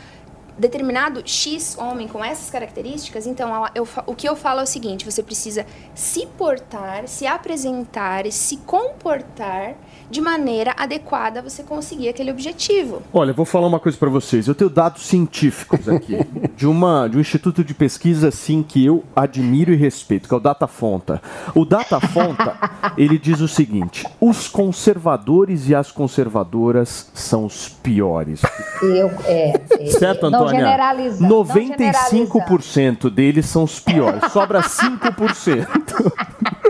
[0.59, 4.67] determinado X homem com essas características, então ela, eu, o que eu falo é o
[4.67, 9.75] seguinte: você precisa se portar, se apresentar, se comportar
[10.13, 13.03] de maneira adequada você conseguir aquele objetivo.
[13.15, 14.47] Olha, eu vou falar uma coisa para vocês.
[14.47, 16.19] Eu tenho dados científicos aqui
[16.55, 20.37] de uma de um instituto de pesquisa assim que eu admiro e respeito, que é
[20.37, 21.23] o Datafonta.
[21.55, 22.55] O Datafonta,
[22.99, 28.43] ele diz o seguinte: os conservadores e as conservadoras são os piores.
[28.83, 30.77] Eu, é, é, Certo, não Antônia?
[31.21, 34.31] não 95% deles são os piores.
[34.31, 36.62] Sobra 5%.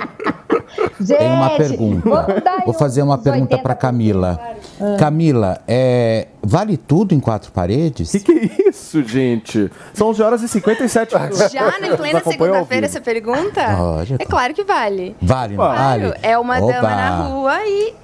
[1.06, 2.42] Tem uma Gente, pergunta.
[2.64, 3.62] Vou fazer uma pergunta 80%.
[3.62, 4.40] para Camila.
[4.80, 4.96] Ah.
[4.98, 8.10] Camila, é, vale tudo em quatro paredes?
[8.12, 9.70] Que que é isso, gente?
[9.94, 11.38] São 11 horas e 57 minutos.
[11.52, 13.72] Já na plena segunda-feira essa pergunta?
[13.76, 14.22] Lógico.
[14.22, 15.16] É claro que vale.
[15.20, 16.14] Vale, não Claro, vale?
[16.22, 16.72] é uma Oba.
[16.72, 17.94] dama na rua e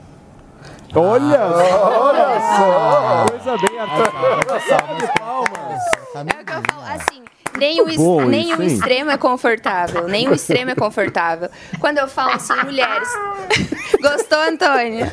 [0.94, 2.56] Olha, olha Ah.
[2.56, 3.26] só.
[3.36, 5.12] Coisa bem, Arthur.
[5.20, 5.82] palmas.
[6.14, 7.17] É o que eu falo, assim,
[7.58, 11.50] nem o, bom nem isso, o extremo é confortável, nem o extremo é confortável.
[11.80, 13.08] Quando eu falo assim, mulheres.
[14.00, 15.10] Gostou, Antônia?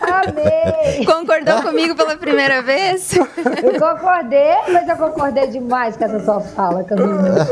[0.00, 1.04] Amei!
[1.04, 3.12] Concordou comigo pela primeira vez?
[3.14, 7.46] Eu concordei, mas eu concordei demais com essa sua fala, Camila.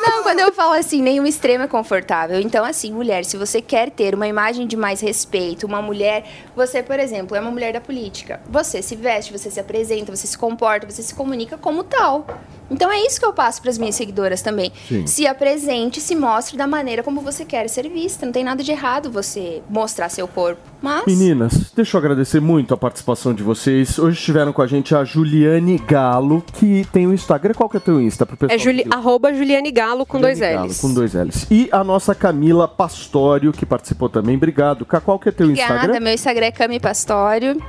[0.00, 2.40] Não, quando eu falo assim, nenhum extremo é confortável.
[2.40, 6.24] Então, assim, mulher, se você quer ter uma imagem de mais respeito, uma mulher.
[6.54, 8.40] Você, por exemplo, é uma mulher da política.
[8.48, 12.26] Você se veste, você se apresenta, você se comporta, você se comunica como tal.
[12.70, 14.70] Então é isso que eu passo para as minhas seguidoras também.
[14.86, 15.06] Sim.
[15.06, 18.26] Se apresente, se mostre da maneira como você quer ser vista.
[18.26, 20.60] Não tem nada de errado você mostrar seu corpo.
[20.80, 21.04] Mas.
[21.16, 23.98] Meninas, deixa eu agradecer muito a participação de vocês.
[23.98, 27.54] Hoje estiveram com a gente a Juliane Galo, que tem o Instagram.
[27.54, 28.26] Qual que é o teu Insta?
[28.26, 30.80] Pro pessoal É Juli, arroba Juliane Galo com dois Juliane Galo, L's.
[30.80, 31.46] com dois L's.
[31.50, 34.36] E a nossa Camila Pastório, que participou também.
[34.36, 34.84] Obrigado.
[34.84, 36.00] Cá, qual que é teu Obrigada, Instagram?
[36.00, 37.62] meu Instagram é Cami Pastório.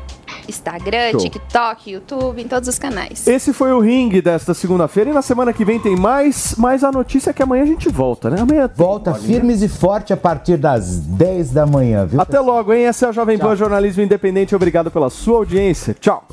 [0.47, 1.22] Instagram, Show.
[1.22, 3.27] TikTok, YouTube, em todos os canais.
[3.27, 6.91] Esse foi o ringue desta segunda-feira e na semana que vem tem mais, mas a
[6.91, 8.41] notícia é que amanhã a gente volta, né?
[8.41, 12.19] Amanhã tem Volta firmes e forte a partir das 10 da manhã, viu?
[12.22, 12.85] Até logo, hein?
[12.85, 14.56] Essa é a Jovem Pan Jornalismo Independente.
[14.56, 15.95] Obrigado pela sua audiência.
[15.99, 16.26] Tchau.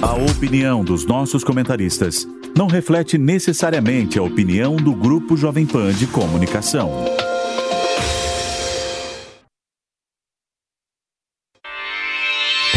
[0.00, 2.26] A opinião dos nossos comentaristas
[2.56, 6.90] não reflete necessariamente a opinião do Grupo Jovem Pan de Comunicação.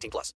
[0.00, 0.34] 18 plus.